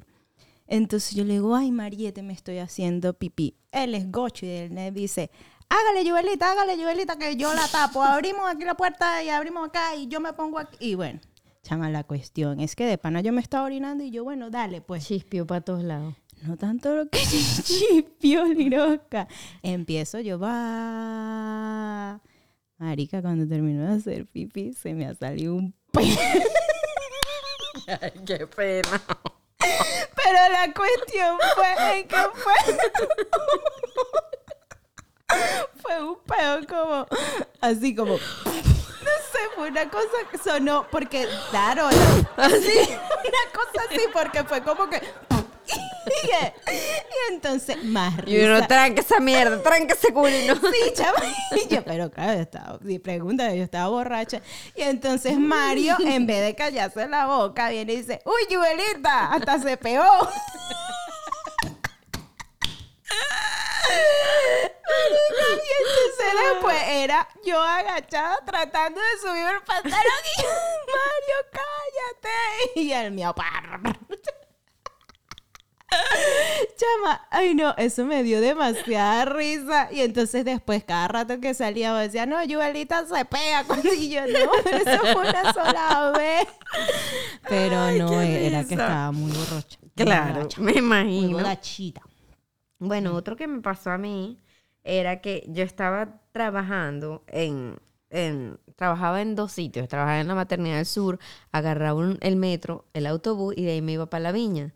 Entonces 0.66 1.16
yo 1.16 1.24
le 1.24 1.34
digo, 1.34 1.56
ay 1.56 1.72
Mariette, 1.72 2.24
me 2.24 2.34
estoy 2.34 2.58
haciendo 2.58 3.14
pipí. 3.14 3.56
Él 3.72 3.94
es 3.94 4.12
gocho 4.12 4.48
y 4.48 4.50
él 4.50 4.72
me 4.72 4.92
dice, 4.92 5.30
hágale, 5.70 6.10
Joelita, 6.10 6.52
hágale, 6.52 6.82
Joelita, 6.82 7.16
que 7.18 7.36
yo 7.36 7.54
la 7.54 7.68
tapo. 7.68 8.02
Abrimos 8.02 8.50
aquí 8.50 8.66
la 8.66 8.76
puerta 8.76 9.24
y 9.24 9.30
abrimos 9.30 9.68
acá 9.68 9.96
y 9.96 10.08
yo 10.08 10.20
me 10.20 10.34
pongo 10.34 10.58
aquí. 10.58 10.78
Y 10.80 10.96
bueno, 10.96 11.20
chama, 11.68 11.90
la 11.90 12.06
cuestión 12.06 12.62
es 12.62 12.78
que 12.78 12.86
de 12.86 12.98
pana 12.98 13.20
yo 13.20 13.34
me 13.34 13.42
estaba 13.42 13.66
orinando 13.66 14.02
y 14.04 14.10
yo, 14.10 14.24
bueno, 14.24 14.50
dale, 14.50 14.80
pues. 14.80 15.06
Chispio 15.06 15.46
para 15.46 15.60
todos 15.62 15.84
lados. 15.84 16.16
No 16.44 16.56
tanto 16.56 16.96
lo 16.96 17.10
que 17.10 17.20
chispio, 17.64 18.46
liroca. 18.46 19.28
Empiezo 19.64 20.22
yo, 20.22 20.40
va. 20.40 22.22
Marica, 22.78 23.22
cuando 23.22 23.46
termino 23.48 23.86
de 23.86 23.96
hacer 23.98 24.28
pipí, 24.28 24.72
se 24.74 24.94
me 24.94 25.08
ha 25.08 25.16
salido 25.16 25.56
un 25.56 25.76
Ay, 27.88 28.14
qué 28.26 28.48
pena. 28.48 29.02
Pero 29.58 30.40
la 30.52 30.74
cuestión 30.74 31.38
fue 31.56 32.00
en 32.00 32.08
que 32.08 32.16
fue. 32.34 32.54
fue 35.82 36.04
un 36.04 36.18
pedo 36.26 36.66
como. 36.68 37.08
Así 37.60 37.94
como. 37.94 38.18
Sé, 39.38 39.56
fue 39.56 39.70
una 39.70 39.90
cosa 39.90 40.08
que 40.32 40.38
sonó. 40.38 40.88
Porque, 40.90 41.28
claro, 41.52 41.90
la- 41.90 42.44
así. 42.46 42.80
Una 42.90 43.52
cosa 43.54 43.86
así, 43.90 44.00
porque 44.14 44.44
fue 44.44 44.62
como 44.64 44.90
que. 44.90 44.98
Y, 45.68 46.28
y 46.72 47.34
entonces, 47.34 47.84
más 47.84 48.14
Y 48.26 48.40
uno 48.40 48.56
risa. 48.56 48.68
tranca 48.68 49.02
esa 49.02 49.20
mierda, 49.20 49.62
tranca 49.62 49.94
ese 49.94 50.14
culino. 50.14 50.56
Sí, 50.56 50.94
chama. 50.96 51.20
Y 51.52 51.68
yo, 51.68 51.84
pero 51.84 52.10
claro, 52.10 52.34
yo 52.36 52.40
estaba, 52.42 52.80
si 52.86 53.00
pregunta, 53.00 53.54
yo 53.54 53.64
estaba 53.64 53.90
borracha. 53.90 54.42
Y 54.76 54.84
entonces 54.84 55.38
Mario, 55.38 55.98
en 56.00 56.26
vez 56.26 56.42
de 56.46 56.56
callarse 56.56 57.08
la 57.10 57.26
boca, 57.26 57.70
viene 57.70 57.94
y 57.94 57.98
dice, 57.98 58.22
uy, 58.26 58.56
Juelita, 58.56 59.34
hasta 59.34 59.60
se 59.60 59.76
pegó. 59.76 60.06
Y 65.10 65.70
entonces 65.84 66.52
después 66.54 66.78
era 66.88 67.28
yo 67.46 67.62
agachada 67.62 68.38
tratando 68.46 69.00
de 69.00 69.20
subir 69.22 69.46
el 69.46 69.62
pantalón 69.64 70.24
y 70.38 70.42
Mario, 70.94 71.38
cállate. 71.52 72.80
Y 72.82 72.92
el 72.92 73.12
mío, 73.12 73.34
par. 73.34 73.98
Chama, 76.78 77.26
ay 77.32 77.56
no, 77.56 77.74
eso 77.78 78.04
me 78.06 78.22
dio 78.24 78.42
demasiada 78.42 79.26
risa. 79.26 79.90
Y 79.92 80.02
entonces 80.02 80.44
después, 80.44 80.84
cada 80.84 81.08
rato 81.08 81.40
que 81.40 81.54
salía, 81.54 81.94
me 81.94 82.02
decía, 82.02 82.26
no, 82.26 82.44
Yuelita 82.44 83.06
se 83.06 83.24
pega. 83.26 83.64
Cuando 83.66 83.94
y 83.94 84.10
yo, 84.10 84.22
no, 84.28 84.52
pero 84.64 84.78
eso 84.78 85.00
fue 85.14 85.30
una 85.30 85.54
sola 85.54 86.14
vez. 86.18 86.48
Pero 87.48 87.80
Ay, 87.80 88.00
no, 88.00 88.22
era 88.22 88.64
que 88.66 88.74
estaba 88.74 89.12
muy 89.12 89.32
borracha. 89.32 89.80
Claro, 89.96 90.34
borracha, 90.36 90.62
me 90.62 90.72
Muy 90.74 90.80
imagino. 90.80 91.38
borrachita. 91.38 92.02
Bueno, 92.80 93.14
otro 93.16 93.36
que 93.36 93.48
me 93.48 93.62
pasó 93.62 93.92
a 93.92 93.98
mí 93.98 94.40
era 94.88 95.22
que 95.22 95.44
yo 95.48 95.64
estaba 95.64 96.22
trabajando 96.32 97.24
en, 97.28 97.76
en- 98.10 98.58
trabajaba 98.76 99.22
en 99.22 99.36
dos 99.36 99.52
sitios, 99.52 99.88
trabajaba 99.88 100.20
en 100.22 100.28
la 100.28 100.36
maternidad 100.36 100.78
del 100.78 100.86
sur, 100.86 101.20
agarraba 101.52 102.00
un- 102.00 102.18
el 102.22 102.36
metro, 102.38 102.86
el 102.94 103.06
autobús 103.06 103.54
y 103.58 103.64
de 103.66 103.72
ahí 103.74 103.82
me 103.82 103.92
iba 103.94 104.06
para 104.10 104.24
la 104.24 104.32
viña. 104.32 104.74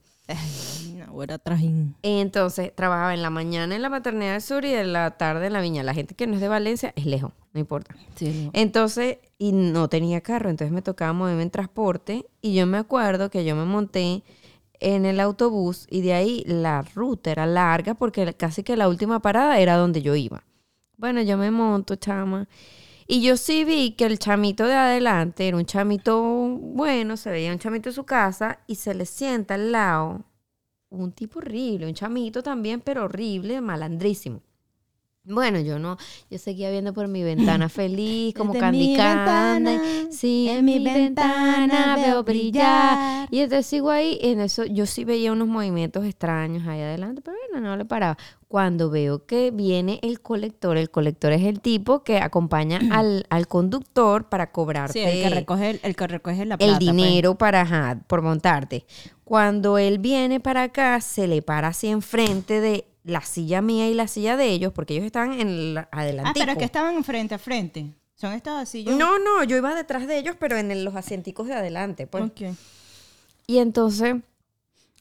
No, 1.07 1.23
era 1.23 1.37
trajín. 1.37 1.95
Entonces 2.03 2.73
trabajaba 2.75 3.13
en 3.13 3.21
la 3.21 3.29
mañana 3.29 3.75
en 3.75 3.81
la 3.81 3.89
maternidad 3.89 4.33
del 4.33 4.41
sur 4.41 4.63
y 4.65 4.73
en 4.73 4.93
la 4.93 5.11
tarde 5.17 5.47
en 5.47 5.53
la 5.53 5.61
viña. 5.61 5.83
La 5.83 5.93
gente 5.93 6.15
que 6.15 6.27
no 6.27 6.35
es 6.35 6.41
de 6.41 6.47
Valencia 6.47 6.93
es 6.95 7.05
lejos, 7.05 7.33
no 7.53 7.59
importa. 7.59 7.95
Sí, 8.15 8.43
no. 8.45 8.51
Entonces, 8.53 9.17
y 9.37 9.51
no 9.51 9.89
tenía 9.89 10.21
carro, 10.21 10.49
entonces 10.49 10.71
me 10.71 10.81
tocaba 10.81 11.11
moverme 11.13 11.43
en 11.43 11.49
transporte 11.51 12.25
y 12.41 12.53
yo 12.53 12.65
me 12.67 12.77
acuerdo 12.77 13.29
que 13.29 13.43
yo 13.43 13.55
me 13.55 13.65
monté 13.65 14.23
en 14.81 15.05
el 15.05 15.19
autobús 15.19 15.87
y 15.89 16.01
de 16.01 16.13
ahí 16.13 16.43
la 16.45 16.81
ruta 16.81 17.31
era 17.31 17.45
larga 17.45 17.93
porque 17.93 18.33
casi 18.33 18.63
que 18.63 18.75
la 18.75 18.89
última 18.89 19.21
parada 19.21 19.59
era 19.59 19.77
donde 19.77 20.01
yo 20.01 20.15
iba. 20.15 20.43
Bueno, 20.97 21.21
yo 21.21 21.37
me 21.37 21.51
monto, 21.51 21.95
chama. 21.95 22.47
Y 23.07 23.21
yo 23.21 23.37
sí 23.37 23.63
vi 23.63 23.91
que 23.91 24.05
el 24.05 24.19
chamito 24.19 24.65
de 24.65 24.73
adelante 24.73 25.47
era 25.47 25.57
un 25.57 25.65
chamito 25.65 26.21
bueno, 26.21 27.17
se 27.17 27.29
veía 27.29 27.51
un 27.51 27.59
chamito 27.59 27.89
de 27.89 27.95
su 27.95 28.05
casa 28.05 28.59
y 28.67 28.75
se 28.75 28.93
le 28.93 29.05
sienta 29.05 29.55
al 29.55 29.71
lado 29.71 30.25
un 30.89 31.11
tipo 31.11 31.39
horrible, 31.39 31.87
un 31.87 31.93
chamito 31.93 32.43
también, 32.43 32.81
pero 32.81 33.05
horrible, 33.05 33.61
malandrísimo. 33.61 34.41
Bueno, 35.23 35.59
yo 35.59 35.77
no, 35.77 35.97
yo 36.31 36.39
seguía 36.39 36.71
viendo 36.71 36.93
por 36.93 37.07
mi 37.07 37.21
ventana 37.23 37.69
feliz, 37.69 38.33
como 38.33 38.53
Desde 38.53 38.65
Candy 38.65 38.95
Candy. 38.95 39.71
Sí, 40.11 40.49
en 40.49 40.65
mi 40.65 40.83
ventana 40.83 41.95
veo 41.95 42.23
brillar. 42.23 43.27
Y 43.29 43.39
entonces 43.41 43.67
sigo 43.67 43.91
ahí, 43.91 44.17
y 44.19 44.29
en 44.29 44.41
eso 44.41 44.65
yo 44.65 44.87
sí 44.87 45.05
veía 45.05 45.31
unos 45.31 45.47
movimientos 45.47 46.05
extraños 46.05 46.67
ahí 46.67 46.81
adelante, 46.81 47.21
pero 47.21 47.37
bueno, 47.51 47.69
no 47.69 47.77
le 47.77 47.85
paraba. 47.85 48.17
Cuando 48.47 48.89
veo 48.89 49.25
que 49.27 49.51
viene 49.51 49.99
el 50.01 50.21
colector, 50.21 50.75
el 50.75 50.89
colector 50.89 51.31
es 51.33 51.43
el 51.43 51.61
tipo 51.61 52.03
que 52.03 52.17
acompaña 52.17 52.79
al, 52.91 53.25
al 53.29 53.47
conductor 53.47 54.27
para 54.27 54.51
cobrarte 54.51 54.93
Sí, 54.93 54.99
el 55.07 55.21
que 55.23 55.29
recoge, 55.35 55.69
el, 55.69 55.79
el 55.83 55.95
que 55.95 56.07
recoge 56.07 56.45
la 56.45 56.57
plata. 56.57 56.65
el 56.71 56.77
pues. 56.77 56.79
dinero 56.79 57.35
para, 57.37 57.61
ajá, 57.61 57.99
por 58.07 58.23
montarte. 58.23 58.85
Cuando 59.23 59.77
él 59.77 59.99
viene 59.99 60.39
para 60.39 60.63
acá, 60.63 60.99
se 60.99 61.27
le 61.27 61.41
para 61.43 61.69
así 61.69 61.87
enfrente 61.87 62.59
de 62.59 62.90
la 63.03 63.21
silla 63.21 63.61
mía 63.61 63.89
y 63.89 63.93
la 63.93 64.07
silla 64.07 64.37
de 64.37 64.49
ellos, 64.49 64.71
porque 64.73 64.93
ellos 64.93 65.05
estaban 65.05 65.39
en 65.39 65.77
Ah, 65.77 65.87
adelantico. 65.91 66.39
pero 66.39 66.51
es 66.53 66.57
que 66.57 66.65
estaban 66.65 67.03
frente 67.03 67.35
a 67.35 67.39
frente. 67.39 67.93
Son 68.15 68.33
estos. 68.33 68.73
Yo... 68.73 68.95
No, 68.95 69.17
no, 69.17 69.43
yo 69.43 69.57
iba 69.57 69.73
detrás 69.73 70.05
de 70.07 70.17
ellos, 70.19 70.35
pero 70.39 70.57
en 70.57 70.69
el- 70.71 70.83
los 70.83 70.95
asienticos 70.95 71.47
de 71.47 71.53
adelante, 71.55 72.05
pues. 72.05 72.23
Ok. 72.25 72.41
Y 73.47 73.57
entonces 73.57 74.15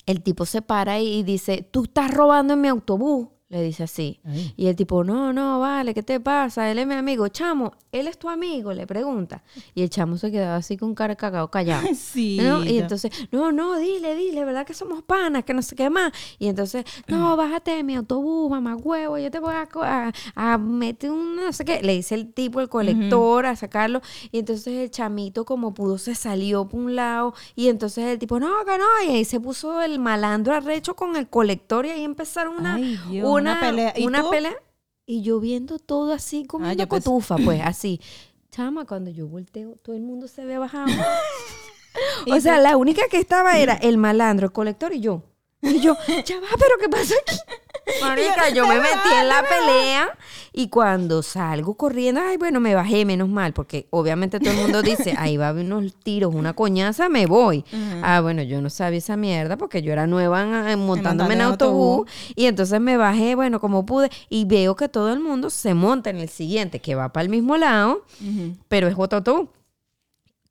el 0.06 0.22
tipo 0.22 0.46
se 0.46 0.62
para 0.62 0.98
y 1.00 1.22
dice, 1.22 1.62
tú 1.70 1.84
estás 1.84 2.10
robando 2.10 2.54
en 2.54 2.60
mi 2.62 2.68
autobús. 2.68 3.28
Le 3.50 3.62
dice 3.62 3.82
así. 3.82 4.20
Ay. 4.24 4.54
Y 4.56 4.68
el 4.68 4.76
tipo, 4.76 5.02
no, 5.02 5.32
no, 5.32 5.58
vale, 5.58 5.92
¿qué 5.92 6.04
te 6.04 6.20
pasa? 6.20 6.70
Él 6.70 6.78
es 6.78 6.86
mi 6.86 6.94
amigo. 6.94 7.26
Chamo, 7.26 7.72
¿él 7.90 8.06
es 8.06 8.16
tu 8.16 8.28
amigo? 8.28 8.72
Le 8.72 8.86
pregunta. 8.86 9.42
Y 9.74 9.82
el 9.82 9.90
chamo 9.90 10.16
se 10.18 10.30
quedaba 10.30 10.54
así 10.54 10.76
con 10.76 10.94
cara 10.94 11.16
cagado, 11.16 11.50
callado. 11.50 11.86
Sí. 11.96 12.38
¿no? 12.40 12.64
Y 12.64 12.78
entonces, 12.78 13.10
no, 13.32 13.50
no, 13.50 13.76
dile, 13.76 14.14
dile, 14.14 14.44
¿verdad 14.44 14.64
que 14.64 14.72
somos 14.72 15.02
panas? 15.02 15.44
Que 15.44 15.52
no 15.52 15.62
sé 15.62 15.74
qué 15.74 15.90
más. 15.90 16.12
Y 16.38 16.46
entonces, 16.46 16.84
no, 17.08 17.36
bájate 17.36 17.72
de 17.72 17.82
mi 17.82 17.96
autobús, 17.96 18.50
mamá 18.50 18.76
huevo, 18.76 19.18
yo 19.18 19.30
te 19.30 19.40
voy 19.40 19.54
a, 19.54 19.68
a, 19.82 20.12
a 20.34 20.58
meter 20.58 21.10
un 21.10 21.36
no 21.36 21.52
sé 21.52 21.64
qué. 21.64 21.82
Le 21.82 21.94
dice 21.94 22.14
el 22.14 22.32
tipo, 22.32 22.60
el 22.60 22.68
colector, 22.68 23.46
a 23.46 23.56
sacarlo. 23.56 24.00
Y 24.30 24.38
entonces 24.38 24.74
el 24.74 24.90
chamito, 24.92 25.44
como 25.44 25.74
pudo, 25.74 25.98
se 25.98 26.14
salió 26.14 26.68
por 26.68 26.80
un 26.80 26.94
lado. 26.94 27.34
Y 27.56 27.68
entonces 27.68 28.04
el 28.04 28.18
tipo, 28.20 28.38
no, 28.38 28.50
que 28.64 28.78
no. 28.78 28.84
Y 29.08 29.16
ahí 29.16 29.24
se 29.24 29.40
puso 29.40 29.82
el 29.82 29.98
malandro 29.98 30.54
arrecho 30.54 30.94
con 30.94 31.16
el 31.16 31.28
colector 31.28 31.86
y 31.86 31.90
ahí 31.90 32.04
empezaron 32.04 32.56
una, 32.56 32.74
Ay, 32.76 32.98
Dios, 33.08 33.28
una, 33.28 33.39
una 33.40 33.61
pelea. 33.61 33.92
¿Y 33.96 34.07
una 34.07 34.22
tú? 34.22 34.31
pelea. 34.31 34.55
Y 35.07 35.22
yo 35.22 35.40
viendo 35.40 35.79
todo 35.79 36.12
así 36.12 36.44
como 36.46 36.66
Ah, 36.66 36.74
pensé- 36.87 36.88
cotufa, 36.88 37.37
pues, 37.37 37.61
así. 37.64 38.00
Chama, 38.50 38.85
cuando 38.87 39.11
yo 39.11 39.26
volteo, 39.29 39.76
todo 39.83 39.94
el 39.96 40.03
mundo 40.03 40.29
se 40.29 40.44
ve 40.44 40.59
bajado. 40.59 40.87
O 42.31 42.40
sea, 42.40 42.59
la 42.59 42.76
única 42.76 43.09
que 43.11 43.18
estaba 43.18 43.59
era 43.59 43.74
el 43.74 43.96
malandro, 43.98 44.46
el 44.46 44.53
colector 44.53 44.92
y 44.94 45.00
yo. 45.00 45.24
Y 45.61 45.81
yo, 45.81 45.96
ya 46.24 46.38
va, 46.40 46.46
pero 46.57 46.76
¿qué 46.81 46.88
pasa 46.88 47.14
aquí? 47.26 47.37
Marica, 48.00 48.48
yo 48.50 48.66
me 48.66 48.81
metí 48.81 49.09
en 49.20 49.29
la 49.29 49.42
pelea 49.42 50.09
y 50.53 50.68
cuando 50.68 51.22
salgo 51.22 51.74
corriendo, 51.74 52.20
ay, 52.20 52.37
bueno, 52.37 52.59
me 52.61 52.74
bajé, 52.74 53.05
menos 53.05 53.29
mal, 53.29 53.53
porque 53.53 53.87
obviamente 53.90 54.40
todo 54.40 54.50
el 54.53 54.59
mundo 54.61 54.83
dice, 54.83 55.14
ahí 55.16 55.37
va 55.37 55.46
a 55.46 55.48
haber 55.50 55.64
unos 55.66 55.94
tiros, 56.03 56.35
una 56.35 56.53
coñaza, 56.55 57.09
me 57.09 57.26
voy. 57.26 57.64
Ah, 58.03 58.20
bueno, 58.20 58.43
yo 58.43 58.61
no 58.61 58.68
sabía 58.70 58.99
esa 58.99 59.16
mierda 59.16 59.57
porque 59.57 59.82
yo 59.82 59.93
era 59.93 60.07
nueva 60.07 60.43
en- 60.43 60.68
en- 60.68 60.78
montándome 60.86 61.34
en 61.34 61.41
en 61.41 61.47
autobús 61.47 61.99
autobús. 62.09 62.32
y 62.36 62.47
entonces 62.47 62.80
me 62.80 62.97
bajé, 62.97 63.34
bueno, 63.34 63.61
como 63.61 63.86
pude, 63.86 64.11
y 64.28 64.45
veo 64.45 64.74
que 64.76 64.88
todo 64.88 65.12
el 65.12 65.20
mundo 65.20 65.51
se 65.51 65.74
monta 65.74 66.11
en 66.11 66.16
el 66.18 66.28
siguiente, 66.28 66.80
que 66.80 66.95
va 66.95 67.12
para 67.12 67.22
el 67.24 67.28
mismo 67.30 67.57
lado, 67.57 68.05
pero 68.68 68.88
es 68.88 68.95
otro 68.99 69.18
autobús. 69.18 69.49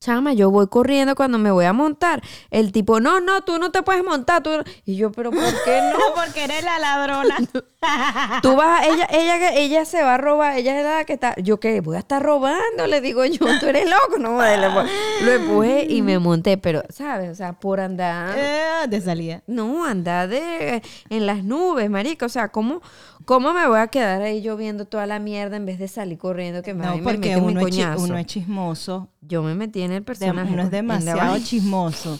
Chama, 0.01 0.31
yo 0.31 0.49
voy 0.49 0.67
corriendo 0.67 1.13
cuando 1.13 1.37
me 1.37 1.51
voy 1.51 1.65
a 1.65 1.73
montar. 1.73 2.21
El 2.51 2.71
tipo, 2.71 3.01
no, 3.01 3.19
no, 3.19 3.41
tú 3.41 3.59
no 3.59 3.69
te 3.69 3.83
puedes 3.83 4.01
montar. 4.01 4.41
Tú... 4.41 4.51
Y 4.85 4.95
yo, 4.95 5.11
pero 5.11 5.29
¿por 5.29 5.41
qué 5.65 5.81
no? 5.91 5.99
Porque 6.15 6.45
eres 6.45 6.63
la 6.63 6.79
ladrona. 6.79 7.35
Tú 8.41 8.55
vas, 8.55 8.85
ella, 8.87 9.07
ella, 9.11 9.53
ella 9.53 9.85
se 9.85 10.03
va 10.03 10.15
a 10.15 10.17
robar, 10.17 10.57
ella 10.57 10.79
es 10.79 10.85
la 10.85 11.05
que 11.05 11.13
está. 11.13 11.35
Yo 11.35 11.59
qué, 11.59 11.81
voy 11.81 11.95
a 11.95 11.99
estar 11.99 12.21
robando, 12.21 12.87
le 12.87 12.99
digo 12.99 13.23
yo, 13.25 13.45
tú 13.59 13.67
eres 13.67 13.89
loco, 13.89 14.17
no 14.19 14.33
lo, 14.33 14.83
lo 15.25 15.31
empujé 15.31 15.85
y 15.89 16.01
me 16.01 16.19
monté, 16.19 16.57
pero, 16.57 16.83
¿sabes? 16.89 17.29
O 17.29 17.35
sea, 17.35 17.53
por 17.53 17.79
andar. 17.79 18.35
Eh, 18.37 18.87
de 18.89 19.01
salida. 19.01 19.43
No, 19.47 19.85
andar 19.85 20.27
de, 20.27 20.81
en 21.09 21.25
las 21.25 21.43
nubes, 21.43 21.89
marica. 21.89 22.25
O 22.25 22.29
sea, 22.29 22.49
¿cómo, 22.49 22.81
¿cómo 23.29 23.53
me 23.53 23.67
voy 23.67 23.77
a 23.77 23.89
quedar 23.89 24.23
ahí 24.23 24.41
yo 24.41 24.57
viendo 24.57 24.85
toda 24.85 25.05
la 25.05 25.19
mierda 25.19 25.55
en 25.55 25.65
vez 25.67 25.77
de 25.77 25.87
salir 25.87 26.17
corriendo 26.17 26.63
que 26.63 26.73
me, 26.73 26.83
No, 26.83 26.93
ay, 26.93 26.97
me 26.97 27.03
porque 27.03 27.17
meten 27.19 27.45
mi 27.45 27.51
uno 27.51 27.59
es, 27.59 27.65
coñazo? 27.67 28.03
uno 28.03 28.17
es 28.17 28.25
chismoso. 28.25 29.07
Yo 29.21 29.43
me 29.43 29.53
metí 29.53 29.83
en 29.83 29.91
el 29.91 30.01
personaje. 30.01 30.51
uno 30.51 30.63
es 30.63 30.71
demasiado 30.71 31.37
chismoso. 31.37 32.19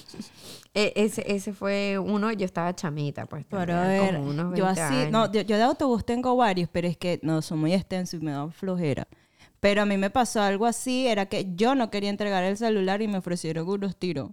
E- 0.75 0.93
ese, 0.95 1.23
ese 1.25 1.51
fue 1.51 1.97
uno, 1.97 2.31
yo 2.31 2.45
estaba 2.45 2.75
chamita, 2.75 3.25
pues. 3.25 3.43
Pero 3.49 3.75
a 3.75 3.87
ver, 3.87 4.13
como 4.17 4.29
unos 4.29 4.55
yo 4.55 4.65
20 4.65 4.81
así, 4.81 4.93
años. 4.93 5.11
no, 5.11 5.31
yo, 5.31 5.41
yo 5.41 5.57
de 5.57 5.63
autobús 5.63 6.05
tengo 6.05 6.35
varios, 6.35 6.69
pero 6.71 6.87
es 6.87 6.95
que 6.95 7.19
no 7.23 7.41
son 7.41 7.57
muy 7.57 7.73
extensos 7.73 8.21
y 8.21 8.23
me 8.23 8.31
da 8.31 8.47
flojera. 8.51 9.07
Pero 9.59 9.81
a 9.81 9.85
mí 9.85 9.97
me 9.97 10.11
pasó 10.11 10.41
algo 10.43 10.67
así, 10.67 11.07
era 11.07 11.25
que 11.25 11.55
yo 11.55 11.73
no 11.73 11.89
quería 11.89 12.11
entregar 12.11 12.43
el 12.43 12.55
celular 12.55 13.01
y 13.01 13.07
me 13.07 13.17
ofrecieron 13.17 13.67
unos 13.67 13.95
tiros. 13.97 14.29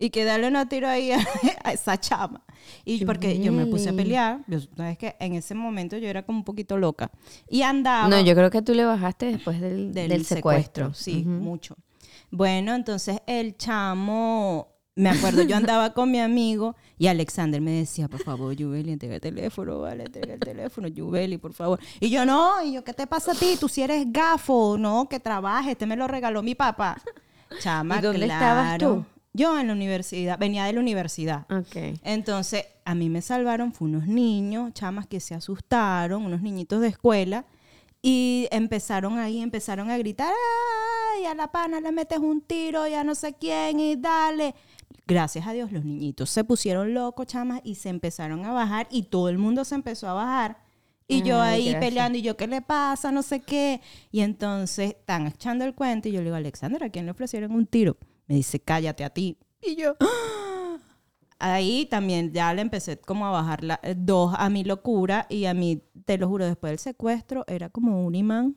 Y 0.00 0.10
que 0.10 0.24
darle 0.24 0.48
unos 0.48 0.68
tiros 0.68 0.90
ahí 0.90 1.12
a, 1.12 1.18
a 1.64 1.72
esa 1.72 2.00
chama. 2.00 2.42
Y 2.84 3.04
porque 3.04 3.38
yo 3.38 3.52
me 3.52 3.66
puse 3.66 3.90
a 3.90 3.92
pelear, 3.92 4.40
yo, 4.48 4.58
sabes 4.76 4.98
que 4.98 5.14
en 5.20 5.34
ese 5.34 5.54
momento 5.54 5.96
yo 5.98 6.08
era 6.08 6.24
como 6.24 6.38
un 6.38 6.44
poquito 6.44 6.78
loca. 6.78 7.10
Y 7.48 7.62
andaba 7.62 8.08
No, 8.08 8.18
yo 8.20 8.34
creo 8.34 8.50
que 8.50 8.62
tú 8.62 8.74
le 8.74 8.84
bajaste 8.84 9.26
después 9.26 9.60
del, 9.60 9.92
del, 9.92 10.08
del 10.08 10.24
secuestro. 10.24 10.94
Sí, 10.94 11.22
mucho. 11.24 11.76
Bueno, 12.30 12.74
entonces 12.74 13.20
el 13.26 13.56
chamo, 13.56 14.68
me 14.94 15.10
acuerdo, 15.10 15.42
yo 15.42 15.56
andaba 15.56 15.92
con 15.94 16.10
mi 16.10 16.20
amigo 16.20 16.76
y 16.96 17.08
Alexander 17.08 17.60
me 17.60 17.72
decía, 17.72 18.08
por 18.08 18.22
favor, 18.22 18.54
Yubeli, 18.54 18.92
entrega 18.92 19.16
el 19.16 19.20
teléfono, 19.20 19.80
vale, 19.80 20.04
entrega 20.04 20.34
el 20.34 20.40
teléfono, 20.40 20.88
Yubeli, 20.88 21.38
por 21.38 21.52
favor. 21.52 21.80
Y 21.98 22.08
yo, 22.08 22.24
no, 22.24 22.62
y 22.64 22.72
yo, 22.72 22.84
¿qué 22.84 22.94
te 22.94 23.06
pasa 23.06 23.32
a 23.32 23.34
ti? 23.34 23.56
Tú 23.58 23.68
si 23.68 23.82
eres 23.82 24.04
gafo, 24.12 24.76
no, 24.78 25.08
que 25.08 25.20
trabajes, 25.20 25.72
este 25.72 25.86
me 25.86 25.96
lo 25.96 26.06
regaló 26.06 26.42
mi 26.42 26.54
papá. 26.54 27.02
Chama, 27.60 27.98
¿Y 27.98 28.00
dónde 28.00 28.26
claro. 28.26 28.60
estabas 28.60 28.78
tú? 28.78 29.19
Yo 29.32 29.58
en 29.58 29.68
la 29.68 29.72
universidad, 29.74 30.38
venía 30.38 30.64
de 30.64 30.72
la 30.72 30.80
universidad. 30.80 31.46
Entonces, 32.02 32.64
a 32.84 32.94
mí 32.94 33.08
me 33.08 33.22
salvaron, 33.22 33.72
fue 33.72 33.88
unos 33.88 34.06
niños, 34.06 34.74
chamas 34.74 35.06
que 35.06 35.20
se 35.20 35.34
asustaron, 35.34 36.24
unos 36.24 36.42
niñitos 36.42 36.80
de 36.80 36.88
escuela, 36.88 37.44
y 38.02 38.48
empezaron 38.50 39.18
ahí, 39.18 39.40
empezaron 39.40 39.90
a 39.90 39.98
gritar, 39.98 40.32
¡ay! 41.16 41.26
A 41.26 41.34
la 41.34 41.52
pana 41.52 41.80
le 41.80 41.92
metes 41.92 42.18
un 42.18 42.40
tiro, 42.40 42.88
ya 42.88 43.04
no 43.04 43.14
sé 43.14 43.34
quién, 43.34 43.78
y 43.78 43.94
dale. 43.96 44.54
Gracias 45.06 45.46
a 45.46 45.52
Dios, 45.52 45.70
los 45.70 45.84
niñitos 45.84 46.30
se 46.30 46.42
pusieron 46.42 46.92
locos, 46.94 47.26
chamas, 47.26 47.60
y 47.62 47.76
se 47.76 47.88
empezaron 47.88 48.44
a 48.44 48.52
bajar, 48.52 48.88
y 48.90 49.04
todo 49.04 49.28
el 49.28 49.38
mundo 49.38 49.64
se 49.64 49.76
empezó 49.76 50.08
a 50.08 50.14
bajar. 50.14 50.58
Y 51.06 51.22
yo 51.22 51.40
Ay, 51.40 51.54
ahí 51.54 51.62
gracias. 51.70 51.84
peleando, 51.84 52.18
y 52.18 52.22
yo, 52.22 52.36
¿qué 52.36 52.46
le 52.46 52.62
pasa? 52.62 53.10
No 53.12 53.22
sé 53.22 53.40
qué. 53.40 53.80
Y 54.12 54.20
entonces 54.20 54.90
están 54.90 55.26
echando 55.26 55.64
el 55.64 55.74
cuento, 55.74 56.08
y 56.08 56.12
yo 56.12 56.18
le 56.20 56.26
digo, 56.26 56.36
Alexander, 56.36 56.82
¿a 56.84 56.88
quién 56.88 57.04
le 57.04 57.10
ofrecieron 57.12 57.52
un 57.52 57.66
tiro? 57.66 57.96
Me 58.30 58.36
dice, 58.36 58.60
cállate 58.60 59.02
a 59.02 59.10
ti. 59.10 59.36
Y 59.60 59.74
yo, 59.74 59.96
ahí 61.40 61.86
también 61.86 62.32
ya 62.32 62.54
le 62.54 62.62
empecé 62.62 62.96
como 63.00 63.26
a 63.26 63.30
bajar 63.32 63.64
la, 63.64 63.80
eh, 63.82 63.96
dos 63.98 64.32
a 64.38 64.48
mi 64.50 64.62
locura 64.62 65.26
y 65.28 65.46
a 65.46 65.52
mí, 65.52 65.82
te 66.04 66.16
lo 66.16 66.28
juro, 66.28 66.44
después 66.46 66.70
del 66.70 66.78
secuestro 66.78 67.44
era 67.48 67.70
como 67.70 68.06
un 68.06 68.14
imán 68.14 68.56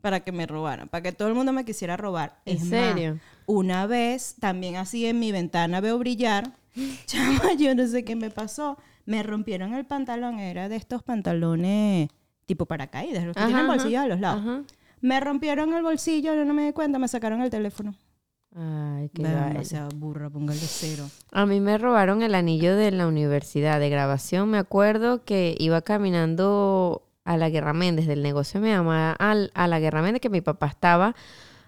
para 0.00 0.18
que 0.24 0.32
me 0.32 0.46
robaran, 0.46 0.88
para 0.88 1.00
que 1.04 1.12
todo 1.12 1.28
el 1.28 1.34
mundo 1.34 1.52
me 1.52 1.64
quisiera 1.64 1.96
robar. 1.96 2.40
¿En 2.44 2.56
Es 2.56 2.62
más, 2.62 2.70
serio? 2.70 3.20
una 3.46 3.86
vez, 3.86 4.34
también 4.40 4.74
así 4.74 5.06
en 5.06 5.20
mi 5.20 5.30
ventana 5.30 5.80
veo 5.80 5.96
brillar, 5.96 6.50
chama, 7.06 7.52
yo 7.56 7.72
no 7.76 7.86
sé 7.86 8.04
qué 8.04 8.16
me 8.16 8.30
pasó, 8.30 8.78
me 9.06 9.22
rompieron 9.22 9.74
el 9.74 9.84
pantalón, 9.86 10.40
era 10.40 10.68
de 10.68 10.74
estos 10.74 11.04
pantalones 11.04 12.08
tipo 12.46 12.66
paracaídas, 12.66 13.22
los 13.24 13.34
que 13.36 13.40
Ajá, 13.42 13.46
tienen 13.48 13.68
bolsillos 13.68 14.00
a 14.02 14.08
los 14.08 14.18
lados. 14.18 14.40
Ajá. 14.42 14.62
Me 15.00 15.20
rompieron 15.20 15.72
el 15.72 15.84
bolsillo, 15.84 16.34
yo 16.34 16.44
no 16.44 16.52
me 16.52 16.66
di 16.66 16.72
cuenta, 16.72 16.98
me 16.98 17.06
sacaron 17.06 17.40
el 17.42 17.50
teléfono. 17.50 17.94
Ay, 18.56 19.08
qué 19.12 19.22
vaina. 19.24 19.48
demasiado 19.48 19.88
burra, 19.96 20.30
póngale 20.30 20.60
cero. 20.60 21.04
A 21.32 21.44
mí 21.44 21.60
me 21.60 21.76
robaron 21.76 22.22
el 22.22 22.34
anillo 22.36 22.76
de 22.76 22.90
la 22.92 23.06
universidad 23.08 23.80
de 23.80 23.90
grabación. 23.90 24.48
Me 24.50 24.58
acuerdo 24.58 25.24
que 25.24 25.56
iba 25.58 25.82
caminando 25.82 27.02
a 27.24 27.36
la 27.36 27.50
Guerra 27.50 27.72
Méndez, 27.72 28.06
del 28.06 28.22
negocio 28.22 28.60
de 28.60 28.68
mi 28.68 28.72
mamá, 28.74 29.12
al- 29.18 29.50
a 29.54 29.66
la 29.66 29.80
Guerra 29.80 30.02
Méndez, 30.02 30.20
que 30.20 30.30
mi 30.30 30.40
papá 30.40 30.66
estaba 30.68 31.14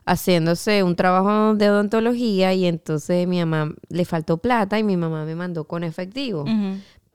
haciéndose 0.04 0.82
un 0.84 0.94
trabajo 0.94 1.54
de 1.56 1.68
odontología 1.70 2.54
y 2.54 2.66
entonces 2.66 3.26
mi 3.26 3.40
mamá 3.44 3.74
le 3.88 4.04
faltó 4.04 4.38
plata 4.38 4.78
y 4.78 4.84
mi 4.84 4.96
mamá 4.96 5.24
me 5.24 5.34
mandó 5.34 5.64
con 5.64 5.82
efectivo. 5.82 6.44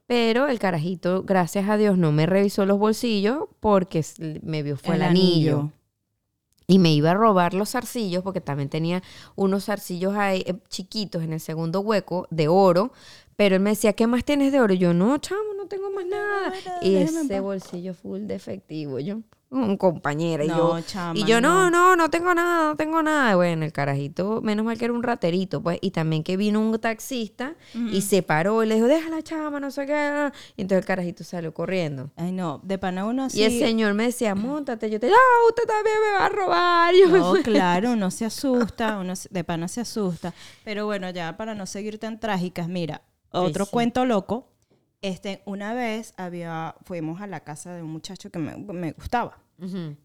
Pero 0.08 0.48
el 0.50 0.60
carajito, 0.60 1.24
gracias 1.24 1.70
a 1.70 1.78
Dios, 1.78 1.98
no 1.98 2.12
me 2.12 2.26
revisó 2.26 2.66
los 2.66 2.78
bolsillos 2.78 3.46
porque 3.62 4.04
me 4.44 4.62
vio 4.64 4.76
fue 4.76 4.96
el, 4.96 5.02
El 5.04 5.08
anillo. 5.08 5.60
anillo. 5.60 5.72
Y 6.68 6.80
me 6.80 6.94
iba 6.94 7.12
a 7.12 7.14
robar 7.14 7.54
los 7.54 7.72
zarcillos 7.72 8.24
porque 8.24 8.42
también 8.42 8.70
tenía 8.70 9.04
unos 9.36 9.66
zarcillos 9.66 10.16
ahí 10.16 10.44
eh, 10.46 10.56
chiquitos 10.70 11.24
en 11.24 11.34
el 11.34 11.40
segundo 11.40 11.82
hueco 11.82 12.28
de 12.30 12.48
oro. 12.48 12.92
Pero 13.36 13.56
él 13.56 13.62
me 13.62 13.72
decía, 13.72 13.94
¿qué 13.94 14.08
más 14.08 14.24
tienes 14.24 14.52
de 14.52 14.60
oro? 14.60 14.74
Y 14.74 14.78
yo, 14.78 14.94
no, 14.94 15.18
chamo, 15.18 15.54
no 15.58 15.68
tengo 15.68 15.90
más 15.92 16.06
nada. 16.06 16.54
Y 16.82 16.96
ese 16.96 17.40
bolsillo 17.40 17.94
full 17.94 18.22
de 18.28 18.36
efectivo. 18.36 19.00
Yo, 19.00 19.22
un 19.52 19.76
compañera. 19.76 20.46
Y 20.46 20.48
No, 20.48 20.80
yo, 20.80 20.86
chama, 20.86 21.20
y 21.20 21.26
yo 21.26 21.42
no, 21.42 21.70
no. 21.70 21.90
no, 21.90 21.96
no 21.98 22.10
tengo 22.10 22.34
nada, 22.34 22.70
no 22.70 22.76
tengo 22.78 23.04
nada. 23.04 23.36
Bueno, 23.36 23.66
el 23.66 23.74
carajito, 23.74 24.42
menos 24.42 24.66
mal 24.66 24.78
que 24.78 24.86
era 24.86 24.94
un 24.94 25.04
raterito, 25.04 25.62
pues. 25.62 25.78
Y 25.82 25.92
también 25.92 26.24
que 26.24 26.38
vino 26.38 26.60
un 26.62 26.80
taxista 26.80 27.56
y 27.74 28.02
se 28.02 28.24
paró 28.24 28.64
y 28.64 28.68
le 28.68 28.76
dijo, 28.76 28.88
déjala, 28.88 29.22
chama, 29.22 29.60
no 29.60 29.70
sé 29.70 29.86
qué. 29.86 30.32
Y 30.56 30.62
entonces 30.62 30.84
el 30.84 30.86
carajito 30.88 31.24
salió 31.26 31.54
corriendo. 31.54 32.10
Ay, 32.16 32.32
no, 32.32 32.62
de 32.64 32.78
pana 32.78 33.06
uno 33.06 33.26
así. 33.26 33.42
Y 33.42 33.44
el 33.44 33.60
señor 33.60 33.94
me 33.94 34.06
decía, 34.06 34.34
montate. 34.36 34.90
Yo 34.90 35.00
te, 35.00 35.08
ah, 35.10 35.48
usted 35.50 35.64
también 35.68 35.96
me 36.02 36.18
va 36.20 36.26
a 36.26 36.30
robar. 36.30 36.96
Yo 36.96 37.08
No, 37.10 37.34
claro, 37.44 37.92
uno 37.92 38.10
se 38.10 38.26
asusta, 38.26 38.98
uno 39.00 39.16
se- 39.18 39.28
de 39.32 39.44
pana 39.44 39.68
se 39.68 39.82
asusta. 39.82 40.34
Pero 40.64 40.86
bueno, 40.86 41.10
ya 41.10 41.36
para 41.36 41.56
no 41.56 41.66
seguir 41.66 42.00
tan 42.00 42.20
trágicas, 42.22 42.70
mira, 42.70 43.02
otro 43.32 43.66
sí. 43.66 43.72
cuento 43.72 44.06
loco. 44.06 44.48
Este, 45.02 45.42
una 45.46 45.74
vez 45.74 46.14
había, 46.18 46.76
fuimos 46.84 47.22
a 47.22 47.28
la 47.28 47.42
casa 47.42 47.74
de 47.74 47.82
un 47.82 47.92
muchacho 47.92 48.30
que 48.30 48.40
me, 48.40 48.56
me 48.58 48.92
gustaba. 48.92 49.40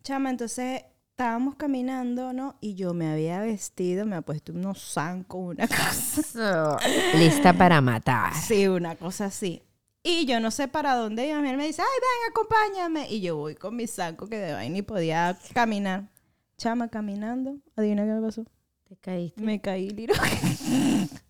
Chama, 0.02 0.28
entonces 0.30 0.82
estábamos 1.10 1.54
caminando, 1.54 2.34
¿no? 2.34 2.56
Y 2.60 2.74
yo 2.74 2.92
me 2.92 3.10
había 3.10 3.40
vestido, 3.40 4.04
me 4.04 4.16
había 4.16 4.26
puesto 4.26 4.52
unos 4.52 4.82
zancos, 4.92 5.54
una 5.54 5.66
cosa. 5.68 6.76
Lista 7.14 7.54
para 7.54 7.80
matar. 7.80 8.34
Sí, 8.34 8.68
una 8.68 8.96
cosa 8.96 9.26
así. 9.26 9.62
Y 10.02 10.26
yo 10.26 10.40
no 10.40 10.50
sé 10.50 10.68
para 10.68 10.94
dónde 10.94 11.26
iba. 11.26 11.38
Él 11.38 11.56
me 11.56 11.66
dice, 11.66 11.82
ay, 11.82 11.88
ven, 11.88 12.30
acompáñame. 12.30 13.10
Y 13.10 13.22
yo 13.22 13.36
voy 13.36 13.54
con 13.54 13.74
mi 13.74 13.86
saco 13.86 14.28
que 14.28 14.38
de 14.38 14.52
vaina 14.52 14.74
ni 14.74 14.82
podía 14.82 15.38
caminar. 15.54 16.10
Chama, 16.58 16.88
caminando. 16.88 17.56
Adivina 17.76 18.04
qué 18.04 18.12
me 18.12 18.20
pasó. 18.20 18.44
Te 18.84 18.96
caíste. 18.96 19.42
Me 19.42 19.60
caí, 19.60 19.90
Liro. 19.90 20.14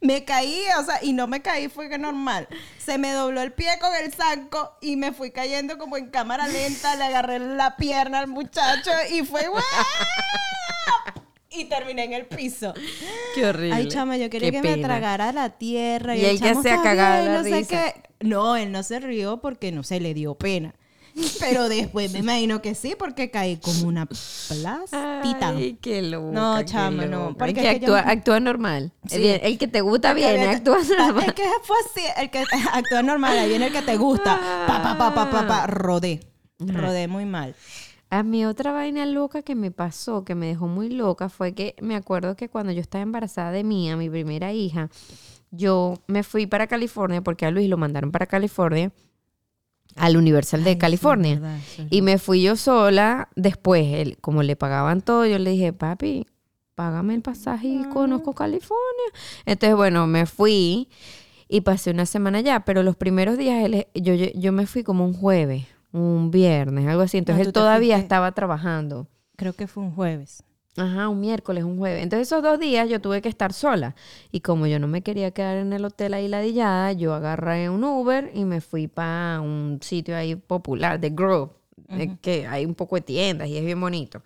me 0.00 0.24
caí, 0.24 0.62
o 0.78 0.84
sea, 0.84 0.98
y 1.02 1.12
no 1.12 1.26
me 1.26 1.42
caí, 1.42 1.68
fue 1.68 1.88
que 1.88 1.98
normal. 1.98 2.48
Se 2.78 2.98
me 2.98 3.12
dobló 3.12 3.42
el 3.42 3.52
pie 3.52 3.78
con 3.80 3.94
el 3.94 4.12
saco 4.12 4.76
y 4.80 4.96
me 4.96 5.12
fui 5.12 5.30
cayendo 5.30 5.78
como 5.78 5.96
en 5.96 6.10
cámara 6.10 6.48
lenta. 6.48 6.96
Le 6.96 7.04
agarré 7.04 7.38
la 7.38 7.76
pierna 7.76 8.18
al 8.20 8.26
muchacho 8.28 8.90
y 9.12 9.22
fue. 9.24 9.42
Y 11.52 11.64
terminé 11.64 12.04
en 12.04 12.12
el 12.12 12.26
piso. 12.26 12.72
Qué 13.34 13.44
horrible. 13.44 13.74
Ay, 13.74 13.88
chama, 13.88 14.16
yo 14.16 14.30
quería 14.30 14.50
Qué 14.50 14.56
que 14.58 14.62
me 14.62 14.74
pena. 14.76 14.86
tragara 14.86 15.32
la 15.32 15.50
tierra. 15.50 16.16
Y 16.16 16.24
el 16.24 16.38
ya 16.38 16.50
chamo 16.50 16.62
se 16.62 16.70
ha 16.70 16.80
cagado 16.80 17.28
no 17.28 17.42
sé 17.42 17.66
qué. 17.66 17.94
No, 18.20 18.56
él 18.56 18.70
no 18.70 18.82
se 18.84 19.00
rió 19.00 19.40
porque 19.40 19.72
no 19.72 19.82
se 19.82 19.98
le 19.98 20.14
dio 20.14 20.36
pena. 20.36 20.74
Pero 21.40 21.68
después 21.68 22.12
me 22.12 22.20
imagino 22.20 22.62
que 22.62 22.74
sí, 22.74 22.94
porque 22.98 23.30
caí 23.30 23.56
como 23.56 23.88
una 23.88 24.06
plastita. 24.06 25.48
Ay, 25.48 25.78
qué 25.80 26.02
loca. 26.02 26.32
No, 26.32 26.62
chama, 26.64 27.06
no, 27.06 27.34
porque 27.36 27.54
que 27.54 27.68
actúa, 27.68 28.00
actúa 28.00 28.40
normal. 28.40 28.92
Sí. 29.06 29.26
El, 29.26 29.40
el 29.42 29.58
que 29.58 29.68
te 29.68 29.80
gusta 29.80 30.12
viene, 30.14 30.48
actúa 30.48 30.78
normal. 30.98 31.24
Es 31.28 31.34
que 31.34 31.44
fue 31.62 31.76
así, 31.86 32.02
el 32.16 32.30
que 32.30 32.44
actúa 32.72 33.02
normal, 33.02 33.38
ahí 33.38 33.48
viene 33.48 33.66
el 33.66 33.72
que 33.72 33.82
te 33.82 33.96
gusta. 33.96 34.38
Pa, 34.66 34.82
pa, 34.82 34.98
pa, 34.98 35.14
pa, 35.14 35.30
pa, 35.30 35.46
pa, 35.46 35.66
rodé. 35.66 36.20
Rodé 36.58 37.08
muy 37.08 37.24
mal. 37.24 37.54
A 38.10 38.24
mí 38.24 38.44
otra 38.44 38.72
vaina 38.72 39.06
loca 39.06 39.42
que 39.42 39.54
me 39.54 39.70
pasó, 39.70 40.24
que 40.24 40.34
me 40.34 40.46
dejó 40.46 40.66
muy 40.66 40.90
loca, 40.90 41.28
fue 41.28 41.54
que 41.54 41.76
me 41.80 41.94
acuerdo 41.94 42.34
que 42.34 42.48
cuando 42.48 42.72
yo 42.72 42.80
estaba 42.80 43.02
embarazada 43.02 43.52
de 43.52 43.62
Mía, 43.62 43.96
mi 43.96 44.10
primera 44.10 44.52
hija, 44.52 44.90
yo 45.52 45.94
me 46.08 46.24
fui 46.24 46.46
para 46.46 46.66
California 46.66 47.22
porque 47.22 47.46
a 47.46 47.52
Luis 47.52 47.68
lo 47.68 47.76
mandaron 47.76 48.10
para 48.10 48.26
California, 48.26 48.92
al 50.00 50.16
Universal 50.16 50.64
de 50.64 50.70
Ay, 50.70 50.74
sí, 50.74 50.78
California. 50.80 51.34
verdad, 51.40 51.58
Y 51.90 52.02
me 52.02 52.18
fui 52.18 52.42
yo 52.42 52.56
sola 52.56 53.28
después, 53.36 53.86
él- 53.94 54.18
como 54.20 54.42
le 54.42 54.56
pagaban 54.56 55.00
todo, 55.00 55.26
yo 55.26 55.38
le 55.38 55.50
dije, 55.50 55.72
papi, 55.72 56.26
págame 56.74 57.14
el 57.14 57.22
pasaje 57.22 57.68
y 57.68 57.84
conozco 57.92 58.32
California. 58.34 58.80
Entonces, 59.46 59.76
bueno, 59.76 60.06
me 60.06 60.26
fui 60.26 60.88
y 61.48 61.60
pasé 61.62 61.90
una 61.90 62.06
semana 62.06 62.38
allá, 62.38 62.60
pero 62.60 62.82
los 62.82 62.96
primeros 62.96 63.36
días 63.36 63.64
él- 63.64 63.86
yo, 63.94 64.14
yo, 64.14 64.26
yo 64.34 64.52
me 64.52 64.66
fui 64.66 64.82
como 64.82 65.04
un 65.04 65.12
jueves, 65.14 65.66
un 65.92 66.30
viernes, 66.30 66.86
algo 66.86 67.02
así. 67.02 67.18
Entonces 67.18 67.44
tú 67.44 67.48
él 67.50 67.52
todavía 67.52 67.96
fuiste- 67.96 68.04
estaba 68.04 68.32
trabajando. 68.32 69.08
Creo 69.36 69.52
que 69.54 69.66
fue 69.66 69.82
un 69.82 69.90
jueves. 69.92 70.42
Ajá, 70.80 71.08
un 71.08 71.20
miércoles, 71.20 71.64
un 71.64 71.76
jueves. 71.78 72.02
Entonces 72.02 72.28
esos 72.28 72.42
dos 72.42 72.58
días 72.58 72.88
yo 72.88 73.00
tuve 73.00 73.20
que 73.20 73.28
estar 73.28 73.52
sola. 73.52 73.94
Y 74.32 74.40
como 74.40 74.66
yo 74.66 74.78
no 74.78 74.86
me 74.88 75.02
quería 75.02 75.30
quedar 75.30 75.56
en 75.58 75.72
el 75.72 75.84
hotel 75.84 76.14
ahí 76.14 76.26
ladillada, 76.28 76.92
yo 76.92 77.12
agarré 77.14 77.68
un 77.68 77.84
Uber 77.84 78.30
y 78.34 78.44
me 78.44 78.60
fui 78.60 78.88
para 78.88 79.40
un 79.40 79.78
sitio 79.82 80.16
ahí 80.16 80.36
popular, 80.36 80.98
de 80.98 81.10
Grove, 81.10 81.50
que 82.22 82.46
hay 82.46 82.64
un 82.64 82.74
poco 82.74 82.96
de 82.96 83.02
tiendas 83.02 83.48
y 83.48 83.56
es 83.58 83.64
bien 83.64 83.80
bonito. 83.80 84.22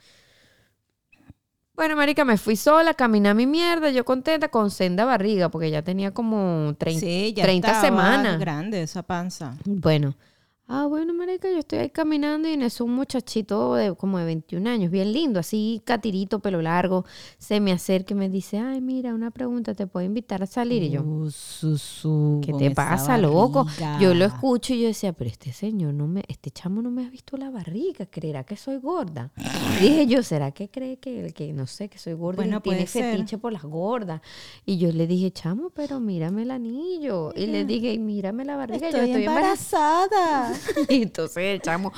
Bueno, 1.77 1.97
marica, 1.97 2.25
me 2.25 2.39
fui 2.39 2.55
sola, 2.55 2.95
caminé 2.95 3.31
a 3.31 3.35
mi 3.35 3.47
mierda, 3.47 3.91
yo 3.91 4.05
contenta, 4.05 4.49
con 4.49 4.71
senda 4.71 5.05
barriga, 5.05 5.49
porque 5.49 5.71
ya 5.73 5.83
tenía 5.83 6.13
como 6.13 6.73
30, 6.79 7.01
Sí, 7.01 7.33
ya 7.37 7.43
30 7.43 7.67
estaba 7.69 7.85
semanas. 7.85 8.39
grande 8.39 8.81
esa 8.83 9.03
panza. 9.03 9.57
Bueno. 9.65 10.15
Ah, 10.67 10.87
bueno, 10.87 11.13
marica, 11.13 11.51
yo 11.51 11.59
estoy 11.59 11.79
ahí 11.81 11.91
caminando 11.91 12.49
y 12.49 12.55
en 12.55 12.63
eso 12.63 12.87
un 12.87 12.95
muchachito 12.95 13.75
de 13.75 13.95
como 13.95 14.19
de 14.19 14.25
21 14.25 14.67
años, 14.71 14.91
bien 14.91 15.13
lindo, 15.13 15.39
así 15.39 15.83
catirito, 15.85 16.39
pelo 16.41 16.63
largo, 16.63 17.05
se 17.37 17.61
me 17.61 17.71
acerca 17.71 18.15
y 18.15 18.17
me 18.17 18.31
dice, 18.31 18.59
ay, 18.59 18.81
mira, 18.81 19.13
una 19.15 19.31
pregunta, 19.31 19.75
¿te 19.75 19.87
puedo 19.87 20.07
invitar 20.07 20.43
a 20.43 20.47
salir? 20.47 20.83
Y 20.83 20.89
yo, 20.91 21.03
Uh, 21.03 21.31
susú, 21.31 22.41
¿qué 22.43 22.53
con 22.53 22.61
te 22.61 22.71
pasa, 22.71 23.19
loco? 23.19 23.67
Yo 24.01 24.15
lo 24.15 24.25
escucho 24.25 24.73
y 24.73 24.81
yo 24.81 24.89
decía, 24.89 25.13
pero 25.13 25.29
este 25.29 25.53
señor 25.53 25.93
no 25.93 26.07
me, 26.09 26.25
este 26.29 26.51
chamo 26.51 26.81
no 26.81 26.91
me 26.91 27.05
ha 27.05 27.11
visto 27.11 27.37
la 27.37 27.51
barriga, 27.51 28.07
creerá 28.07 28.45
que 28.45 28.57
soy 28.57 28.79
gorda. 28.79 29.33
Dije 29.83 30.07
yo, 30.07 30.23
¿será 30.23 30.51
que 30.53 30.71
cree 30.71 30.97
que, 30.97 31.33
que 31.35 31.53
no 31.53 31.67
sé, 31.67 31.91
que 31.91 31.99
soy 31.99 32.15
gorda 32.15 32.37
Bueno, 32.43 32.57
y 32.59 32.61
tiene 32.63 32.87
fetiche 32.87 33.37
por 33.37 33.53
las 33.53 33.65
gordas? 33.65 34.23
Y 34.65 34.79
yo 34.79 34.91
le 34.93 35.07
dije, 35.07 35.31
chamo, 35.31 35.69
pero 35.75 36.01
mírame 36.01 36.43
el 36.43 36.51
anillo. 36.51 37.33
Y 37.37 37.47
le 37.49 37.67
dije, 37.67 37.93
y 37.93 37.99
mírame 37.99 38.47
la 38.47 38.57
barriga, 38.57 38.87
Estoy, 38.89 39.01
yo 39.01 39.07
estoy 39.07 39.25
embarazada. 39.25 40.54
embarazada. 40.54 40.54
Y 40.89 41.03
entonces 41.03 41.37
el 41.39 41.61
chamo, 41.63 41.93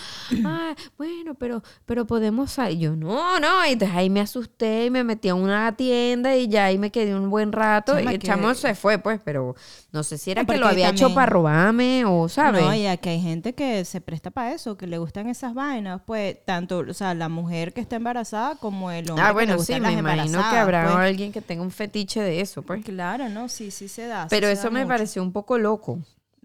ah, 0.44 0.74
bueno, 0.96 1.34
pero, 1.34 1.62
pero 1.84 2.06
podemos 2.06 2.50
salir. 2.52 2.78
Yo, 2.78 2.96
no, 2.96 3.38
no. 3.40 3.66
Y 3.66 3.72
entonces 3.72 3.96
ahí 3.96 4.10
me 4.10 4.20
asusté 4.20 4.86
y 4.86 4.90
me 4.90 5.04
metí 5.04 5.28
a 5.28 5.34
una 5.34 5.74
tienda 5.76 6.36
y 6.36 6.48
ya 6.48 6.66
ahí 6.66 6.78
me 6.78 6.90
quedé 6.90 7.14
un 7.14 7.30
buen 7.30 7.52
rato. 7.52 7.96
Chama, 7.96 8.10
y 8.12 8.14
el 8.14 8.20
que- 8.20 8.26
chamo 8.26 8.54
se 8.54 8.74
fue, 8.74 8.98
pues, 8.98 9.20
pero 9.24 9.54
no 9.92 10.02
sé 10.02 10.18
si 10.18 10.30
era 10.30 10.42
No, 10.42 10.48
que 10.48 10.58
lo 10.58 10.66
había 10.68 10.90
hecho 10.90 11.14
para 11.14 11.26
robarme 11.26 12.04
o, 12.04 12.28
¿sabes? 12.28 12.62
No, 12.62 12.74
ya 12.74 12.96
que 12.98 13.10
hay 13.10 13.20
gente 13.20 13.54
que 13.54 13.84
se 13.84 14.00
presta 14.00 14.30
para 14.30 14.52
eso, 14.52 14.76
que 14.76 14.86
le 14.86 14.98
gustan 14.98 15.28
esas 15.28 15.54
vainas, 15.54 16.02
pues, 16.06 16.36
tanto, 16.44 16.78
o 16.88 16.94
sea, 16.94 17.14
la 17.14 17.28
mujer 17.28 17.72
que 17.72 17.80
está 17.80 17.96
embarazada 17.96 18.56
como 18.56 18.90
el 18.90 19.10
hombre 19.10 19.24
ah, 19.24 19.28
que 19.28 19.28
le 19.28 19.34
bueno, 19.34 19.52
sí, 19.54 19.58
gustan 19.58 19.82
me 19.82 19.88
las 19.90 19.98
imagino 19.98 20.38
que 20.50 20.56
habrá 20.56 20.84
pues. 20.84 20.96
alguien 20.96 21.32
que 21.32 21.40
tenga 21.40 21.62
un 21.62 21.70
fetiche 21.70 22.20
de 22.20 22.40
eso, 22.40 22.62
pues. 22.62 22.84
Claro, 22.84 23.28
no, 23.28 23.48
sí, 23.48 23.70
sí 23.70 23.88
se 23.88 24.06
da. 24.06 24.26
Pero 24.28 24.48
eso 24.48 24.70
me 24.70 24.86
pareció 24.86 25.22
un 25.22 25.32
poco 25.32 25.58
loco. 25.58 25.98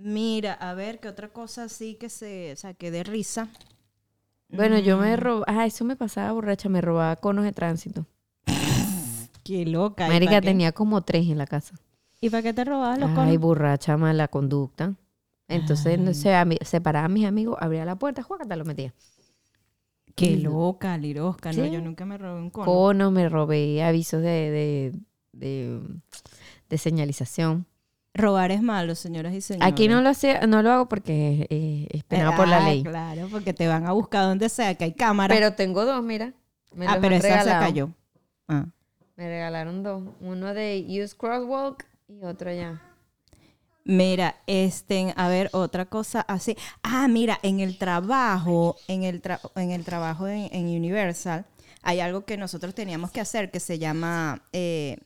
Mira, 0.04 0.54
a 0.54 0.74
ver, 0.74 1.00
qué 1.00 1.08
otra 1.08 1.30
cosa 1.30 1.64
así 1.66 1.96
que 1.96 2.10
se, 2.10 2.54
o 2.54 2.56
sea, 2.56 2.74
que 2.74 2.92
de 2.92 3.04
risa. 3.04 3.50
Bueno, 4.50 4.80
yo 4.80 4.98
Mm. 4.98 5.02
me 5.02 5.16
robaba, 5.16 5.46
ah, 5.48 5.66
eso 5.66 5.86
me 5.86 5.96
pasaba 5.96 6.32
borracha, 6.34 6.70
me 6.70 6.82
robaba 6.82 7.16
conos 7.18 7.46
de 7.46 7.52
tránsito. 7.54 8.06
Qué 9.44 9.66
loca. 9.66 10.08
¿y 10.08 10.10
Marica 10.10 10.32
pa' 10.34 10.42
qué? 10.42 10.48
tenía 10.48 10.72
como 10.72 11.02
tres 11.02 11.28
en 11.28 11.38
la 11.38 11.46
casa. 11.48 11.76
¿Y 12.20 12.30
para 12.30 12.44
qué 12.44 12.54
te 12.54 12.64
robabas 12.66 13.00
los 13.00 13.10
Ay, 13.10 13.16
conos? 13.16 13.38
borracha, 13.40 13.98
mala 13.98 14.28
conducta. 14.28 14.96
Entonces, 15.48 16.00
no 16.00 16.14
sé, 16.14 16.34
a 16.36 16.46
mí- 16.46 16.58
separaba 16.62 17.06
a 17.06 17.10
mis 17.10 17.26
amigos, 17.26 17.58
abría 17.60 17.84
la 17.86 17.96
puerta, 17.98 18.24
juácata, 18.24 18.56
lo 18.56 18.64
metía. 18.66 18.94
Qué 20.16 20.38
loca, 20.38 20.98
Lirosca, 20.98 21.52
no, 21.52 21.66
yo 21.66 21.82
nunca 21.82 22.06
me 22.06 22.18
robé 22.18 22.40
un 22.42 22.50
cono. 22.52 22.66
Conos, 22.72 23.12
me 23.12 23.28
robé 23.30 23.82
avisos 23.84 24.22
de, 24.22 24.30
de, 24.52 24.92
de, 25.32 25.82
de 26.70 26.78
señalización. 26.78 27.66
Robar 28.14 28.52
es 28.52 28.62
malo, 28.62 28.94
señoras 28.96 29.34
y 29.34 29.42
señores. 29.42 29.72
Aquí 29.72 29.88
no 29.88 30.02
lo, 30.02 30.10
hacía, 30.10 30.42
no 30.46 30.62
lo 30.62 30.72
hago 30.72 30.90
porque 30.90 31.48
es, 31.50 31.96
es 31.98 32.04
penado 32.04 32.36
por 32.36 32.48
la 32.48 32.58
Ah, 32.58 32.70
ley. 32.70 32.84
Claro, 32.84 33.28
porque 33.32 33.54
te 33.54 33.68
van 33.68 33.86
a 33.86 33.94
buscar 33.94 34.24
donde 34.26 34.50
sea, 34.50 34.76
que 34.76 34.84
hay 34.84 34.94
cámara. 34.94 35.34
Pero 35.34 35.54
tengo 35.54 35.86
dos, 35.86 36.04
mira. 36.04 36.34
Me 36.74 36.88
ah, 36.88 36.94
los 36.96 37.02
pero 37.02 37.16
han 37.16 37.26
esa 37.26 37.44
se 37.44 37.50
cayó. 37.50 37.90
Ah. 38.50 38.66
Me 39.16 39.28
regalaron 39.28 39.82
dos. 39.84 40.04
Uno 40.20 40.54
de 40.54 40.86
Use 40.90 41.16
Crosswalk 41.16 41.86
y 42.10 42.24
otro 42.24 42.50
allá. 42.50 42.82
Mira, 43.84 44.36
este, 44.46 45.14
a 45.16 45.28
ver, 45.28 45.50
otra 45.54 45.86
cosa 45.86 46.22
así. 46.22 46.56
Ah, 46.84 47.08
mira, 47.08 47.40
en 47.42 47.60
el 47.62 47.78
trabajo, 47.78 48.76
en 48.88 49.04
el, 49.04 49.22
tra- 49.22 49.40
en 49.56 49.72
el 49.72 49.84
trabajo 49.86 50.28
en, 50.28 50.50
en 50.52 50.66
Universal, 50.68 51.46
hay 51.82 52.00
algo 52.00 52.26
que 52.26 52.38
nosotros 52.38 52.76
teníamos 52.76 53.10
que 53.12 53.22
hacer 53.22 53.50
que 53.50 53.60
se 53.60 53.80
llama 53.80 54.44
eh, 54.54 54.98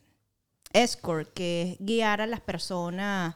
escort, 0.73 1.31
que 1.33 1.61
es 1.73 1.77
guiar 1.79 2.21
a 2.21 2.27
las 2.27 2.41
personas 2.41 3.35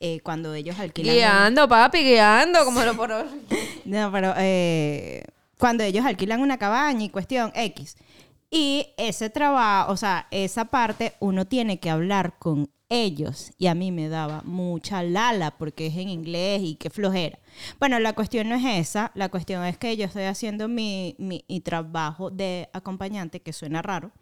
eh, 0.00 0.20
cuando 0.20 0.54
ellos 0.54 0.78
alquilan. 0.78 1.14
una- 1.14 1.16
Guiando, 1.16 1.68
papi, 1.68 1.98
guiando, 2.04 2.64
como 2.64 2.82
lo 2.82 2.94
por 2.96 3.10
No, 3.84 4.12
pero 4.12 4.34
eh, 4.36 5.24
cuando 5.58 5.84
ellos 5.84 6.04
alquilan 6.04 6.40
una 6.40 6.58
cabaña 6.58 7.04
y 7.04 7.08
cuestión 7.08 7.50
X. 7.54 7.96
Y 8.50 8.88
ese 8.96 9.30
trabajo, 9.30 9.92
o 9.92 9.96
sea, 9.96 10.28
esa 10.30 10.66
parte, 10.66 11.14
uno 11.18 11.46
tiene 11.46 11.80
que 11.80 11.90
hablar 11.90 12.34
con 12.38 12.70
ellos. 12.88 13.50
Y 13.58 13.66
a 13.66 13.74
mí 13.74 13.90
me 13.90 14.08
daba 14.08 14.42
mucha 14.44 15.02
lala 15.02 15.50
porque 15.58 15.86
es 15.88 15.96
en 15.96 16.08
inglés 16.08 16.60
y 16.62 16.76
qué 16.76 16.88
flojera. 16.90 17.38
Bueno, 17.80 17.98
la 17.98 18.12
cuestión 18.12 18.48
no 18.48 18.54
es 18.54 18.64
esa. 18.64 19.10
La 19.14 19.30
cuestión 19.30 19.64
es 19.64 19.78
que 19.78 19.96
yo 19.96 20.04
estoy 20.04 20.24
haciendo 20.24 20.68
mi, 20.68 21.16
mi, 21.18 21.44
mi 21.48 21.60
trabajo 21.60 22.30
de 22.30 22.68
acompañante, 22.72 23.40
que 23.40 23.52
suena 23.52 23.82
raro. 23.82 24.12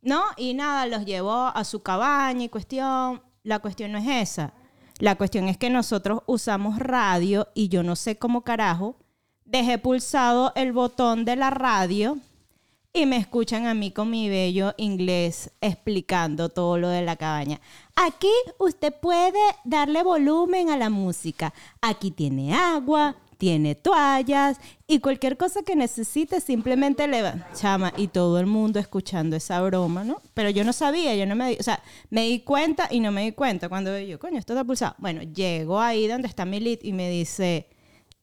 ¿No? 0.00 0.22
Y 0.36 0.54
nada, 0.54 0.86
los 0.86 1.04
llevo 1.04 1.32
a 1.32 1.64
su 1.64 1.82
cabaña 1.82 2.44
y 2.44 2.48
cuestión. 2.48 3.22
La 3.42 3.58
cuestión 3.58 3.92
no 3.92 3.98
es 3.98 4.30
esa. 4.30 4.52
La 4.98 5.16
cuestión 5.16 5.48
es 5.48 5.56
que 5.56 5.70
nosotros 5.70 6.22
usamos 6.26 6.78
radio 6.78 7.48
y 7.54 7.68
yo 7.68 7.82
no 7.82 7.96
sé 7.96 8.16
cómo 8.16 8.42
carajo. 8.42 8.96
Dejé 9.44 9.78
pulsado 9.78 10.52
el 10.56 10.72
botón 10.72 11.24
de 11.24 11.36
la 11.36 11.50
radio 11.50 12.18
y 12.92 13.06
me 13.06 13.16
escuchan 13.16 13.66
a 13.66 13.74
mí 13.74 13.92
con 13.92 14.10
mi 14.10 14.28
bello 14.28 14.74
inglés 14.76 15.52
explicando 15.60 16.48
todo 16.48 16.78
lo 16.78 16.88
de 16.88 17.02
la 17.02 17.16
cabaña. 17.16 17.60
Aquí 17.94 18.32
usted 18.58 18.92
puede 18.92 19.38
darle 19.64 20.02
volumen 20.02 20.70
a 20.70 20.76
la 20.76 20.90
música. 20.90 21.54
Aquí 21.80 22.10
tiene 22.10 22.54
agua, 22.54 23.16
tiene 23.38 23.74
toallas 23.74 24.58
y 24.86 24.98
cualquier 24.98 25.36
cosa 25.36 25.62
que 25.62 25.76
necesite 25.76 26.40
simplemente 26.40 27.08
le 27.08 27.22
va. 27.22 27.48
Chama, 27.54 27.92
y 27.96 28.08
todo 28.08 28.38
el 28.38 28.46
mundo 28.46 28.78
escuchando 28.78 29.36
esa 29.36 29.60
broma, 29.62 30.04
¿no? 30.04 30.20
Pero 30.34 30.50
yo 30.50 30.64
no 30.64 30.72
sabía, 30.72 31.14
yo 31.14 31.24
no 31.24 31.36
me 31.36 31.50
di, 31.50 31.56
o 31.58 31.62
sea, 31.62 31.82
me 32.10 32.24
di 32.24 32.40
cuenta 32.40 32.88
y 32.90 33.00
no 33.00 33.12
me 33.12 33.22
di 33.22 33.32
cuenta 33.32 33.68
cuando 33.68 33.98
yo, 33.98 34.18
coño, 34.18 34.38
esto 34.38 34.52
está 34.52 34.64
pulsado. 34.64 34.94
Bueno, 34.98 35.22
llego 35.22 35.80
ahí 35.80 36.06
donde 36.08 36.28
está 36.28 36.44
mi 36.44 36.60
lead 36.60 36.80
y 36.82 36.92
me 36.92 37.08
dice, 37.08 37.68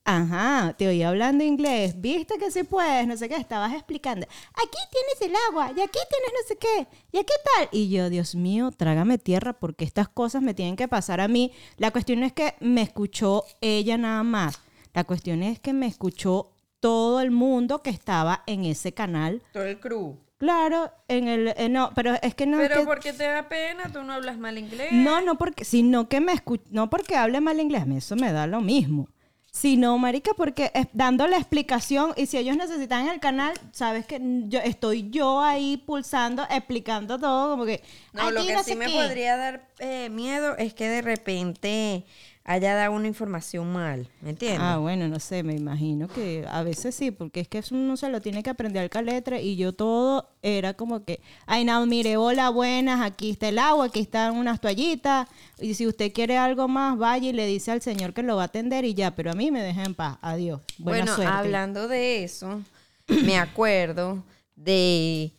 Ajá, 0.07 0.75
te 0.77 0.87
oí 0.87 1.01
hablando 1.01 1.43
inglés, 1.43 1.99
viste 1.99 2.37
que 2.37 2.51
sí 2.51 2.61
puedes, 2.61 3.07
no 3.07 3.17
sé 3.17 3.27
qué, 3.27 3.37
estabas 3.37 3.73
explicando. 3.73 4.27
Aquí 4.53 4.77
tienes 4.91 5.21
el 5.21 5.35
agua, 5.49 5.71
y 5.75 5.81
aquí 5.81 5.97
tienes 6.09 6.31
no 6.31 6.47
sé 6.47 6.57
qué, 6.57 6.87
y 7.11 7.17
aquí 7.17 7.33
tal. 7.43 7.69
Y 7.71 7.89
yo, 7.89 8.11
Dios 8.11 8.35
mío, 8.35 8.69
trágame 8.69 9.17
tierra 9.17 9.53
porque 9.53 9.83
estas 9.83 10.07
cosas 10.07 10.43
me 10.43 10.53
tienen 10.53 10.75
que 10.75 10.87
pasar 10.87 11.21
a 11.21 11.27
mí. 11.27 11.51
La 11.77 11.89
cuestión 11.89 12.21
es 12.21 12.33
que 12.33 12.53
me 12.59 12.83
escuchó 12.83 13.45
ella 13.61 13.97
nada 13.97 14.21
más, 14.21 14.61
la 14.95 15.03
cuestión 15.03 15.43
es 15.43 15.59
que 15.59 15.73
me 15.73 15.85
escuchó 15.87 16.51
todo 16.79 17.19
el 17.21 17.29
mundo 17.31 17.81
que 17.83 17.89
estaba 17.89 18.43
en 18.47 18.65
ese 18.65 18.93
canal. 18.93 19.41
Todo 19.53 19.65
el 19.65 19.79
crew. 19.79 20.17
Claro, 20.37 20.91
en 21.07 21.27
el, 21.27 21.47
eh, 21.57 21.69
no, 21.69 21.91
pero 21.95 22.13
es 22.21 22.35
que 22.35 22.45
no 22.45 22.57
Pero 22.57 22.79
que- 22.81 22.85
porque 22.85 23.13
te 23.13 23.23
da 23.23 23.47
pena, 23.47 23.91
tú 23.91 24.03
no 24.03 24.13
hablas 24.13 24.37
mal 24.37 24.57
inglés. 24.57 24.89
no, 24.91 25.21
no 25.21 25.37
porque, 25.37 25.63
sino 25.65 26.09
que 26.09 26.19
me 26.19 26.33
no 26.71 26.89
porque 26.89 27.15
hable 27.15 27.39
mal 27.41 27.59
inglés, 27.59 27.83
a 27.83 27.85
mí 27.85 27.97
eso 27.97 28.15
me 28.15 28.31
da 28.31 28.47
lo 28.47 28.61
mismo. 28.61 29.07
Sino, 29.51 29.97
marica, 29.97 30.31
porque 30.35 30.69
es 30.73 30.87
dando 30.91 31.27
la 31.27 31.37
explicación 31.37 32.11
y 32.17 32.25
si 32.25 32.37
ellos 32.37 32.57
necesitan 32.57 33.07
el 33.07 33.21
canal, 33.21 33.53
sabes 33.71 34.05
que 34.05 34.19
yo 34.47 34.59
estoy 34.59 35.09
yo 35.09 35.39
ahí 35.41 35.77
pulsando, 35.77 36.43
explicando 36.49 37.17
todo, 37.17 37.51
como 37.51 37.65
que 37.65 37.81
No, 38.11 38.29
lo 38.31 38.45
que 38.45 38.53
no 38.53 38.63
sí 38.63 38.75
me 38.75 38.87
qué. 38.87 38.91
podría 38.91 39.37
dar 39.37 39.69
eh, 39.79 40.09
miedo 40.09 40.57
es 40.57 40.73
que 40.73 40.89
de 40.89 41.01
repente 41.01 42.05
haya 42.47 42.75
dado 42.75 42.93
una 42.93 43.07
información 43.07 43.73
mal, 43.73 44.07
¿me 44.21 44.29
entiendes? 44.29 44.61
Ah, 44.61 44.77
bueno, 44.77 45.07
no 45.07 45.19
sé, 45.19 45.41
me 45.41 45.55
imagino 45.55 46.07
que 46.07 46.45
a 46.47 46.61
veces 46.61 46.93
sí, 46.93 47.09
porque 47.09 47.39
es 47.39 47.47
que 47.47 47.57
eso 47.57 47.73
uno 47.73 47.97
se 47.97 48.07
lo 48.09 48.21
tiene 48.21 48.43
que 48.43 48.51
aprender 48.51 48.83
al 48.83 48.91
caletre 48.91 49.41
y 49.41 49.55
yo 49.55 49.73
todo 49.73 50.29
era 50.43 50.75
como 50.75 51.03
que, 51.03 51.21
ay, 51.47 51.65
no, 51.65 51.83
mire, 51.87 52.17
hola, 52.17 52.49
buenas, 52.49 53.01
aquí 53.01 53.31
está 53.31 53.49
el 53.49 53.57
agua, 53.57 53.85
aquí 53.85 53.99
están 53.99 54.35
unas 54.35 54.61
toallitas 54.61 55.27
y 55.59 55.73
si 55.73 55.87
usted 55.87 56.13
quiere 56.13 56.37
algo 56.37 56.67
más, 56.67 56.99
vaya 56.99 57.29
y 57.29 57.33
le 57.33 57.47
dice 57.47 57.71
al 57.71 57.81
señor 57.81 58.13
que 58.13 58.21
lo 58.21 58.35
va 58.35 58.43
a 58.43 58.45
atender 58.45 58.85
y 58.85 58.93
ya, 58.93 59.15
pero 59.15 59.31
a 59.31 59.33
mí 59.33 59.49
me 59.49 59.63
deja 59.63 59.83
en 59.83 59.95
paz, 59.95 60.19
adiós, 60.21 60.61
buena 60.77 60.99
bueno, 60.99 61.15
suerte. 61.15 61.33
hablando 61.33 61.87
de 61.87 62.23
eso, 62.23 62.61
me 63.07 63.39
acuerdo 63.39 64.23
de, 64.55 65.31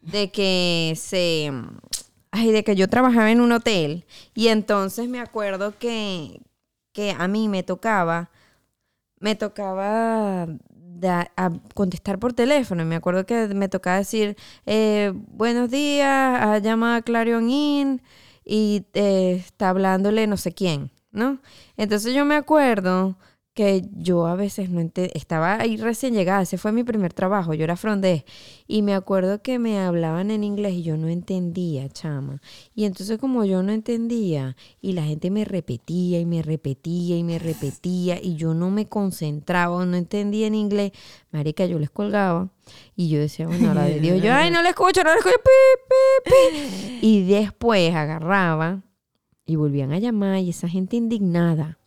de 0.00 0.30
que 0.32 0.94
se... 0.96 1.52
ay, 2.32 2.50
de 2.52 2.64
que 2.64 2.76
yo 2.76 2.88
trabajaba 2.88 3.30
en 3.30 3.40
un 3.40 3.52
hotel 3.52 4.04
y 4.34 4.48
entonces 4.48 5.08
me 5.08 5.20
acuerdo 5.20 5.78
que, 5.78 6.40
que 6.92 7.12
a 7.12 7.28
mí 7.28 7.48
me 7.48 7.62
tocaba, 7.62 8.30
me 9.20 9.36
tocaba 9.36 10.48
a 11.36 11.50
contestar 11.74 12.18
por 12.18 12.32
teléfono. 12.32 12.84
Me 12.84 12.96
acuerdo 12.96 13.26
que 13.26 13.48
me 13.48 13.68
tocaba 13.68 13.98
decir, 13.98 14.36
eh, 14.66 15.12
buenos 15.14 15.70
días, 15.70 16.40
ha 16.42 16.58
llamado 16.58 17.02
Clarion 17.02 17.50
Inn 17.50 18.02
y 18.44 18.86
eh, 18.94 19.36
está 19.46 19.70
hablándole 19.70 20.26
no 20.26 20.36
sé 20.36 20.52
quién, 20.52 20.90
¿no? 21.10 21.40
Entonces 21.76 22.14
yo 22.14 22.24
me 22.24 22.36
acuerdo 22.36 23.16
que 23.54 23.84
yo 23.92 24.26
a 24.26 24.34
veces 24.34 24.70
no 24.70 24.80
ente- 24.80 25.10
estaba 25.12 25.60
ahí 25.60 25.76
recién 25.76 26.14
llegada, 26.14 26.40
ese 26.40 26.56
fue 26.56 26.72
mi 26.72 26.84
primer 26.84 27.12
trabajo, 27.12 27.52
yo 27.52 27.64
era 27.64 27.76
frondés, 27.76 28.24
y 28.66 28.80
me 28.80 28.94
acuerdo 28.94 29.42
que 29.42 29.58
me 29.58 29.78
hablaban 29.78 30.30
en 30.30 30.42
inglés 30.42 30.72
y 30.72 30.82
yo 30.82 30.96
no 30.96 31.08
entendía, 31.08 31.88
chama. 31.90 32.40
Y 32.74 32.84
entonces 32.84 33.18
como 33.18 33.44
yo 33.44 33.62
no 33.62 33.72
entendía, 33.72 34.56
y 34.80 34.92
la 34.94 35.02
gente 35.04 35.30
me 35.30 35.44
repetía 35.44 36.18
y 36.18 36.24
me 36.24 36.40
repetía 36.40 37.18
y 37.18 37.24
me 37.24 37.38
repetía, 37.38 38.18
y 38.22 38.36
yo 38.36 38.54
no 38.54 38.70
me 38.70 38.88
concentraba, 38.88 39.84
no 39.84 39.98
entendía 39.98 40.46
en 40.46 40.54
inglés, 40.54 40.92
marica, 41.30 41.66
yo 41.66 41.78
les 41.78 41.90
colgaba, 41.90 42.48
y 42.96 43.10
yo 43.10 43.20
decía, 43.20 43.46
bueno, 43.46 43.74
la 43.74 43.84
de 43.84 44.00
Dios, 44.00 44.22
yo, 44.22 44.32
ay, 44.32 44.50
no 44.50 44.62
le 44.62 44.70
escucho, 44.70 45.04
no 45.04 45.12
le 45.12 45.18
escucho. 45.18 45.36
Y 47.02 47.24
después 47.24 47.94
agarraba 47.94 48.80
y 49.44 49.56
volvían 49.56 49.92
a 49.92 49.98
llamar, 49.98 50.38
y 50.38 50.48
esa 50.48 50.68
gente 50.68 50.96
indignada 50.96 51.78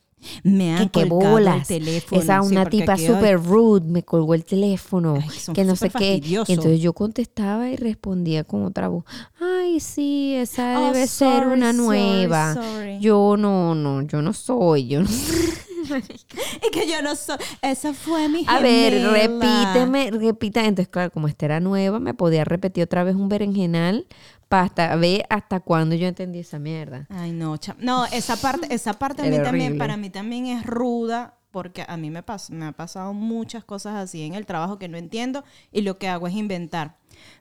Me 0.44 0.74
han 0.76 0.90
que 0.90 1.08
colgado 1.08 1.22
el 1.38 1.44
bolas. 1.46 1.68
teléfono. 1.68 2.22
Esa 2.22 2.42
Sí, 2.42 2.48
una 2.52 2.66
tipa 2.70 2.98
súper 2.98 3.42
rude 3.44 3.88
me 3.88 4.04
colgó 4.04 4.34
el 4.34 4.44
teléfono, 4.46 5.16
Ay, 5.22 5.54
que 5.54 5.64
no 5.64 5.76
sé 5.76 5.90
qué. 5.90 6.22
Y 6.24 6.36
entonces 6.36 6.80
yo 6.82 6.94
contestaba 6.94 7.70
y 7.70 7.76
respondía 7.76 8.44
con 8.44 8.64
otra 8.64 8.88
voz. 8.88 9.04
Ay, 9.40 9.80
sí, 9.80 10.34
esa 10.36 10.80
Oh, 10.80 10.86
debe 10.94 11.08
ser 11.08 11.48
una 11.48 11.74
nueva. 11.74 12.54
sorry. 12.54 13.00
Yo 13.00 13.36
no, 13.38 13.76
no, 13.76 14.02
yo 14.02 14.22
no 14.22 14.34
soy, 14.34 14.88
yo 14.88 15.02
no 15.02 15.08
Es 15.86 16.72
que 16.72 16.88
yo 16.90 17.02
no 17.04 17.16
soy. 17.16 17.38
Esa 17.62 17.94
fue 17.94 18.28
mi 18.28 18.44
A 18.48 18.60
ver, 18.60 18.94
gemela. 18.94 19.12
repíteme, 19.14 20.12
repita. 20.12 20.66
Entonces, 20.66 20.88
claro, 20.92 21.12
como 21.12 21.28
esta 21.28 21.46
era 21.46 21.60
nueva, 21.60 22.00
me 22.00 22.14
podía 22.16 22.44
repetir 22.44 22.84
otra 22.84 23.04
vez 23.04 23.16
un 23.16 23.30
berenjenal 23.30 24.08
para 24.56 24.64
hasta 24.66 24.95
ver 24.95 25.26
hasta 25.30 25.60
cuándo 25.60 25.95
yo 25.95 26.08
entendí 26.08 26.39
esa 26.39 26.60
mierda. 26.60 27.06
Ay, 27.10 27.32
no, 27.32 27.58
cha- 27.58 27.76
no, 27.80 28.06
esa 28.06 28.38
parte, 28.38 28.74
esa 28.74 28.93
parte 28.93 29.22
a 29.24 29.26
mí 29.26 29.38
también, 29.43 29.78
para 29.78 29.97
mí 29.97 30.10
también 30.10 30.45
es 30.47 30.66
ruda, 30.66 31.36
porque 31.51 31.86
a 31.88 31.97
mí 31.97 32.10
me, 32.10 32.24
pas- 32.26 32.49
me 32.49 32.66
ha 32.66 32.72
pasado 32.72 33.14
muchas 33.14 33.64
cosas 33.64 33.95
así 33.95 34.24
en 34.24 34.34
el 34.34 34.45
trabajo 34.45 34.78
que 34.78 34.88
no 34.88 34.97
entiendo 34.97 35.43
y 35.72 35.82
lo 35.82 35.97
que 35.97 36.08
hago 36.08 36.28
es 36.28 36.34
inventar. 36.36 36.97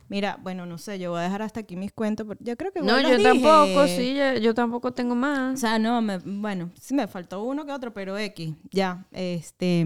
Mira, 0.09 0.39
bueno, 0.43 0.67
no 0.67 0.79
sé, 0.79 0.99
yo 0.99 1.11
voy 1.11 1.21
a 1.21 1.23
dejar 1.23 1.43
hasta 1.43 1.61
aquí 1.61 1.77
mis 1.77 1.93
cuentos, 1.93 2.27
porque 2.27 2.45
yo 2.45 2.57
creo 2.57 2.73
que 2.73 2.81
No, 2.81 3.01
yo 3.01 3.17
dije. 3.17 3.23
tampoco, 3.23 3.89
sí, 3.89 4.15
yo, 4.15 4.35
yo 4.41 4.55
tampoco 4.55 4.93
tengo 4.93 5.13
O 5.15 5.17
más. 5.17 5.59
sea, 5.61 5.79
no, 5.79 6.01
me- 6.03 6.19
bueno, 6.19 6.71
sí 6.81 6.95
me 6.95 7.07
faltó 7.09 7.43
uno 7.43 7.65
que 7.65 7.73
otro, 7.73 7.93
pero 7.93 8.17
X, 8.19 8.55
ya, 8.71 9.05
este, 9.13 9.85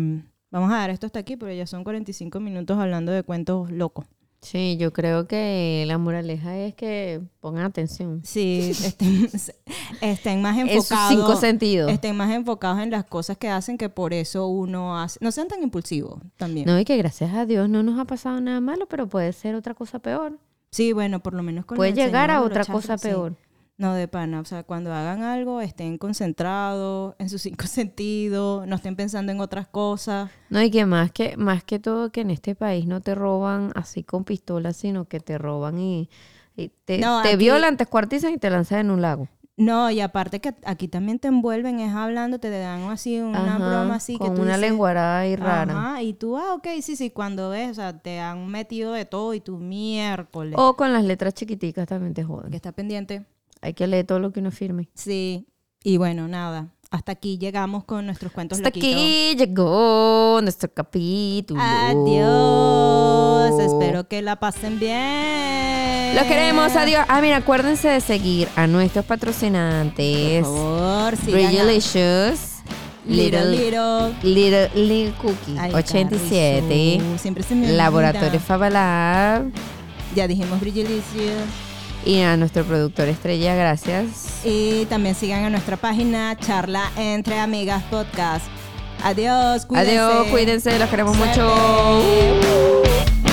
vamos 0.50 0.70
a 0.72 0.76
dar 0.78 0.90
esto 0.90 1.06
hasta 1.06 1.20
aquí, 1.20 1.36
pero 1.36 1.52
ya 1.52 1.66
son 1.66 1.84
45 1.84 2.40
minutos 2.40 2.78
hablando 2.78 3.12
de 3.12 3.22
cuentos 3.22 3.70
locos. 3.70 4.06
Sí, 4.40 4.76
yo 4.78 4.92
creo 4.92 5.26
que 5.26 5.84
la 5.86 5.98
moraleja 5.98 6.56
es 6.56 6.74
que 6.74 7.20
pongan 7.40 7.64
atención. 7.64 8.20
Sí, 8.24 8.70
estén, 8.84 9.28
estén 10.00 10.42
más 10.42 10.56
enfocados. 10.56 11.08
cinco 11.08 11.36
sentidos. 11.36 11.90
Estén 11.90 12.16
más 12.16 12.30
enfocados 12.30 12.80
en 12.80 12.90
las 12.90 13.04
cosas 13.04 13.36
que 13.36 13.48
hacen 13.48 13.76
que 13.76 13.88
por 13.88 14.12
eso 14.12 14.46
uno 14.46 14.98
hace. 14.98 15.18
No 15.20 15.32
sean 15.32 15.48
tan 15.48 15.62
impulsivos 15.62 16.20
también. 16.36 16.66
No, 16.66 16.78
y 16.78 16.84
que 16.84 16.96
gracias 16.96 17.34
a 17.34 17.46
Dios 17.46 17.68
no 17.68 17.82
nos 17.82 17.98
ha 17.98 18.04
pasado 18.04 18.40
nada 18.40 18.60
malo, 18.60 18.86
pero 18.86 19.08
puede 19.08 19.32
ser 19.32 19.54
otra 19.54 19.74
cosa 19.74 19.98
peor. 19.98 20.38
Sí, 20.70 20.92
bueno, 20.92 21.20
por 21.20 21.34
lo 21.34 21.42
menos 21.42 21.64
con 21.64 21.76
Puede 21.76 21.92
llegar 21.94 22.30
a 22.30 22.42
otra 22.42 22.64
cosa 22.64 22.96
chakras, 22.96 23.32
sí. 23.32 23.36
No, 23.78 23.94
de 23.94 24.08
pana. 24.08 24.40
O 24.40 24.44
sea, 24.44 24.64
cuando 24.64 24.92
hagan 24.92 25.22
algo, 25.22 25.60
estén 25.60 25.98
concentrados 25.98 27.14
en 27.18 27.28
sus 27.30 27.42
cinco 27.42 27.64
sentidos, 27.68 28.66
no 28.66 28.74
estén 28.76 28.96
pensando 28.96 29.30
en 29.32 29.40
otras 29.40 29.68
cosas. 29.68 30.30
No, 30.50 30.60
y 30.60 30.70
que 30.70 30.84
más 30.84 31.12
que 31.12 31.36
más 31.36 31.62
que 31.62 31.78
todo 31.78 32.10
que 32.10 32.22
en 32.22 32.30
este 32.30 32.54
país 32.56 32.86
no 32.86 33.00
te 33.00 33.14
roban 33.14 33.70
así 33.76 34.02
con 34.02 34.24
pistolas, 34.24 34.76
sino 34.76 35.04
que 35.06 35.20
te 35.20 35.38
roban 35.38 35.78
y, 35.78 36.10
y 36.56 36.70
te, 36.84 36.98
No, 36.98 37.22
te 37.22 37.28
aquí- 37.28 37.36
violan, 37.36 37.76
te 37.76 37.84
escuartizan 37.84 38.32
y 38.32 38.38
te 38.38 38.50
lanzan 38.50 38.80
en 38.80 38.90
un 38.90 39.00
lago. 39.00 39.28
No, 39.56 39.90
y 39.90 40.00
aparte 40.00 40.40
que 40.40 40.54
aquí 40.64 40.86
también 40.86 41.18
te 41.18 41.26
envuelven, 41.28 41.80
es 41.80 41.92
hablando, 41.92 42.38
te 42.38 42.48
dan 42.48 42.82
así 42.90 43.18
una 43.20 43.56
Ajá, 43.56 43.68
broma 43.68 43.94
así 43.96 44.16
con 44.16 44.28
que 44.30 44.34
tú 44.36 44.42
una 44.42 44.56
dices, 44.56 44.70
lenguarada 44.70 45.18
ahí 45.20 45.34
rara. 45.34 45.72
Ajá, 45.72 46.02
y 46.02 46.14
tú, 46.14 46.36
ah, 46.36 46.54
ok, 46.54 46.66
sí, 46.80 46.94
sí, 46.94 47.10
cuando 47.10 47.50
ves, 47.50 47.70
o 47.70 47.74
sea, 47.74 47.98
te 47.98 48.20
han 48.20 48.46
metido 48.48 48.92
de 48.92 49.04
todo 49.04 49.34
y 49.34 49.40
tú 49.40 49.58
miércoles. 49.58 50.54
O 50.56 50.76
con 50.76 50.92
las 50.92 51.02
letras 51.04 51.34
chiquiticas 51.34 51.88
también 51.88 52.14
te 52.14 52.22
que 52.22 52.26
joden. 52.28 52.54
está 52.54 52.70
pendiente. 52.70 53.24
Hay 53.60 53.74
que 53.74 53.86
leer 53.86 54.06
todo 54.06 54.18
lo 54.18 54.32
que 54.32 54.40
uno 54.40 54.50
firme. 54.50 54.88
Sí. 54.94 55.46
Y 55.82 55.96
bueno, 55.96 56.28
nada. 56.28 56.68
Hasta 56.90 57.12
aquí 57.12 57.36
llegamos 57.38 57.84
con 57.84 58.06
nuestros 58.06 58.32
cuentos 58.32 58.58
Hasta 58.58 58.70
loquitos. 58.70 58.90
aquí 58.90 59.36
llegó 59.36 60.40
nuestro 60.42 60.72
capítulo. 60.72 61.60
Adiós. 61.62 63.60
Espero 63.60 64.08
que 64.08 64.22
la 64.22 64.36
pasen 64.36 64.78
bien. 64.78 66.14
Los 66.14 66.24
queremos, 66.24 66.74
adiós. 66.76 67.04
Ah, 67.08 67.20
mira, 67.20 67.36
acuérdense 67.36 67.88
de 67.88 68.00
seguir 68.00 68.48
a 68.56 68.66
nuestros 68.66 69.04
patrocinantes. 69.04 70.42
Por 70.46 71.16
favor, 71.16 71.32
Bridgelicious, 71.32 72.62
Little 73.06 73.50
Little, 73.50 74.14
Little. 74.22 74.70
Little, 74.74 75.12
Cookie 75.20 75.58
Ay, 75.58 75.72
87, 75.74 76.98
Carrizo, 76.98 77.18
Siempre 77.18 77.42
se 77.42 77.54
me. 77.54 77.68
Laboratorio 77.72 78.40
Fabalab 78.40 79.50
Ya 80.14 80.26
dijimos 80.26 80.58
Bridgelicio. 80.60 81.32
Y 82.08 82.22
a 82.22 82.38
nuestro 82.38 82.64
productor 82.64 83.06
estrella, 83.08 83.54
gracias. 83.54 84.40
Y 84.42 84.86
también 84.86 85.14
sigan 85.14 85.44
a 85.44 85.50
nuestra 85.50 85.76
página 85.76 86.34
Charla 86.38 86.90
Entre 86.96 87.38
Amigas 87.38 87.82
Podcast. 87.90 88.46
Adiós, 89.04 89.66
cuídense. 89.66 89.98
Adiós, 89.98 90.26
cuídense, 90.28 90.78
los 90.78 90.88
queremos 90.88 91.14
Suerte. 91.18 91.42
mucho. 91.42 93.27